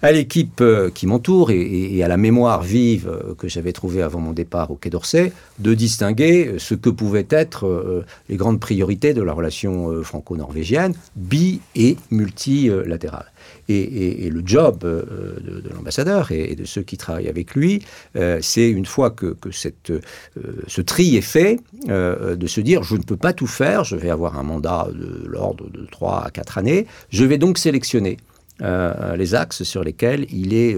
à 0.00 0.10
l'équipe 0.10 0.64
qui 0.94 1.06
m'entoure 1.06 1.50
et, 1.50 2.02
à 2.02 2.08
la 2.08 2.16
mémoire 2.16 2.62
vive 2.62 3.12
que 3.36 3.46
j'avais 3.46 3.72
trouvée 3.72 4.00
avant 4.00 4.20
mon 4.20 4.32
départ 4.32 4.70
au 4.70 4.76
Quai 4.76 4.88
d'Orsay, 4.88 5.34
de 5.58 5.74
distinguer 5.74 6.54
ce 6.56 6.74
que 6.74 6.88
pouvaient 6.88 7.26
être 7.28 8.04
les 8.30 8.36
grandes 8.36 8.58
priorités 8.58 9.12
de 9.12 9.20
la 9.22 9.34
relation 9.34 10.02
franco-norvégienne, 10.02 10.94
bi- 11.14 11.60
et 11.74 11.98
multilatérale. 12.10 13.30
Et, 13.68 14.28
le 14.30 14.42
job 14.44 14.84
euh, 14.84 15.02
de, 15.40 15.68
l'ambassadeur 15.74 16.30
et, 16.32 16.54
de 16.54 16.64
ceux 16.64 16.82
qui 16.82 16.96
travaillent 16.96 17.28
avec 17.28 17.54
lui, 17.54 17.82
euh, 18.16 18.38
c'est 18.40 18.68
une 18.68 18.86
fois 18.86 19.10
que, 19.10 19.36
euh, 19.90 20.00
ce 20.66 20.80
tri 20.80 21.16
est 21.16 21.20
fait, 21.20 21.60
de 21.86 22.46
se 22.46 22.60
dire 22.60 22.82
je 22.82 22.96
ne 22.96 23.02
peux 23.02 23.16
pas 23.16 23.32
tout 23.32 23.46
faire, 23.46 23.84
je 23.84 23.96
vais 23.96 24.10
avoir 24.10 24.38
un 24.38 24.42
mandat 24.42 24.88
de 24.92 25.26
l'ordre 25.26 25.70
de 25.70 25.86
3 25.90 26.24
à 26.26 26.30
4 26.30 26.58
années, 26.58 26.86
je 27.10 27.24
vais 27.24 27.38
donc 27.38 27.58
sélectionner. 27.58 28.16
les 29.16 29.34
axes 29.34 29.64
sur 29.64 29.82
lesquels 29.82 30.26
il 30.30 30.54
est 30.54 30.76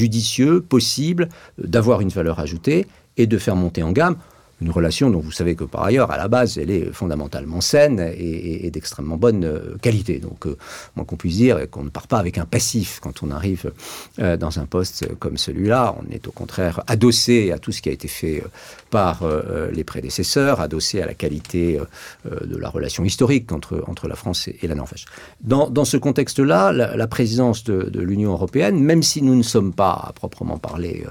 judicieux, 0.00 0.60
possible 0.60 1.28
d'avoir 1.58 2.00
une 2.00 2.08
valeur 2.08 2.40
ajoutée 2.40 2.86
et 3.16 3.26
de 3.26 3.38
faire 3.38 3.54
monter 3.54 3.82
en 3.82 3.92
gamme 3.92 4.16
une 4.62 4.70
relation 4.70 5.10
dont 5.10 5.20
vous 5.20 5.32
savez 5.32 5.54
que 5.54 5.64
par 5.64 5.84
ailleurs, 5.84 6.10
à 6.10 6.16
la 6.16 6.28
base, 6.28 6.56
elle 6.56 6.70
est 6.70 6.92
fondamentalement 6.92 7.60
saine 7.60 8.00
et, 8.16 8.70
d'extrêmement 8.70 9.16
bonne 9.16 9.44
euh, 9.44 9.76
qualité. 9.82 10.18
Donc, 10.18 10.46
euh, 10.46 10.56
qu'on 11.04 11.16
puisse 11.16 11.36
dire 11.36 11.68
qu'on 11.70 11.82
ne 11.82 11.90
part 11.90 12.06
pas 12.06 12.18
avec 12.18 12.38
un 12.38 12.46
passif 12.46 13.00
quand 13.02 13.22
on 13.22 13.30
arrive 13.30 13.72
euh, 14.20 14.36
dans 14.36 14.60
un 14.60 14.66
poste 14.66 15.14
comme 15.18 15.36
celui-là. 15.36 15.96
On 15.98 16.10
est 16.12 16.28
au 16.28 16.30
contraire 16.30 16.82
adossé 16.86 17.50
à 17.50 17.58
tout 17.58 17.72
ce 17.72 17.82
qui 17.82 17.88
a 17.88 17.92
été 17.92 18.08
fait 18.08 18.42
par 18.90 19.24
les 19.72 19.84
prédécesseurs, 19.84 20.60
adossé 20.60 21.00
à 21.00 21.06
la 21.06 21.14
qualité 21.14 21.80
de 22.24 22.56
la 22.56 22.68
relation 22.68 23.04
historique 23.04 23.50
entre, 23.50 23.82
entre 23.86 24.06
la 24.06 24.14
France 24.14 24.48
et, 24.48 24.66
la 24.66 24.74
Norvège. 24.74 25.06
Dans, 25.40 25.84
ce 25.84 25.96
contexte-là, 25.96 26.72
la, 26.72 27.06
présidence 27.06 27.64
de, 27.64 27.84
de 27.84 28.00
l'Union 28.00 28.32
européenne, 28.32 28.78
même 28.78 29.02
si 29.02 29.22
nous 29.22 29.34
ne 29.34 29.42
sommes 29.42 29.72
pas 29.72 30.04
à 30.08 30.12
proprement 30.12 30.58
parler 30.58 31.04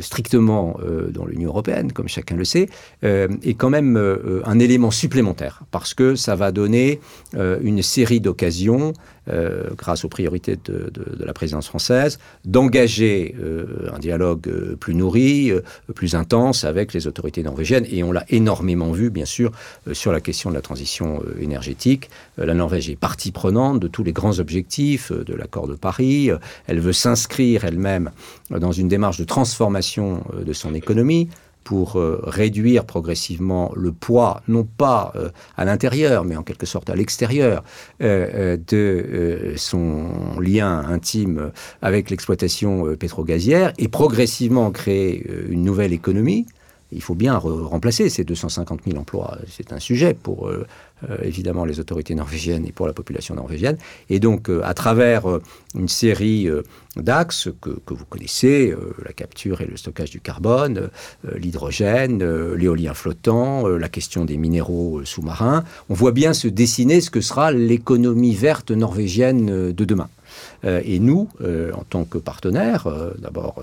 strictement 0.00 0.78
dans 1.10 1.26
l'Union 1.26 1.50
européenne, 1.50 1.92
comme 1.92 2.08
chacun 2.08 2.36
le 2.36 2.44
sait, 2.44 2.68
euh, 3.04 3.28
est 3.42 3.54
quand 3.54 3.70
même 3.70 3.96
euh, 3.96 4.42
un 4.44 4.58
élément 4.58 4.90
supplémentaire 4.90 5.62
parce 5.70 5.94
que 5.94 6.14
ça 6.14 6.34
va 6.34 6.52
donner 6.52 7.00
euh, 7.34 7.58
une 7.62 7.82
série 7.82 8.20
d'occasions, 8.20 8.92
grâce 9.76 10.04
aux 10.04 10.08
priorités 10.08 10.56
de, 10.64 10.90
la 11.18 11.32
présidence 11.32 11.68
française, 11.68 12.18
d'engager 12.44 13.34
un 13.92 13.98
dialogue 13.98 14.76
plus 14.76 14.94
nourri, 14.94 15.52
plus 15.94 16.14
intense 16.14 16.64
avec 16.64 16.92
les 16.92 17.06
autorités 17.06 17.42
norvégiennes. 17.42 17.86
Et 17.90 18.02
on 18.02 18.12
l'a 18.12 18.24
énormément 18.28 18.92
vu, 18.92 19.10
bien 19.10 19.24
sûr, 19.24 19.52
sur 19.92 20.12
la 20.12 20.20
question 20.20 20.50
de 20.50 20.54
la 20.54 20.62
transition 20.62 21.22
énergétique. 21.40 22.10
la 22.36 22.54
Norvège 22.54 22.88
est 22.88 22.96
partie 22.96 23.32
prenante 23.32 23.80
de 23.80 23.88
tous 23.88 24.04
les 24.04 24.12
grands 24.12 24.38
objectifs 24.38 25.12
de 25.12 25.34
l'accord 25.34 25.68
de 25.68 25.74
Paris. 25.74 26.30
Elle 26.66 26.80
veut 26.80 26.92
s'inscrire 26.92 27.64
elle-même 27.64 28.10
dans 28.50 28.72
une 28.72 28.88
démarche 28.88 29.18
de 29.18 29.24
transformation 29.24 30.22
de 30.44 30.52
son 30.52 30.74
économie 30.74 31.28
pour 31.68 31.96
euh, 31.96 32.18
réduire 32.22 32.86
progressivement 32.86 33.70
le 33.76 33.92
poids, 33.92 34.40
non 34.48 34.64
pas 34.64 35.12
euh, 35.16 35.28
à 35.58 35.66
l'intérieur, 35.66 36.24
mais 36.24 36.34
en 36.34 36.42
quelque 36.42 36.64
sorte 36.64 36.88
à 36.88 36.96
l'extérieur 36.96 37.62
euh, 38.00 38.56
de 38.66 39.52
son 39.56 40.40
lien 40.40 40.78
intime 40.88 41.52
avec 41.82 42.08
l'exploitation 42.08 42.96
pétrogazière, 42.96 43.74
et 43.76 43.88
progressivement 43.88 44.70
créer 44.70 45.22
une 45.50 45.62
nouvelle 45.62 45.92
économie. 45.92 46.46
Il 46.92 47.02
faut 47.02 47.14
bien 47.14 47.36
remplacer 47.36 48.08
ces 48.08 48.24
250 48.24 48.80
000 48.86 48.98
emplois. 48.98 49.38
C'est 49.48 49.72
un 49.72 49.78
sujet 49.78 50.14
pour 50.14 50.50
euh, 51.08 51.16
évidemment 51.22 51.64
les 51.64 51.78
autorités 51.78 52.14
norvégiennes 52.16 52.66
et 52.66 52.72
pour 52.72 52.88
la 52.88 52.92
population 52.92 53.36
norvégienne. 53.36 53.78
Et 54.10 54.18
donc, 54.18 54.48
euh, 54.48 54.62
à 54.64 54.74
travers 54.74 55.30
euh, 55.30 55.40
une 55.76 55.86
série 55.86 56.48
d'axes 56.96 57.50
que, 57.60 57.70
vous 57.94 58.04
connaissez, 58.04 58.74
la 59.04 59.12
capture 59.12 59.60
et 59.60 59.66
le 59.66 59.76
stockage 59.76 60.10
du 60.10 60.20
carbone, 60.20 60.88
l'hydrogène, 61.36 62.24
l'éolien 62.54 62.94
flottant, 62.94 63.68
la 63.68 63.88
question 63.88 64.24
des 64.24 64.36
minéraux 64.36 65.04
sous-marins, 65.04 65.64
on 65.88 65.94
voit 65.94 66.12
bien 66.12 66.32
se 66.32 66.48
dessiner 66.48 67.00
ce 67.00 67.10
que 67.10 67.20
sera 67.20 67.52
l'économie 67.52 68.34
verte 68.34 68.70
norvégienne 68.70 69.72
de 69.72 69.84
demain. 69.84 70.08
Et 70.64 70.98
nous, 70.98 71.28
en 71.40 71.84
tant 71.84 72.04
que 72.04 72.18
partenaires, 72.18 72.88
d'abord, 73.18 73.62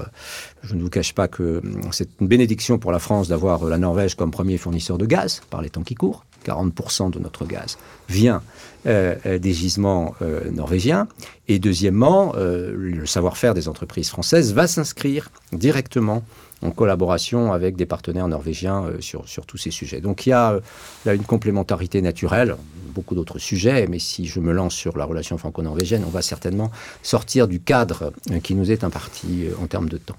je 0.64 0.76
ne 0.76 0.82
vous 0.82 0.90
cache 0.90 1.14
pas 1.14 1.28
que 1.28 1.62
hum, 1.64 1.82
c'est 1.92 2.10
une 2.22 2.28
bénédiction 2.28 2.78
pour 2.78 2.92
la 2.92 3.00
France 3.00 3.28
d'avoir 3.28 3.66
la 3.66 3.78
Norvège 3.78 4.16
comme 4.16 4.32
premier 4.32 4.58
fournisseur 4.58 4.98
de 4.98 5.06
gaz 5.06 5.42
par 5.50 5.62
les 5.62 5.70
temps 5.70 5.84
qui 5.84 5.96
courent. 5.96 6.26
40% 6.46 7.10
de 7.10 7.20
notre 7.20 7.46
gaz 7.46 7.78
vient 8.08 8.42
euh, 8.88 9.16
euh, 9.26 9.40
des 9.40 9.54
gisements 9.54 10.14
euh, 10.22 10.52
norvégiens. 10.52 11.08
Et 11.48 11.58
deuxièmement, 11.60 12.34
le 12.36 13.06
savoir-faire 13.06 13.54
des 13.54 13.68
entreprises 13.68 14.10
françaises 14.10 14.54
va 14.54 14.66
s'inscrire 14.66 15.30
directement 15.52 16.24
en 16.64 16.72
collaboration 16.72 17.54
avec 17.54 17.76
des 17.76 17.86
partenaires 17.86 18.28
norvégiens 18.28 18.86
sur, 19.00 19.28
sur 19.30 19.46
tous 19.46 19.58
ces 19.58 19.70
sujets. 19.70 20.02
Donc 20.02 20.26
il 20.26 20.30
y 20.30 20.34
a 20.34 20.60
là 21.06 21.14
une 21.14 21.24
complémentarité 21.24 22.02
naturelle, 22.02 22.56
beaucoup 22.96 23.14
d'autres 23.14 23.38
sujets, 23.38 23.86
mais 23.88 24.00
si 24.00 24.26
je 24.26 24.40
me 24.40 24.52
lance 24.52 24.74
sur 24.74 24.98
la 24.98 25.06
relation 25.06 25.38
franco-norvégienne, 25.38 26.04
on 26.04 26.10
va 26.10 26.24
certainement 26.24 26.72
sortir 27.04 27.48
du 27.48 27.60
cadre 27.60 28.12
qui 28.42 28.56
nous 28.56 28.72
est 28.72 28.84
imparti 28.84 29.46
en 29.62 29.68
termes 29.68 29.90
de 29.90 29.98
temps. 29.98 30.18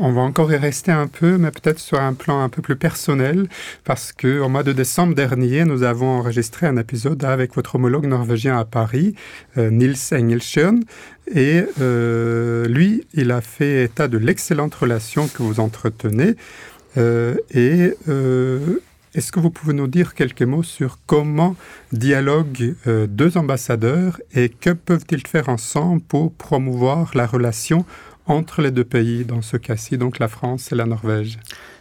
On, 0.00 0.12
va 0.12 0.22
encore 0.22 0.52
y 0.52 0.56
rester 0.56 0.90
un 0.90 1.06
peu, 1.06 1.38
mais 1.38 1.50
peut-être 1.52 1.78
sur 1.78 2.00
un 2.00 2.14
plan 2.14 2.42
un 2.42 2.48
peu 2.48 2.60
plus 2.60 2.76
personnel, 2.76 3.48
parce 3.84 4.12
que 4.12 4.40
au 4.40 4.48
mois 4.48 4.64
de 4.64 4.72
décembre 4.72 5.14
dernier, 5.14 5.64
nous 5.64 5.84
avons 5.84 6.08
enregistré 6.08 6.66
un 6.66 6.76
épisode 6.76 7.24
avec 7.24 7.47
votre 7.54 7.76
homologue 7.76 8.06
norvégien 8.06 8.58
à 8.58 8.64
Paris, 8.64 9.14
euh, 9.56 9.70
Nils 9.70 9.96
Engelsjön, 10.12 10.80
et 11.34 11.64
euh, 11.80 12.66
lui, 12.66 13.04
il 13.14 13.30
a 13.30 13.40
fait 13.40 13.84
état 13.84 14.08
de 14.08 14.18
l'excellente 14.18 14.74
relation 14.74 15.28
que 15.28 15.42
vous 15.42 15.60
entretenez. 15.60 16.34
Euh, 16.96 17.36
et 17.50 17.92
est-ce 19.14 19.32
que 19.32 19.40
vous 19.40 19.50
pouvez 19.50 19.74
nous 19.74 19.86
dire 19.86 20.14
quelques 20.14 20.42
mots 20.42 20.62
sur 20.62 20.98
comment 21.06 21.54
dialoguent 21.92 22.74
deux 22.86 23.36
ambassadeurs 23.36 24.20
et 24.34 24.48
que 24.48 24.70
peuvent-ils 24.70 25.26
faire 25.26 25.48
ensemble 25.48 26.00
pour 26.00 26.32
promouvoir 26.32 27.10
la 27.14 27.26
relation 27.26 27.84
entre 28.26 28.62
les 28.62 28.70
deux 28.70 28.84
pays, 28.84 29.24
dans 29.24 29.42
ce 29.42 29.56
cas-ci, 29.56 29.98
donc 29.98 30.18
la 30.18 30.28
France 30.28 30.72
et 30.72 30.74
la 30.74 30.86
Norvège? 30.86 31.38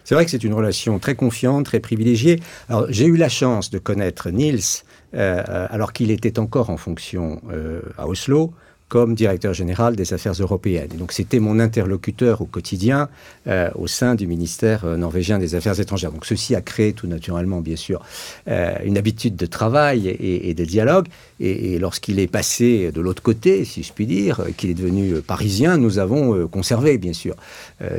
C'est 0.07 0.15
vrai 0.15 0.23
que 0.23 0.31
c'est 0.31 0.45
une 0.45 0.53
relation 0.53 0.99
très 0.99 1.15
confiante, 1.15 1.65
très 1.65 1.81
privilégiée. 1.81 2.39
Alors, 2.69 2.85
j'ai 2.87 3.07
eu 3.07 3.17
la 3.17 3.27
chance 3.27 3.69
de 3.71 3.77
connaître 3.77 4.29
Niels 4.29 4.61
euh, 4.61 4.96
alors 5.13 5.93
qu'il 5.93 6.11
était 6.11 6.39
encore 6.39 6.69
en 6.69 6.77
fonction 6.77 7.41
euh, 7.51 7.81
à 7.97 8.07
Oslo 8.07 8.53
comme 8.89 9.15
directeur 9.15 9.53
général 9.53 9.95
des 9.95 10.13
affaires 10.13 10.33
européennes. 10.33 10.91
donc 10.97 11.11
c'était 11.11 11.39
mon 11.39 11.59
interlocuteur 11.59 12.41
au 12.41 12.45
quotidien 12.45 13.09
euh, 13.47 13.69
au 13.75 13.87
sein 13.87 14.15
du 14.15 14.27
ministère 14.27 14.83
euh, 14.85 14.97
norvégien 14.97 15.39
des 15.39 15.55
Affaires 15.55 15.79
étrangères. 15.79 16.11
Donc 16.11 16.25
ceci 16.25 16.55
a 16.55 16.61
créé 16.61 16.93
tout 16.93 17.07
naturellement, 17.07 17.61
bien 17.61 17.75
sûr, 17.75 18.01
euh, 18.47 18.75
une 18.83 18.97
habitude 18.97 19.35
de 19.35 19.45
travail 19.45 20.07
et, 20.07 20.53
de 20.53 20.65
dialogue. 20.65 21.07
Et, 21.39 21.79
lorsqu'il 21.79 22.19
est 22.19 22.27
passé 22.27 22.91
de 22.91 23.01
l'autre 23.01 23.21
côté, 23.21 23.63
si 23.63 23.83
je 23.83 23.93
puis 23.93 24.05
dire, 24.05 24.41
qu'il 24.57 24.69
est 24.69 24.73
devenu 24.73 25.21
parisien, 25.21 25.77
nous 25.77 25.99
avons 25.99 26.47
conservé, 26.47 26.97
bien 26.97 27.13
sûr, 27.13 27.35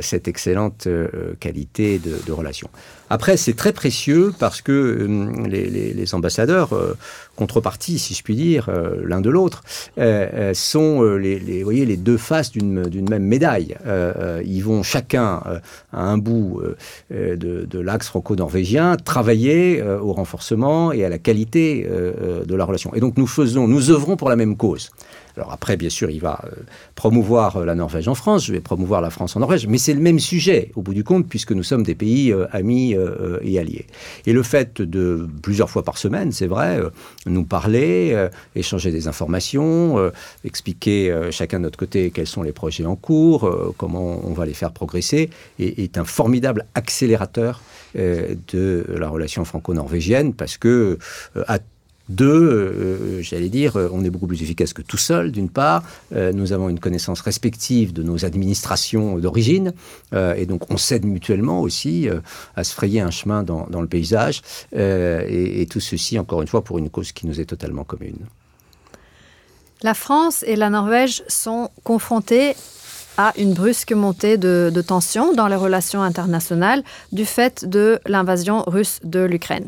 cette 0.01 0.27
excellente 0.27 0.87
qualité 1.39 1.99
de, 1.99 2.31
relation. 2.31 2.69
Après, 3.09 3.37
c'est 3.37 3.55
très 3.55 3.73
précieux 3.73 4.33
parce 4.37 4.61
que 4.61 4.71
euh, 4.71 5.47
les, 5.47 6.13
ambassadeurs, 6.13 6.69
euh, 7.39 7.49
contrepartie, 7.49 7.99
si 7.99 8.13
je 8.13 8.21
puis 8.23 8.35
dire, 8.35 8.67
euh, 8.69 9.01
l'un 9.03 9.21
de 9.21 9.29
l'autre, 9.29 9.63
sont 10.53 11.03
les, 11.03 11.63
voyez, 11.63 11.85
les 11.85 11.97
deux 11.97 12.17
faces 12.17 12.51
d'une 12.51 13.09
même 13.09 13.23
médaille. 13.23 13.75
ils 14.45 14.61
vont 14.61 14.83
chacun 14.83 15.41
à 15.93 16.01
un 16.01 16.17
bout 16.17 16.61
de, 17.11 17.35
de 17.35 17.79
l'axe 17.79 18.07
franco-norvégien 18.07 18.97
travailler 18.97 19.81
au 19.81 20.13
renforcement 20.13 20.91
et 20.91 21.05
à 21.05 21.09
la 21.09 21.17
qualité 21.17 21.87
de 21.87 22.55
la 22.55 22.65
relation. 22.65 22.93
Et 22.93 22.99
donc 22.99 23.17
nous 23.17 23.27
faisons, 23.27 23.67
nous 23.67 23.89
œuvrons 23.89 24.17
pour 24.17 24.29
la 24.29 24.35
même 24.35 24.57
cause. 24.57 24.91
Alors 25.39 25.53
après, 25.53 25.77
bien 25.77 25.89
sûr, 25.89 26.09
il 26.09 26.19
va 26.19 26.41
euh, 26.43 26.49
promouvoir 26.95 27.55
euh, 27.55 27.65
la 27.65 27.73
Norvège 27.73 28.09
en 28.09 28.13
France, 28.13 28.45
je 28.45 28.51
vais 28.51 28.59
promouvoir 28.59 28.99
la 28.99 29.09
France 29.09 29.37
en 29.37 29.39
Norvège, 29.39 29.67
mais 29.67 29.77
c'est 29.77 29.93
le 29.93 30.01
même 30.01 30.19
sujet, 30.19 30.69
au 30.75 30.81
bout 30.81 30.93
du 30.93 31.05
compte, 31.05 31.29
puisque 31.29 31.53
nous 31.53 31.63
sommes 31.63 31.83
des 31.83 31.95
pays 31.95 32.33
euh, 32.33 32.45
amis 32.51 32.93
et 33.41 33.57
alliés. 33.57 33.85
Et 34.25 34.33
le 34.33 34.43
fait 34.43 34.81
de, 34.81 35.29
plusieurs 35.41 35.69
fois 35.69 35.83
par 35.83 35.97
semaine, 35.97 36.33
c'est 36.33 36.47
vrai, 36.47 36.81
nous 37.25 37.45
parler, 37.45 38.27
échanger 38.55 38.91
des 38.91 39.07
informations, 39.07 40.11
expliquer 40.43 41.29
chacun 41.31 41.59
de 41.59 41.63
notre 41.63 41.77
côté 41.77 42.11
quels 42.11 42.27
sont 42.27 42.43
les 42.43 42.51
projets 42.51 42.85
en 42.85 42.95
cours, 42.95 43.73
comment 43.77 44.19
on 44.25 44.33
va 44.33 44.45
les 44.45 44.53
faire 44.53 44.71
progresser, 44.71 45.29
est, 45.59 45.97
un 45.97 46.03
formidable 46.03 46.65
accélérateur 46.75 47.61
de 47.95 48.85
la 48.89 49.07
relation 49.07 49.45
franco-norvégienne, 49.45 50.33
parce 50.33 50.57
que 50.57 50.97
à 51.47 51.59
deux, 52.09 52.27
euh, 52.27 53.21
j'allais 53.21 53.49
dire, 53.49 53.77
euh, 53.77 53.89
on 53.93 54.03
est 54.03 54.09
beaucoup 54.09 54.25
plus 54.25 54.41
efficace 54.41 54.73
que 54.73 54.81
tout 54.81 54.97
seul, 54.97 55.31
d'une 55.31 55.49
part. 55.49 55.83
Euh, 56.15 56.33
nous 56.33 56.51
avons 56.53 56.67
une 56.67 56.79
connaissance 56.79 57.21
respective 57.21 57.93
de 57.93 58.01
nos 58.01 58.25
administrations 58.25 59.17
d'origine. 59.19 59.73
et 60.13 60.45
donc, 60.45 60.63
on 60.71 60.77
s'aide 60.77 61.05
mutuellement 61.05 61.61
aussi 61.61 62.09
à 62.55 62.63
se 62.63 62.73
frayer 62.73 62.99
un 63.01 63.11
chemin 63.11 63.43
dans, 63.43 63.81
le 63.81 63.87
paysage. 63.87 64.41
Et, 64.73 65.67
tout 65.69 65.79
ceci, 65.79 66.17
encore 66.17 66.41
une 66.41 66.47
fois, 66.47 66.63
pour 66.63 66.79
une 66.79 66.89
cause 66.89 67.11
qui 67.11 67.27
nous 67.27 67.39
est 67.39 67.45
totalement 67.45 67.83
commune. 67.83 68.17
La 69.83 69.93
France 69.93 70.43
et 70.47 70.55
la 70.55 70.69
Norvège 70.69 71.23
sont 71.27 71.69
confrontées 71.83 72.55
à 73.17 73.33
une 73.37 73.53
brusque 73.53 73.93
montée 73.93 74.37
de, 74.37 74.71
de 74.73 74.81
tensions 74.81 75.33
dans 75.33 75.47
les 75.47 75.55
relations 75.55 76.01
internationales 76.01 76.83
du 77.11 77.25
fait 77.25 77.65
de 77.65 77.99
l'invasion 78.05 78.63
russe 78.65 78.99
de 79.03 79.19
l'Ukraine. 79.19 79.67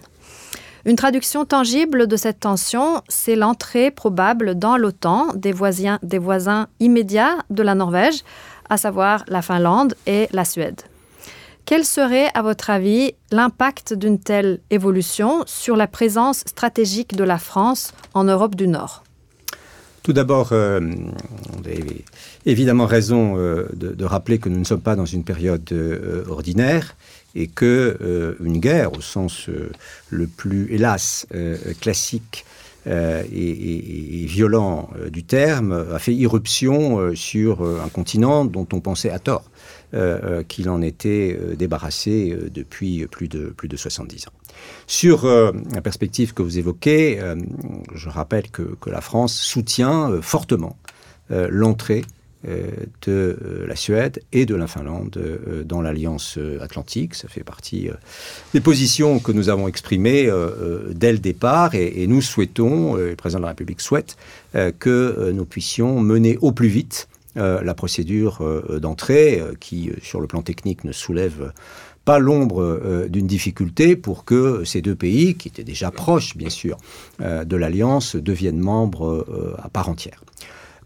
Une 0.85 0.95
traduction 0.95 1.45
tangible 1.45 2.07
de 2.07 2.15
cette 2.17 2.39
tension, 2.39 3.01
c'est 3.07 3.35
l'entrée 3.35 3.91
probable 3.91 4.55
dans 4.55 4.77
l'OTAN 4.77 5.27
des 5.35 5.51
voisins, 5.51 5.99
des 6.01 6.17
voisins 6.17 6.67
immédiats 6.79 7.37
de 7.51 7.61
la 7.61 7.75
Norvège, 7.75 8.23
à 8.69 8.77
savoir 8.77 9.23
la 9.27 9.43
Finlande 9.43 9.93
et 10.07 10.27
la 10.31 10.43
Suède. 10.43 10.81
Quel 11.65 11.85
serait, 11.85 12.29
à 12.33 12.41
votre 12.41 12.71
avis, 12.71 13.13
l'impact 13.31 13.93
d'une 13.93 14.19
telle 14.19 14.59
évolution 14.71 15.43
sur 15.45 15.75
la 15.75 15.87
présence 15.87 16.39
stratégique 16.47 17.15
de 17.15 17.23
la 17.23 17.37
France 17.37 17.93
en 18.15 18.23
Europe 18.23 18.55
du 18.55 18.67
Nord? 18.67 19.03
Tout 20.03 20.13
d'abord, 20.13 20.49
euh, 20.51 20.79
vous 20.79 21.67
avez 21.67 22.03
évidemment 22.47 22.87
raison 22.87 23.37
euh, 23.37 23.67
de, 23.73 24.03
rappeler 24.03 24.39
que 24.39 24.49
nous 24.49 24.57
ne 24.57 24.63
sommes 24.63 24.81
pas 24.81 24.95
dans 24.95 25.05
une 25.05 25.23
période 25.23 25.67
euh, 25.71 26.23
ordinaire 26.27 26.95
et 27.35 27.47
que 27.47 27.97
euh, 28.01 28.35
une 28.43 28.59
guerre, 28.59 28.93
au 28.93 29.01
sens 29.01 29.47
euh, 29.49 29.71
le 30.09 30.27
plus, 30.27 30.73
hélas, 30.73 31.25
euh, 31.33 31.57
classique 31.79 32.45
et, 32.87 34.25
violent 34.27 34.89
du 35.11 35.23
terme, 35.23 35.85
a 35.93 35.99
fait 35.99 36.15
irruption 36.15 37.13
sur 37.13 37.61
un 37.61 37.89
continent 37.89 38.43
dont 38.43 38.67
on 38.73 38.79
pensait 38.79 39.11
à 39.11 39.19
tort 39.19 39.51
qu'il 40.47 40.67
en 40.67 40.81
était 40.81 41.37
débarrassé 41.55 42.35
depuis 42.51 43.05
plus 43.05 43.27
de, 43.27 43.53
plus 43.55 43.67
de 43.67 43.77
70 43.77 44.29
ans. 44.29 44.31
Sur 44.87 45.27
la 45.27 45.81
perspective 45.81 46.33
que 46.33 46.41
vous 46.41 46.57
évoquez, 46.57 47.21
je 47.93 48.09
rappelle 48.09 48.49
que, 48.49 48.75
la 48.87 49.01
France 49.01 49.35
soutient 49.35 50.19
fortement 50.23 50.75
l'entrée 51.29 52.03
de 52.43 53.37
euh, 53.41 53.67
la 53.67 53.75
Suède 53.75 54.21
et 54.31 54.45
de 54.45 54.55
la 54.55 54.67
Finlande 54.67 55.15
euh, 55.17 55.63
dans 55.63 55.81
l'Alliance 55.81 56.39
atlantique. 56.59 57.15
Ça 57.15 57.27
fait 57.27 57.43
partie 57.43 57.89
des 58.53 58.61
positions 58.61 59.19
que 59.19 59.31
nous 59.31 59.49
avons 59.49 59.67
exprimées 59.67 60.29
dès 60.91 61.11
le 61.11 61.19
départ 61.19 61.75
et, 61.75 62.05
nous 62.07 62.21
souhaitons, 62.21 62.95
le 62.95 63.15
président 63.15 63.39
de 63.39 63.43
la 63.43 63.49
République 63.49 63.81
souhaite, 63.81 64.17
que 64.79 65.31
nous 65.31 65.45
puissions 65.45 65.99
mener 65.99 66.37
au 66.41 66.51
plus 66.51 66.67
vite 66.67 67.07
la 67.35 67.73
procédure 67.73 68.43
d'entrée 68.79 69.41
qui, 69.59 69.91
sur 70.01 70.21
le 70.21 70.27
plan 70.27 70.41
technique, 70.41 70.83
ne 70.83 70.91
soulève 70.91 71.53
pas 72.05 72.19
l'ombre 72.19 73.07
d'une 73.09 73.27
difficulté 73.27 73.95
pour 73.95 74.25
que 74.25 74.63
ces 74.63 74.81
deux 74.81 74.95
pays, 74.95 75.35
qui 75.35 75.47
étaient 75.47 75.63
déjà 75.63 75.91
proches, 75.91 76.35
bien 76.35 76.49
sûr, 76.49 76.77
de 77.19 77.55
l'Alliance, 77.55 78.15
deviennent 78.15 78.59
membres 78.59 79.55
à 79.61 79.69
part 79.69 79.89
entière. 79.89 80.23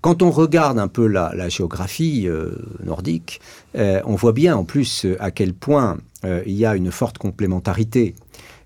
Quand 0.05 0.21
on 0.21 0.29
regarde 0.29 0.77
un 0.77 0.87
peu 0.87 1.07
la, 1.07 1.49
géographie 1.49 2.27
euh, 2.27 2.51
nordique, 2.83 3.41
euh, 3.75 4.01
on 4.05 4.13
voit 4.13 4.33
bien 4.33 4.55
en 4.55 4.63
plus 4.63 5.07
à 5.19 5.31
quel 5.31 5.55
point 5.55 5.97
euh, 6.23 6.43
il 6.45 6.53
y 6.53 6.63
a 6.63 6.75
une 6.75 6.91
forte 6.91 7.17
complémentarité. 7.17 8.13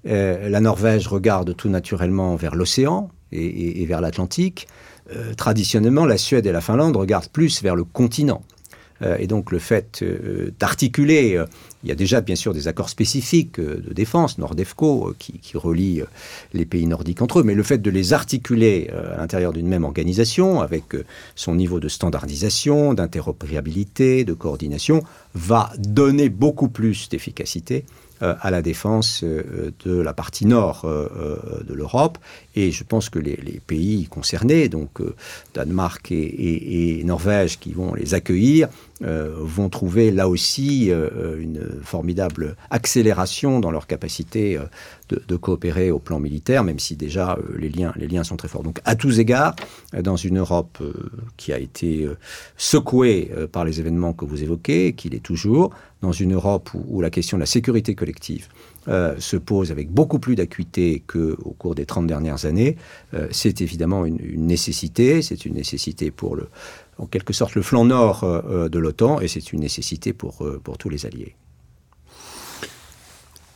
la 0.04 0.60
Norvège 0.60 1.08
regarde 1.08 1.56
tout 1.56 1.70
naturellement 1.70 2.36
vers 2.36 2.56
l'océan 2.56 3.10
et, 3.32 3.86
vers 3.86 4.02
l'Atlantique. 4.02 4.68
traditionnellement, 5.38 6.06
la 6.06 6.18
Suède 6.18 6.46
et 6.46 6.52
la 6.52 6.60
Finlande 6.60 6.98
regardent 6.98 7.30
plus 7.30 7.64
vers 7.64 7.78
le 7.78 7.86
continent. 7.86 8.42
Euh, 9.02 9.18
et 9.20 9.28
donc 9.28 9.52
le 9.52 9.60
fait 9.60 10.02
euh, 10.02 10.52
d'articuler, 10.60 11.36
euh, 11.38 11.46
il 11.84 11.90
y 11.90 11.92
a 11.92 11.96
déjà 11.96 12.22
bien 12.22 12.36
sûr 12.36 12.54
des 12.54 12.68
accords 12.68 12.90
spécifiques 12.90 13.60
de 13.60 13.94
défense, 13.94 14.38
Nordefco, 14.38 15.14
qui, 15.18 15.40
qui 15.40 15.58
relient 15.58 16.04
les 16.54 16.66
pays 16.66 16.86
nordiques 16.86 17.22
entre 17.22 17.40
eux, 17.40 17.44
mais 17.44 17.54
le 17.54 17.64
fait 17.64 17.78
de 17.78 17.90
les 17.90 18.12
articuler 18.12 18.90
à 18.90 19.18
l'intérieur 19.18 19.54
d'une 19.54 19.68
même 19.68 19.86
organisation, 19.86 20.60
avec 20.60 20.84
son 21.36 21.56
niveau 21.56 21.80
de 21.80 21.88
standardisation, 21.88 22.94
d'interopérabilité, 22.94 24.26
de 24.26 24.34
coordination, 24.34 25.06
va 25.36 25.72
donner 25.78 26.28
beaucoup 26.28 26.68
plus 26.68 27.08
d'efficacité 27.08 27.86
à 28.20 28.52
la 28.52 28.62
défense 28.62 29.24
de 29.24 30.02
la 30.02 30.14
partie 30.14 30.46
nord 30.46 30.86
de 30.86 31.74
l'Europe. 31.74 32.18
Et 32.56 32.72
je 32.72 32.84
pense 32.84 33.10
que 33.10 33.20
les, 33.20 33.38
pays 33.66 34.08
concernés, 34.10 34.70
donc 34.70 35.02
Danemark 35.54 36.12
et, 36.12 37.02
Norvège, 37.06 37.60
qui 37.60 37.74
vont 37.74 37.94
les 37.94 38.14
accueillir, 38.14 38.68
vont 39.02 39.70
trouver 39.70 40.12
là 40.12 40.28
aussi 40.28 40.90
une 40.90 41.62
formidable 41.84 42.56
accélération 42.70 43.60
dans 43.60 43.72
leur 43.72 43.88
capacité 43.88 44.60
de, 45.10 45.36
coopérer 45.36 45.92
au 45.92 46.00
plan 46.00 46.20
militaire, 46.20 46.64
même 46.64 46.80
si 46.80 46.96
déjà 46.96 47.38
les, 47.58 47.70
liens, 47.70 47.94
les 47.96 48.08
liens 48.08 48.24
sont 48.24 48.36
très 48.36 48.48
forts. 48.48 48.64
Donc 48.64 48.80
à 48.84 48.96
tous 48.96 49.20
égards, 49.20 49.56
dans 49.94 50.16
une 50.16 50.40
Europe 50.40 50.82
qui 51.38 51.54
a 51.54 51.60
été 51.60 52.08
secouée 52.58 53.32
par 53.52 53.64
les 53.64 53.80
événements 53.80 54.14
que 54.14 54.26
vous 54.26 54.42
évoquez, 54.44 54.94
qu'il 54.94 55.14
est 55.14 55.24
toujours, 55.24 55.72
dans 56.02 56.12
une 56.12 56.34
Europe 56.34 56.70
où, 56.74 57.02
la 57.02 57.10
question 57.10 57.38
de 57.38 57.42
la 57.42 57.46
sécurité 57.46 57.96
collective 57.96 58.48
se 59.20 59.38
pose 59.38 59.72
avec 59.72 59.92
beaucoup 59.92 60.20
plus 60.20 60.36
d'acuité 60.36 61.04
qu'au 61.06 61.56
cours 61.58 61.76
des 61.76 61.86
30 61.86 62.08
dernières 62.08 62.46
années, 62.46 62.76
c'est 63.32 63.62
évidemment 63.62 64.06
une, 64.06 64.48
nécessité, 64.48 65.22
c'est 65.22 65.46
une 65.46 65.54
nécessité 65.54 66.12
pour 66.12 66.36
le, 66.36 66.48
en 67.00 67.06
quelque 67.06 67.34
sorte 67.34 67.56
le 67.56 67.62
flanc 67.62 67.86
nord 67.86 68.24
euh, 68.24 68.42
euh, 68.50 68.70
de 68.70 68.78
l'OTAN 68.78 69.20
et 69.22 69.28
c'est 69.28 69.54
une 69.54 69.62
nécessité 69.62 70.14
pour, 70.14 70.46
euh, 70.46 70.60
pour 70.64 70.78
tous 70.78 70.90
les 70.90 71.06
alliés. 71.06 71.36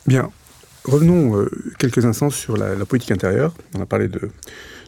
Bien. 0.07 0.31
Revenons 0.85 1.47
quelques 1.79 2.03
instants 2.03 2.29
sur 2.29 2.57
la, 2.57 2.75
politique 2.85 3.11
intérieure. 3.11 3.53
On 3.73 3.81
a 3.81 3.85
parlé 3.85 4.09
de, 4.09 4.29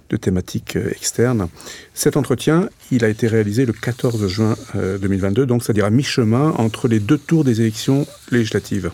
de 0.10 0.18
thématiques 0.18 0.76
externes. 0.76 1.48
Cet 1.94 2.18
entretien, 2.18 2.68
il 2.92 3.06
a 3.06 3.08
été 3.08 3.28
réalisé 3.28 3.66
le 3.66 3.72
14 3.72 4.28
juin 4.28 4.58
2022, 4.74 5.46
donc 5.46 5.64
c'est-à-dire 5.64 5.86
à, 5.86 5.92
mi-chemin 5.92 6.54
entre 6.58 6.90
les 6.90 7.00
deux 7.00 7.18
tours 7.18 7.46
des 7.46 7.62
élections 7.62 8.06
législatives. 8.30 8.92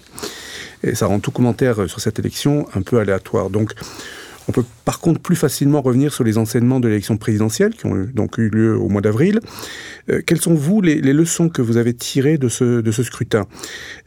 Et 0.83 0.95
ça 0.95 1.05
rend 1.05 1.19
tout 1.19 1.31
commentaire 1.31 1.89
sur 1.89 1.99
cette 1.99 2.19
élection 2.19 2.67
un 2.73 2.81
peu 2.81 2.99
aléatoire. 2.99 3.49
Donc, 3.49 3.73
on 4.47 4.51
peut 4.51 4.63
par 4.85 4.99
contre 4.99 5.21
plus 5.21 5.35
facilement 5.35 5.81
revenir 5.81 6.13
sur 6.13 6.23
les 6.23 6.37
enseignements 6.37 6.79
de 6.79 6.87
l'élection 6.87 7.17
présidentielle 7.17 7.73
qui 7.73 7.85
ont 7.85 8.07
donc 8.13 8.37
eu 8.37 8.49
lieu 8.49 8.75
au 8.75 8.89
mois 8.89 9.01
d'avril. 9.01 9.39
Euh, 10.09 10.21
quelles 10.25 10.41
sont, 10.41 10.53
vous, 10.53 10.81
les, 10.81 10.99
leçons 11.01 11.49
que 11.49 11.61
vous 11.61 11.77
avez 11.77 11.93
tirées 11.93 12.37
de 12.37 12.49
ce, 12.49 12.83
ce 12.89 13.03
scrutin? 13.03 13.45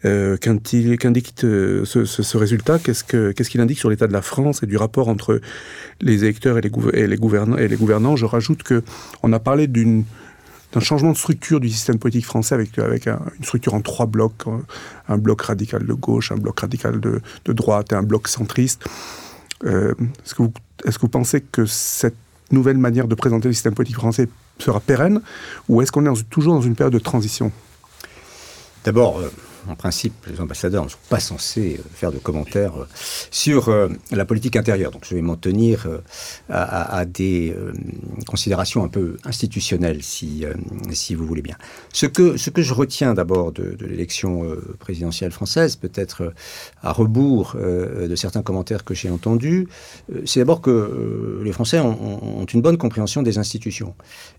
Euh, 0.05 0.37
Qu'indique 0.37 1.45
euh, 1.45 1.85
ce, 1.85 2.37
résultat? 2.37 2.79
Qu'est-ce 2.79 3.05
qu'il 3.49 3.61
indique 3.61 3.79
sur 3.79 3.91
l'état 3.91 4.07
de 4.07 4.13
la 4.13 4.23
France 4.23 4.63
et 4.63 4.67
du 4.67 4.77
rapport 4.77 5.09
entre 5.09 5.41
les 6.01 6.25
électeurs 6.25 6.59
et 6.59 6.61
les, 6.61 6.71
et 6.95 7.07
les, 7.07 7.17
gouvernants, 7.17 7.57
et 7.57 7.69
les 7.69 7.77
gouvernants? 7.77 8.17
Je 8.17 8.27
rajoute 8.27 8.63
qu'on 8.65 9.33
a 9.33 9.39
parlé 9.39 9.67
d'une 9.67 10.05
d'un 10.75 10.81
changement 10.81 11.13
de 11.13 11.17
structure 11.17 11.61
du 11.61 11.69
système 11.69 11.99
politique 11.99 12.27
français 12.27 12.55
avec, 12.55 12.77
une 13.07 13.45
structure 13.45 13.75
en 13.75 13.81
trois 13.81 14.07
blocs, 14.07 14.43
un 15.09 15.19
bloc 15.19 15.43
radical 15.43 15.87
de 15.87 15.93
gauche, 15.93 16.33
un 16.33 16.37
bloc 16.37 16.61
radical 16.61 17.01
de, 17.01 17.21
droite 17.47 17.93
et 17.93 17.95
un 17.95 18.03
bloc 18.03 18.27
centriste. 18.27 18.85
Euh, 19.65 19.95
est-ce 20.25 20.35
que, 20.35 20.43
vous, 20.43 20.53
est 20.85 20.93
que 20.93 21.01
vous 21.01 21.09
pensez 21.09 21.41
que 21.41 21.65
cette 21.65 22.17
nouvelle 22.51 22.79
manière 22.79 23.07
de 23.07 23.15
présenter 23.15 23.49
le 23.49 23.55
système 23.55 23.75
politique 23.75 23.97
français 23.97 24.29
sera 24.59 24.81
pérenne 24.81 25.21
ou 25.69 25.81
est-ce 25.81 25.93
qu'on 25.93 26.05
est 26.13 26.29
toujours 26.29 26.55
dans 26.55 26.63
une 26.63 26.75
période 26.75 26.93
de 26.93 26.99
transition? 26.99 27.53
D'abord, 28.85 29.19
euh, 29.19 29.31
en 29.69 29.75
principe, 29.75 30.27
les 30.31 30.41
ambassadeurs 30.41 30.85
ne 30.85 30.89
sont 30.89 30.97
pas 31.09 31.21
censés 31.21 31.77
euh, 31.79 31.83
faire 31.95 32.13
de 32.13 32.19
commentaires 32.19 32.77
euh, 32.77 32.89
sur 33.31 33.69
euh, 33.69 33.89
la 34.11 34.25
politique 34.25 34.57
intérieure. 34.57 34.91
Donc 34.91 35.05
je 35.09 35.15
vais 35.15 35.23
m'en 35.23 35.37
tenir 35.37 35.87
à, 36.49 37.05
des 37.05 37.55
considérations 38.27 38.85
un 38.85 38.89
peu 38.89 39.17
institutionnelles, 39.25 40.03
si, 40.03 40.45
si 40.93 41.15
vous 41.15 41.27
voulez 41.27 41.43
bien. 41.43 41.57
Ce 41.93 42.07
que, 42.07 42.37
ce 42.37 42.51
que 42.51 42.63
je 42.63 42.75
retiens 42.75 43.15
d'abord 43.15 43.53
de, 43.53 43.77
l'élection 43.81 44.47
présidentielle 44.79 45.33
française, 45.33 45.77
peut-être 45.77 46.33
à 46.83 46.93
rebours 46.93 47.57
de 47.57 48.15
certains 48.17 48.43
commentaires 48.43 48.85
que 48.85 48.95
j'ai 48.95 49.11
entendus, 49.11 49.69
c'est 50.25 50.41
d'abord 50.41 50.61
que 50.61 51.41
les 51.43 51.53
Français 51.53 51.81
ont, 51.81 52.47
une 52.53 52.63
bonne 52.63 52.79
compréhension 52.79 53.23
des 53.23 53.39
institutions. 53.39 53.95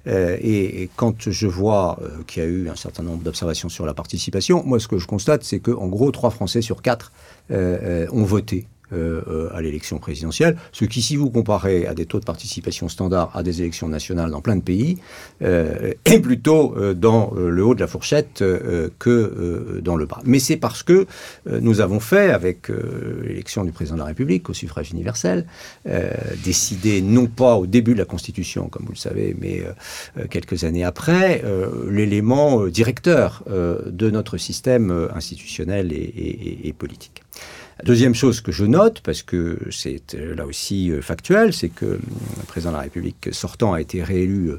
Et, 0.05 0.89
quand 0.95 1.29
je 1.29 1.47
vois 1.47 1.99
qu'il 2.27 2.43
y 2.43 2.45
a 2.45 2.49
eu 2.49 2.69
un 2.69 2.75
certain 2.75 3.03
nombre 3.03 3.23
d'observations 3.23 3.69
sur 3.69 3.85
la 3.85 3.93
participation, 3.93 4.63
moi 4.65 4.79
ce 4.79 4.87
que 4.87 4.97
je 4.97 5.07
constate, 5.15 5.45
c'est 5.45 5.61
qu'en 5.61 5.87
gros, 5.87 6.11
trois 6.11 6.29
Français 6.29 6.61
sur 6.61 6.81
quatre 6.81 7.13
euh, 7.49 8.05
euh, 8.05 8.07
ont 8.11 8.25
voté 8.25 8.67
euh, 8.93 9.21
euh, 9.27 9.49
à 9.51 9.63
l'élection 9.63 9.97
présidentielle, 9.97 10.57
ce 10.71 10.85
qui, 10.85 11.01
si 11.01 11.15
vous 11.15 11.31
comparez 11.31 11.87
à 11.87 11.95
des 11.95 12.05
taux 12.05 12.19
de 12.19 12.25
participation 12.25 12.87
standards 12.87 13.31
à 13.35 13.41
des 13.41 13.61
élections 13.61 13.89
nationales 13.89 14.29
dans 14.29 14.41
plein 14.41 14.55
de 14.55 14.61
pays, 14.61 14.99
euh, 15.41 15.93
est 16.05 16.19
plutôt 16.19 16.75
dans 16.93 17.33
le 17.35 17.65
haut 17.65 17.73
de 17.73 17.79
la 17.79 17.87
fourchette 17.87 18.43
que 18.99 19.81
dans 19.83 19.95
le 19.95 20.05
bas. 20.05 20.21
Mais 20.25 20.39
c'est 20.39 20.57
parce 20.57 20.83
que 20.83 21.07
nous 21.47 21.81
avons 21.81 21.99
fait, 21.99 22.29
avec 22.29 22.69
l'élection 23.23 23.63
du 23.63 23.71
président 23.71 23.95
de 23.95 24.01
la 24.01 24.05
République 24.05 24.49
au 24.49 24.53
suffrage 24.53 24.91
universel, 24.91 25.45
décidé 26.43 27.01
non 27.01 27.27
pas 27.27 27.55
au 27.55 27.65
début 27.65 27.93
de 27.93 27.99
la 27.99 28.05
Constitution, 28.05 28.67
comme 28.67 28.85
vous 28.85 28.93
le 28.93 28.97
savez, 28.97 29.35
mais 29.39 29.63
quelques 30.29 30.63
années 30.63 30.83
après, 30.83 31.43
l'élément 31.89 32.65
directeur 32.67 33.43
de 33.47 34.09
notre 34.09 34.37
système 34.37 35.09
institutionnel 35.13 35.91
et 35.91 36.73
politique. 36.77 37.23
Deuxième 37.83 38.15
chose 38.15 38.39
que 38.39 38.53
je 38.53 38.63
note, 38.63 39.01
parce 39.01 39.21
que 39.21 39.59
c'est 39.69 40.15
euh, 40.15 40.33
là 40.33 40.45
aussi 40.45 40.91
euh, 40.91 41.01
factuel, 41.01 41.51
c'est 41.53 41.67
que 41.67 41.85
euh, 41.85 41.99
le 42.37 42.43
président 42.47 42.71
de 42.71 42.77
la 42.77 42.83
République 42.83 43.27
sortant 43.33 43.73
a 43.73 43.81
été 43.81 44.01
réélu 44.01 44.53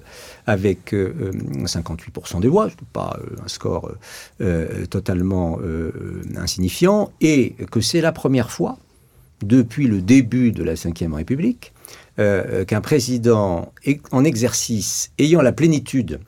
avec 0.47 0.93
58% 0.93 2.41
des 2.41 2.49
voix, 2.49 2.69
pas 2.93 3.19
un 3.43 3.49
score 3.49 3.91
totalement 4.91 5.59
insignifiant, 6.37 7.11
et 7.21 7.55
que 7.71 7.81
c'est 7.81 8.01
la 8.01 8.13
première 8.13 8.51
fois 8.51 8.79
depuis 9.43 9.87
le 9.87 10.01
début 10.03 10.53
de 10.53 10.63
la 10.63 10.75
Ve 10.75 11.15
République 11.15 11.73
qu'un 12.17 12.81
président 12.81 13.73
en 14.13 14.25
exercice 14.25 15.11
ayant 15.19 15.43
la 15.43 15.53
plénitude 15.53 16.21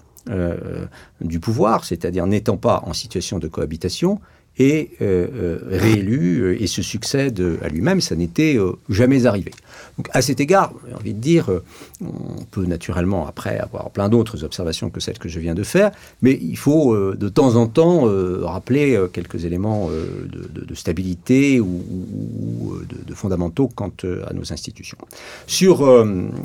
du 1.21 1.39
pouvoir, 1.39 1.85
c'est-à-dire 1.85 2.27
n'étant 2.27 2.57
pas 2.57 2.83
en 2.85 2.93
situation 2.93 3.39
de 3.39 3.47
cohabitation, 3.47 4.21
est 4.59 4.91
euh, 5.01 5.27
euh, 5.35 5.59
réélu 5.71 6.41
euh, 6.41 6.63
et 6.63 6.67
se 6.67 6.83
succède 6.83 7.43
à 7.63 7.69
lui-même. 7.69 8.01
Ça 8.01 8.17
n'était 8.17 8.59
jamais 8.89 9.27
arrivé. 9.27 9.53
Donc, 9.97 10.09
à 10.13 10.23
cet 10.23 10.41
égard, 10.41 10.73
j'ai 10.89 10.95
envie 10.95 11.15
de 11.15 11.21
dire, 11.21 11.51
on 12.01 12.45
peut 12.51 12.67
naturellement 12.67 13.27
après 13.27 13.59
avoir 13.59 13.91
plein 13.91 14.09
d'autres 14.09 14.45
observations 14.45 14.91
que 14.91 15.01
celles 15.01 15.19
que 15.19 15.29
je 15.29 15.41
viens 15.41 15.55
de 15.55 15.63
faire, 15.63 15.91
mais 16.23 16.39
il 16.41 16.57
faut 16.57 16.97
de 16.97 17.29
temps 17.29 17.57
en 17.57 17.67
temps 17.67 18.05
rappeler 18.43 19.01
quelques 19.13 19.45
éléments 19.45 19.91
de, 19.91 20.75
stabilité 20.75 21.61
ou, 21.61 22.79
de, 23.07 23.15
fondamentaux 23.15 23.69
quant 23.75 23.93
à 24.27 24.33
nos 24.33 24.53
institutions. 24.53 24.99
Sur 25.49 25.79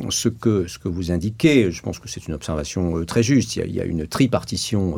ce, 0.09 0.29
que, 0.29 0.67
ce 0.67 0.79
que 0.79 0.87
vous 0.87 1.11
indiquez, 1.11 1.71
je 1.71 1.81
pense 1.83 1.99
que 1.99 2.09
c'est 2.09 2.27
une 2.27 2.33
observation 2.33 3.05
très 3.05 3.21
juste. 3.21 3.55
Il 3.55 3.71
y, 3.71 3.81
a, 3.81 3.85
une 3.85 4.07
tripartition 4.07 4.97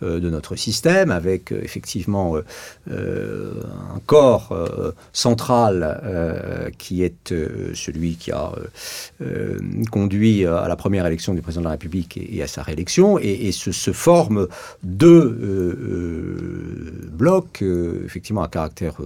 de 0.00 0.30
notre 0.30 0.56
système 0.56 1.10
avec 1.10 1.52
effectivement 1.52 2.36
un 2.88 4.00
corps 4.06 4.48
euh, 4.52 4.92
central 5.12 6.00
euh, 6.04 6.70
qui 6.78 7.02
est 7.02 7.34
celui 7.74 8.16
qui 8.16 8.32
a 8.32 8.52
conduit 9.90 10.46
à 10.46 10.66
la 10.68 10.76
première 10.76 11.06
élection 11.06 11.34
du 11.34 11.42
président 11.42 11.60
de 11.60 11.66
la 11.66 11.72
République 11.72 12.16
et, 12.16 12.42
à 12.42 12.46
sa 12.46 12.62
réélection, 12.62 13.18
et, 13.18 13.52
se, 13.52 13.92
forment 13.92 14.46
deux 14.82 15.28
blocs, 17.12 17.62
effectivement 18.04 18.42
à 18.42 18.48
caractère 18.48 18.96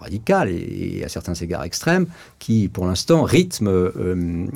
radical 0.00 0.48
et, 0.50 1.02
à 1.04 1.08
certains 1.08 1.34
égards 1.34 1.64
extrêmes, 1.64 2.06
qui 2.38 2.68
pour 2.68 2.86
l'instant 2.86 3.22
rythment 3.22 3.90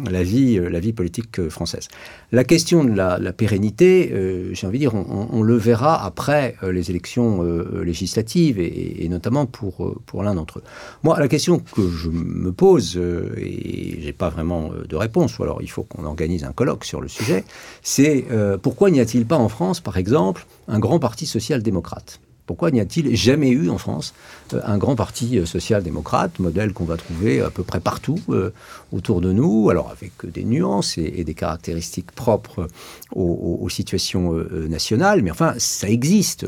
la, 0.08 0.22
vie, 0.22 0.92
politique 0.92 1.48
française. 1.48 1.88
La 2.32 2.44
question 2.44 2.84
de 2.84 2.94
la, 2.94 3.32
pérennité, 3.32 4.12
j'ai 4.52 4.66
envie 4.66 4.78
de 4.78 4.84
dire, 4.84 4.94
on, 4.94 5.42
le 5.42 5.56
verra 5.56 6.04
après 6.04 6.56
les 6.62 6.90
élections 6.90 7.42
législatives 7.82 8.37
et, 8.38 9.08
notamment 9.08 9.46
pour, 9.46 9.84
euh, 9.84 9.96
pour 10.06 10.22
l'un 10.22 10.34
d'entre 10.34 10.58
eux. 10.58 10.62
Moi, 11.02 11.18
la 11.18 11.28
question 11.28 11.58
que 11.58 11.88
je 11.88 12.08
me 12.10 12.52
pose, 12.52 12.96
euh, 12.96 13.32
et 13.36 14.00
j'ai 14.00 14.12
pas 14.12 14.28
vraiment 14.28 14.70
euh, 14.72 14.84
de 14.86 14.96
réponse, 14.96 15.38
ou 15.38 15.42
alors 15.42 15.62
il 15.62 15.70
faut 15.70 15.82
qu'on 15.82 16.04
organise 16.04 16.44
un 16.44 16.52
colloque 16.52 16.84
sur 16.84 17.00
le 17.00 17.08
sujet, 17.08 17.44
c'est 17.82 18.26
pourquoi 18.62 18.90
n'y 18.90 19.00
a-t-il 19.00 19.26
pas 19.26 19.36
en 19.36 19.48
France, 19.48 19.80
par 19.80 19.96
exemple, 19.96 20.46
un 20.68 20.78
grand 20.78 20.98
parti 20.98 21.26
social-démocrate? 21.26 22.20
Pourquoi 22.48 22.70
n'y 22.70 22.80
a-t-il 22.80 23.14
jamais 23.14 23.50
eu 23.50 23.68
en 23.68 23.76
France 23.76 24.14
euh, 24.54 24.60
un 24.64 24.78
grand 24.78 24.96
parti 24.96 25.38
euh, 25.38 25.44
social-démocrate, 25.44 26.38
modèle 26.38 26.72
qu'on 26.72 26.86
va 26.86 26.96
trouver 26.96 27.42
à 27.42 27.50
peu 27.50 27.62
près 27.62 27.78
partout 27.78 28.18
euh, 28.30 28.54
autour 28.90 29.20
de 29.20 29.32
nous, 29.32 29.68
alors 29.68 29.90
avec 29.90 30.12
des 30.24 30.44
nuances 30.44 30.96
et, 30.96 31.24
des 31.24 31.34
caractéristiques 31.34 32.10
propres 32.10 32.66
aux, 33.14 33.68
situations 33.68 34.32
nationales, 34.68 35.20
mais 35.20 35.30
enfin, 35.30 35.52
ça 35.58 35.90
existe, 35.90 36.46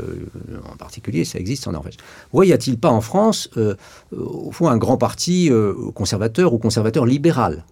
en 0.73 0.77
particulier, 0.77 1.27
ça 1.27 1.39
existe 1.39 1.69
en 1.69 1.73
Norvège. 1.73 1.99
Pourquoi 2.31 2.47
n'y 2.47 2.53
a-t-il 2.53 2.79
pas 2.79 2.89
en 2.89 3.03
France, 3.03 3.51
au 4.17 4.51
fond, 4.53 4.69
un 4.69 4.79
grand 4.79 4.97
parti 4.97 5.51
conservateur 5.95 6.55
ou 6.55 6.59
conservateur 6.59 7.05
libéral? 7.05 7.65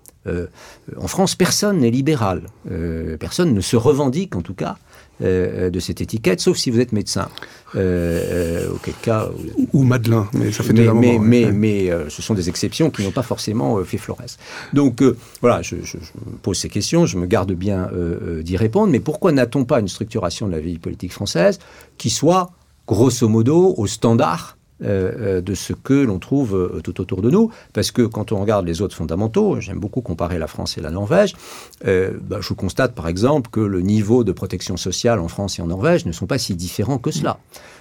En 1.01 1.07
France, 1.07 1.35
personne 1.35 1.79
n'est 1.79 1.91
libéral. 1.91 2.43
personne 3.19 3.55
ne 3.55 3.61
se 3.62 3.77
revendique, 3.77 4.37
en 4.37 4.43
tout 4.43 4.55
cas, 4.55 4.77
euh, 5.22 5.70
de 5.70 5.81
cette 5.81 6.00
étiquette, 6.00 6.40
sauf 6.40 6.57
si 6.57 6.70
vous 6.70 6.81
êtes 6.81 6.92
médecin. 6.92 7.28
Euh, 7.74 8.66
euh, 8.68 8.74
auquel 8.74 8.94
cas. 9.02 9.28
Ou, 9.72 9.83
Madelin, 9.83 10.28
mais 10.33 10.52
ça 10.52 10.62
fait 10.62 10.72
mais, 10.72 10.92
mais, 10.94 11.18
mais, 11.18 11.52
mais 11.52 11.90
ce 12.09 12.22
sont 12.22 12.35
des 12.35 12.48
exceptions 12.48 12.90
qui 12.90 13.02
n'ont 13.02 13.11
pas 13.11 13.22
forcément 13.22 13.83
fait 13.85 13.98
Flores. 13.98 14.38
Donc 14.72 15.02
voilà, 15.40 15.61
je, 15.62 15.76
je, 15.83 15.98
pose 16.42 16.59
ces 16.59 16.68
questions, 16.68 17.04
je 17.04 17.18
me 17.18 17.26
garde 17.26 17.52
bien 17.52 17.90
d'y 18.42 18.57
répondre, 18.57 18.90
mais 18.90 19.00
pourquoi 19.00 19.33
n'a-t-on 19.33 19.64
pas 19.64 19.81
une 19.81 19.88
structuration 19.88 20.46
de 20.46 20.52
la 20.52 20.61
vie 20.61 20.78
politique 20.78 21.12
française 21.12 21.59
qui 21.98 22.11
soit, 22.11 22.50
grosso 22.87 23.28
modo, 23.28 23.74
au 23.76 23.87
standard 23.87 24.58
euh, 24.85 25.41
de 25.41 25.55
ce 25.55 25.73
que 25.73 25.95
l'on 25.95 26.19
trouve 26.19 26.81
tout 26.85 27.01
autour 27.01 27.23
de 27.23 27.31
nous. 27.31 27.51
Parce 27.73 27.91
que 27.91 28.03
quand 28.03 28.33
on 28.33 28.41
regarde 28.41 28.67
les 28.67 28.81
autres 28.83 28.95
fondamentaux, 28.95 29.61
j'aime 29.61 29.79
beaucoup 29.79 30.01
comparer 30.01 30.38
la 30.38 30.47
France 30.47 30.79
et 30.79 30.81
la 30.81 30.91
Norvège, 30.91 31.35
bah, 31.85 32.38
je 32.41 32.53
constate 32.53 32.95
par 32.95 33.09
exemple 33.09 33.51
que 33.51 33.61
le 33.61 33.81
niveau 33.81 34.25
de 34.25 34.33
protection 34.33 34.77
sociale 34.77 35.19
en 35.19 35.29
France 35.29 35.59
et 35.59 35.62
en 35.62 35.67
Norvège 35.67 36.07
ne 36.07 36.12
sont 36.12 36.27
pas 36.27 36.38
si 36.38 36.55
différents 36.55 36.99
que 36.99 37.11
cela. 37.11 37.38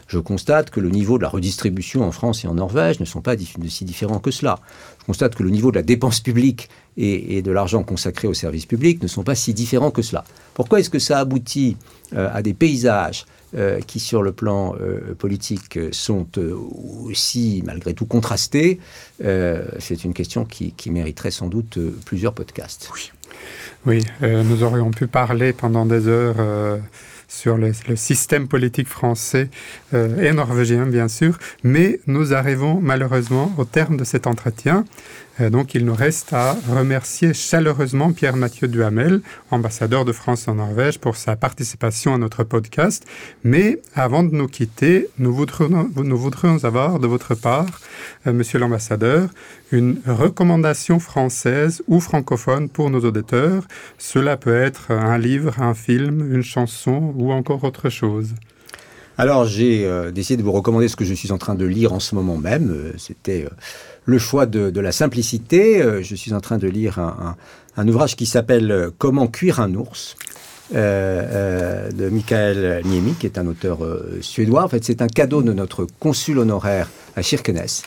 Je 0.07 0.19
constate 0.19 0.69
que 0.69 0.79
le 0.79 0.89
niveau 0.89 1.17
de 1.17 1.23
la 1.23 1.29
redistribution 1.29 2.03
en 2.03 2.11
France 2.11 2.45
et 2.45 2.47
en 2.47 2.53
Norvège 2.53 2.99
ne 2.99 3.05
sont 3.05 3.21
pas 3.21 3.35
si 3.67 3.85
différents 3.85 4.19
que 4.19 4.31
cela. 4.31 4.59
Je 4.99 5.05
constate 5.05 5.35
que 5.35 5.43
le 5.43 5.49
niveau 5.49 5.69
de 5.71 5.75
la 5.75 5.83
dépense 5.83 6.21
publique 6.21 6.69
et, 6.95 7.41
de 7.41 7.51
l'argent 7.51 7.83
consacré 7.83 8.27
aux 8.27 8.33
services 8.33 8.65
publics 8.65 9.03
ne 9.03 9.07
sont 9.07 9.23
pas 9.23 9.35
si 9.35 9.53
différents 9.53 9.91
que 9.91 10.01
cela. 10.01 10.23
Pourquoi 10.53 10.79
est-ce 10.79 10.89
que 10.89 10.99
ça 10.99 11.19
aboutit 11.19 11.77
euh, 12.13 12.29
à 12.33 12.41
des 12.41 12.53
paysages 12.53 13.25
euh, 13.55 13.79
qui, 13.79 13.99
sur 13.99 14.23
le 14.23 14.31
plan 14.31 14.75
euh, 14.81 15.13
politique, 15.13 15.79
sont 15.91 16.27
aussi, 17.05 17.63
malgré 17.65 17.93
tout, 17.93 18.05
contrastés 18.05 18.79
C'est 19.19 20.03
une 20.03 20.13
question 20.13 20.45
qui, 20.45 20.73
mériterait 20.89 21.31
sans 21.31 21.47
doute 21.47 21.79
plusieurs 22.05 22.33
podcasts. 22.33 22.89
Oui 23.85 24.03
nous 24.21 24.63
aurions 24.63 24.91
pu 24.91 25.07
parler 25.07 25.53
pendant 25.53 25.85
des 25.85 26.07
heures 26.07 26.79
sur 27.27 27.57
le, 27.57 27.71
système 27.95 28.47
politique 28.47 28.87
français 28.87 29.49
et 29.93 30.31
norvégien, 30.33 30.85
bien 30.85 31.07
sûr, 31.07 31.37
mais 31.63 31.99
nous 32.07 32.33
arrivons 32.33 32.79
malheureusement 32.81 33.53
au 33.57 33.65
terme 33.65 33.97
de 33.97 34.03
cet 34.03 34.27
entretien. 34.27 34.85
Euh, 35.39 35.49
donc 35.49 35.75
il 35.75 35.85
nous 35.85 35.93
reste 35.93 36.33
à 36.33 36.55
remercier 36.69 37.33
chaleureusement 37.33 38.11
Pierre-Mathieu 38.11 38.67
Duhamel, 38.67 39.21
ambassadeur 39.51 40.05
de 40.05 40.11
France 40.11 40.47
en 40.47 40.55
Norvège, 40.55 40.99
pour 40.99 41.15
sa 41.15 41.35
participation 41.35 42.13
à 42.13 42.17
notre 42.17 42.43
podcast. 42.43 43.05
Mais 43.43 43.79
avant 43.93 44.23
de 44.23 44.33
nous 44.33 44.47
quitter, 44.47 45.09
nous 45.19 45.33
voudrions, 45.33 46.63
avoir 46.63 46.99
de 46.99 47.07
votre 47.07 47.35
part, 47.35 47.79
euh, 48.25 48.33
monsieur 48.33 48.59
l'ambassadeur, 48.59 49.29
une 49.71 49.99
recommandation 50.05 50.99
française 50.99 51.83
ou 51.87 51.99
francophone 51.99 52.69
pour 52.69 52.89
nos 52.89 53.01
auditeurs. 53.01 53.63
Cela 53.97 54.37
peut 54.37 54.55
être 54.55 54.91
un 54.91 55.17
livre, 55.17 55.61
un 55.61 55.73
film, 55.73 56.33
une 56.33 56.43
chanson 56.43 57.13
ou 57.17 57.31
encore 57.31 57.63
autre 57.63 57.89
chose. 57.89 58.33
Alors 59.17 59.45
j'ai 59.45 59.85
euh, 59.85 60.11
décidé 60.11 60.37
de 60.37 60.43
vous 60.43 60.51
recommander 60.51 60.87
ce 60.87 60.95
que 60.95 61.05
je 61.05 61.13
suis 61.13 61.31
en 61.31 61.37
train 61.37 61.55
de 61.55 61.65
lire 61.65 61.93
en 61.93 61.99
ce 61.99 62.13
moment 62.15 62.37
même. 62.37 62.93
C'était 62.97 63.45
le 64.07 64.17
choix 64.17 64.45
de, 64.45 64.79
la 64.79 64.91
simplicité. 64.91 65.81
Euh, 65.81 66.01
je 66.01 66.15
suis 66.15 66.33
en 66.33 66.39
train 66.39 66.57
de 66.57 66.67
lire 66.67 66.97
un, 66.97 67.87
ouvrage 67.87 68.15
qui 68.15 68.25
s'appelle 68.25 68.71
euh, 68.71 68.89
Comment 68.97 69.27
cuire 69.27 69.59
un 69.59 69.75
ours. 69.75 70.15
Euh, 70.75 71.89
de 71.91 72.09
Michael 72.09 72.81
Niemi, 72.83 73.13
qui 73.13 73.25
est 73.25 73.37
un 73.37 73.47
auteur 73.47 73.79
suédois. 74.19 74.65
En 74.65 74.67
fait, 74.67 74.83
c'est 74.83 75.01
un 75.01 75.07
cadeau 75.07 75.41
de 75.41 75.53
notre 75.53 75.87
consul 75.97 76.39
honoraire 76.39 76.89
à 77.15 77.21
Kirkenes, 77.21 77.83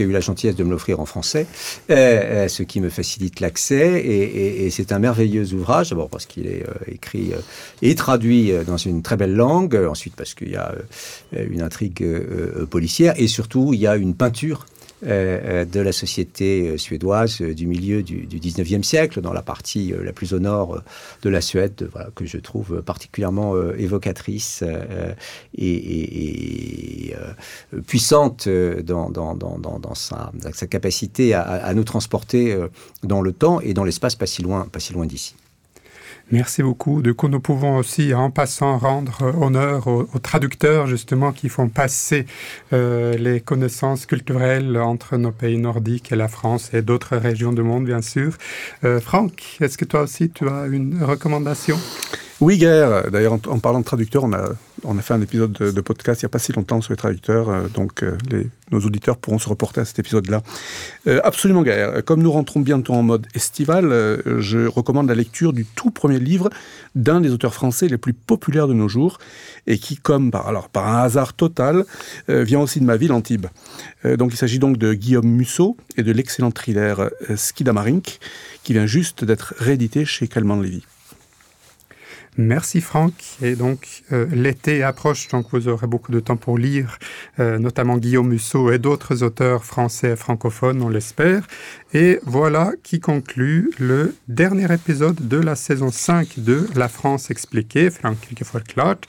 qui 0.00 0.04
a 0.04 0.06
eu 0.06 0.12
la 0.12 0.20
gentillesse 0.20 0.56
de 0.56 0.64
me 0.64 0.70
l'offrir 0.70 0.98
en 1.00 1.04
français, 1.04 1.46
ce 1.88 2.62
qui 2.62 2.80
me 2.80 2.88
facilite 2.88 3.40
l'accès. 3.40 4.00
Et, 4.00 4.70
c'est 4.70 4.92
un 4.92 4.98
merveilleux 4.98 5.52
ouvrage, 5.52 5.90
d'abord 5.90 6.08
parce 6.08 6.24
qu'il 6.24 6.46
est 6.46 6.64
écrit 6.86 7.32
et 7.82 7.94
traduit 7.94 8.52
dans 8.66 8.78
une 8.78 9.02
très 9.02 9.16
belle 9.16 9.34
langue, 9.34 9.74
ensuite 9.74 10.14
parce 10.16 10.32
qu'il 10.32 10.50
y 10.50 10.56
a 10.56 10.74
une 11.32 11.60
intrigue 11.60 12.04
policière, 12.70 13.14
et 13.16 13.26
surtout 13.26 13.74
il 13.74 13.80
y 13.80 13.86
a 13.86 13.96
une 13.96 14.14
peinture 14.14 14.30
euh, 14.40 14.56
euh, 14.58 14.79
de 15.02 15.80
la 15.80 15.92
société 15.92 16.68
euh, 16.68 16.78
suédoise 16.78 17.40
du 17.40 17.66
milieu 17.66 18.02
du, 18.02 18.26
du 18.26 18.38
19e 18.38 18.82
siècle, 18.82 19.20
dans 19.20 19.32
la 19.32 19.42
partie 19.42 19.92
la 20.02 20.12
plus 20.12 20.34
au 20.34 20.38
nord 20.38 20.82
de 21.22 21.30
la 21.30 21.40
Suède, 21.40 21.88
voilà, 21.92 22.10
que 22.14 22.26
je 22.26 22.38
trouve 22.38 22.82
particulièrement 22.82 23.54
évocatrice 23.72 24.62
et, 25.56 27.14
puissante 27.86 28.48
dans, 28.48 29.10
dans, 29.10 29.34
dans, 29.34 29.58
dans 29.58 29.94
sa, 29.94 30.32
sa, 30.52 30.66
capacité 30.66 31.34
à, 31.34 31.42
à, 31.42 31.74
nous 31.74 31.84
transporter 31.84 32.56
dans 33.02 33.20
le 33.20 33.32
temps 33.32 33.60
et 33.60 33.74
dans 33.74 33.84
l'espace 33.84 34.14
pas 34.14 34.26
si 34.26 34.42
loin, 34.42 34.66
pas 34.70 34.80
si 34.80 34.92
loin 34.92 35.06
d'ici. 35.06 35.34
Merci 36.32 36.62
beaucoup. 36.62 37.02
Du 37.02 37.14
coup, 37.14 37.26
nous 37.26 37.40
pouvons 37.40 37.76
aussi, 37.76 38.14
en 38.14 38.30
passant, 38.30 38.78
rendre 38.78 39.34
honneur 39.40 39.88
aux, 39.88 40.04
traducteurs, 40.22 40.86
justement, 40.86 41.32
qui 41.32 41.48
font 41.48 41.68
passer 41.68 42.24
euh, 42.72 43.14
les 43.14 43.40
connaissances 43.40 44.06
culturelles 44.06 44.78
entre 44.78 45.16
nos 45.16 45.32
pays 45.32 45.58
nordiques 45.58 46.12
et 46.12 46.16
la 46.16 46.28
France 46.28 46.70
et 46.72 46.82
d'autres 46.82 47.16
régions 47.16 47.52
du 47.52 47.62
monde, 47.62 47.84
bien 47.84 48.00
sûr. 48.00 48.34
Euh, 48.84 49.00
Franck, 49.00 49.58
est-ce 49.60 49.76
que 49.76 49.84
toi 49.84 50.02
aussi, 50.02 50.30
tu 50.30 50.48
as 50.48 50.66
une 50.66 51.02
recommandation? 51.02 51.76
Oui, 52.40 52.58
Guerre. 52.58 53.10
D'ailleurs, 53.10 53.34
en, 53.48 53.58
parlant 53.58 53.80
de 53.80 53.84
traducteurs, 53.84 54.24
on 54.24 54.32
a, 54.32 54.50
on 54.84 54.98
a 54.98 55.02
fait 55.02 55.14
un 55.14 55.20
épisode 55.20 55.52
de, 55.52 55.80
podcast 55.80 56.22
il 56.22 56.24
n'y 56.24 56.28
a 56.28 56.30
pas 56.30 56.38
si 56.38 56.52
longtemps 56.52 56.80
sur 56.80 56.92
les 56.92 56.96
traducteurs, 56.96 57.48
euh, 57.48 57.68
donc 57.68 58.02
euh, 58.02 58.16
nos 58.70 58.80
auditeurs 58.80 59.16
pourront 59.16 59.38
se 59.38 59.48
reporter 59.48 59.80
à 59.80 59.84
cet 59.84 59.98
épisode-là. 59.98 60.42
Euh, 61.06 61.20
absolument, 61.24 61.62
Guerre. 61.62 62.04
Comme 62.04 62.22
nous 62.22 62.30
rentrons 62.30 62.60
bientôt 62.60 62.94
en 62.94 63.02
mode 63.02 63.26
estival, 63.34 63.90
je 64.38 64.66
recommande 64.66 65.08
la 65.08 65.14
lecture 65.14 65.52
du 65.52 65.64
tout 65.64 65.90
premier 65.90 66.18
livre 66.18 66.50
d'un 66.94 67.20
des 67.20 67.30
auteurs 67.30 67.54
français 67.54 67.88
les 67.88 67.98
plus 67.98 68.12
populaires 68.12 68.68
de 68.68 68.74
nos 68.74 68.88
jours 68.88 69.18
et 69.66 69.78
qui, 69.78 69.96
comme 69.96 70.30
par 70.30 70.48
un 70.48 71.02
hasard 71.02 71.34
total, 71.34 71.84
vient 72.28 72.60
aussi 72.60 72.80
de 72.80 72.84
ma 72.84 72.96
ville, 72.96 73.12
Antibes. 73.12 73.46
donc, 74.04 74.32
il 74.32 74.36
s'agit 74.36 74.58
donc 74.58 74.76
de 74.76 74.94
Guillaume 74.94 75.26
Musso 75.26 75.76
et 75.96 76.02
de 76.02 76.12
l'excellent 76.12 76.50
thriller 76.50 77.10
Skidamarink, 77.34 78.18
qui 78.62 78.72
vient 78.72 78.86
juste 78.86 79.24
d'être 79.24 79.54
réédité 79.58 80.04
chez 80.04 80.28
Calman 80.28 80.60
Lévy. 80.60 80.84
Merci 82.40 82.80
Franck. 82.80 83.12
Et 83.42 83.54
donc 83.54 84.02
euh, 84.12 84.24
l'été 84.32 84.82
approche, 84.82 85.28
donc 85.28 85.48
vous 85.52 85.68
aurez 85.68 85.86
beaucoup 85.86 86.10
de 86.10 86.20
temps 86.20 86.36
pour 86.36 86.56
lire, 86.56 86.98
euh, 87.38 87.58
notamment 87.58 87.98
Guillaume 87.98 88.28
Musso 88.28 88.72
et 88.72 88.78
d'autres 88.78 89.22
auteurs 89.22 89.66
français 89.66 90.12
et 90.12 90.16
francophones, 90.16 90.80
on 90.80 90.88
l'espère. 90.88 91.46
Et 91.92 92.18
voilà 92.24 92.72
qui 92.82 92.98
conclut 92.98 93.70
le 93.78 94.14
dernier 94.28 94.72
épisode 94.72 95.28
de 95.28 95.36
la 95.36 95.54
saison 95.54 95.90
5 95.90 96.38
de 96.38 96.66
La 96.76 96.88
France 96.88 97.30
expliquée, 97.30 97.90
Frank 97.90 98.16
Clark. 98.66 99.06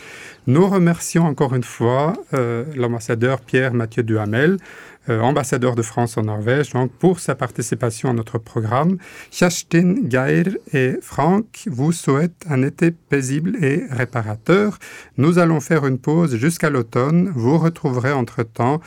Nous 0.47 0.67
remercions 0.67 1.25
encore 1.25 1.55
une 1.55 1.63
fois 1.63 2.13
euh, 2.33 2.65
l'ambassadeur 2.75 3.39
Pierre-Mathieu 3.39 4.03
Duhamel 4.03 4.53
euh, 4.53 4.90
ambassadeur 5.09 5.75
de 5.75 5.81
France 5.81 6.17
en 6.17 6.23
Norvège, 6.23 6.71
donc 6.71 6.91
pour 6.91 7.19
sa 7.19 7.35
participation 7.35 8.09
à 8.09 8.13
notre 8.13 8.37
programme. 8.37 8.97
Kerstin, 9.31 9.95
Geir 10.09 10.45
et 10.73 10.95
Franck 11.01 11.63
vous 11.67 11.91
souhaitent 11.91 12.45
un 12.49 12.63
été 12.63 12.91
paisible 12.91 13.63
et 13.63 13.83
réparateur. 13.89 14.77
Nous 15.17 15.39
allons 15.39 15.59
faire 15.59 15.85
une 15.85 15.97
pause 15.97 16.35
jusqu'à 16.35 16.69
l'automne. 16.69 17.31
Vous 17.35 17.57
retrouverez 17.57 18.11
entre-temps 18.11 18.79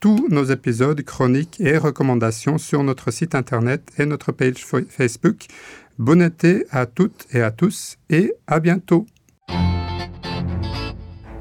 tous 0.00 0.28
nos 0.30 0.44
épisodes, 0.44 1.02
chroniques 1.02 1.60
et 1.60 1.78
recommandations 1.78 2.58
sur 2.58 2.82
notre 2.82 3.10
site 3.10 3.34
internet 3.34 3.82
et 3.98 4.06
notre 4.06 4.32
page 4.32 4.64
Facebook. 4.88 5.46
Bon 5.98 6.20
été 6.22 6.66
à 6.70 6.86
toutes 6.86 7.26
et 7.32 7.40
à 7.40 7.50
tous 7.50 7.96
et 8.10 8.32
à 8.46 8.60
bientôt. 8.60 9.06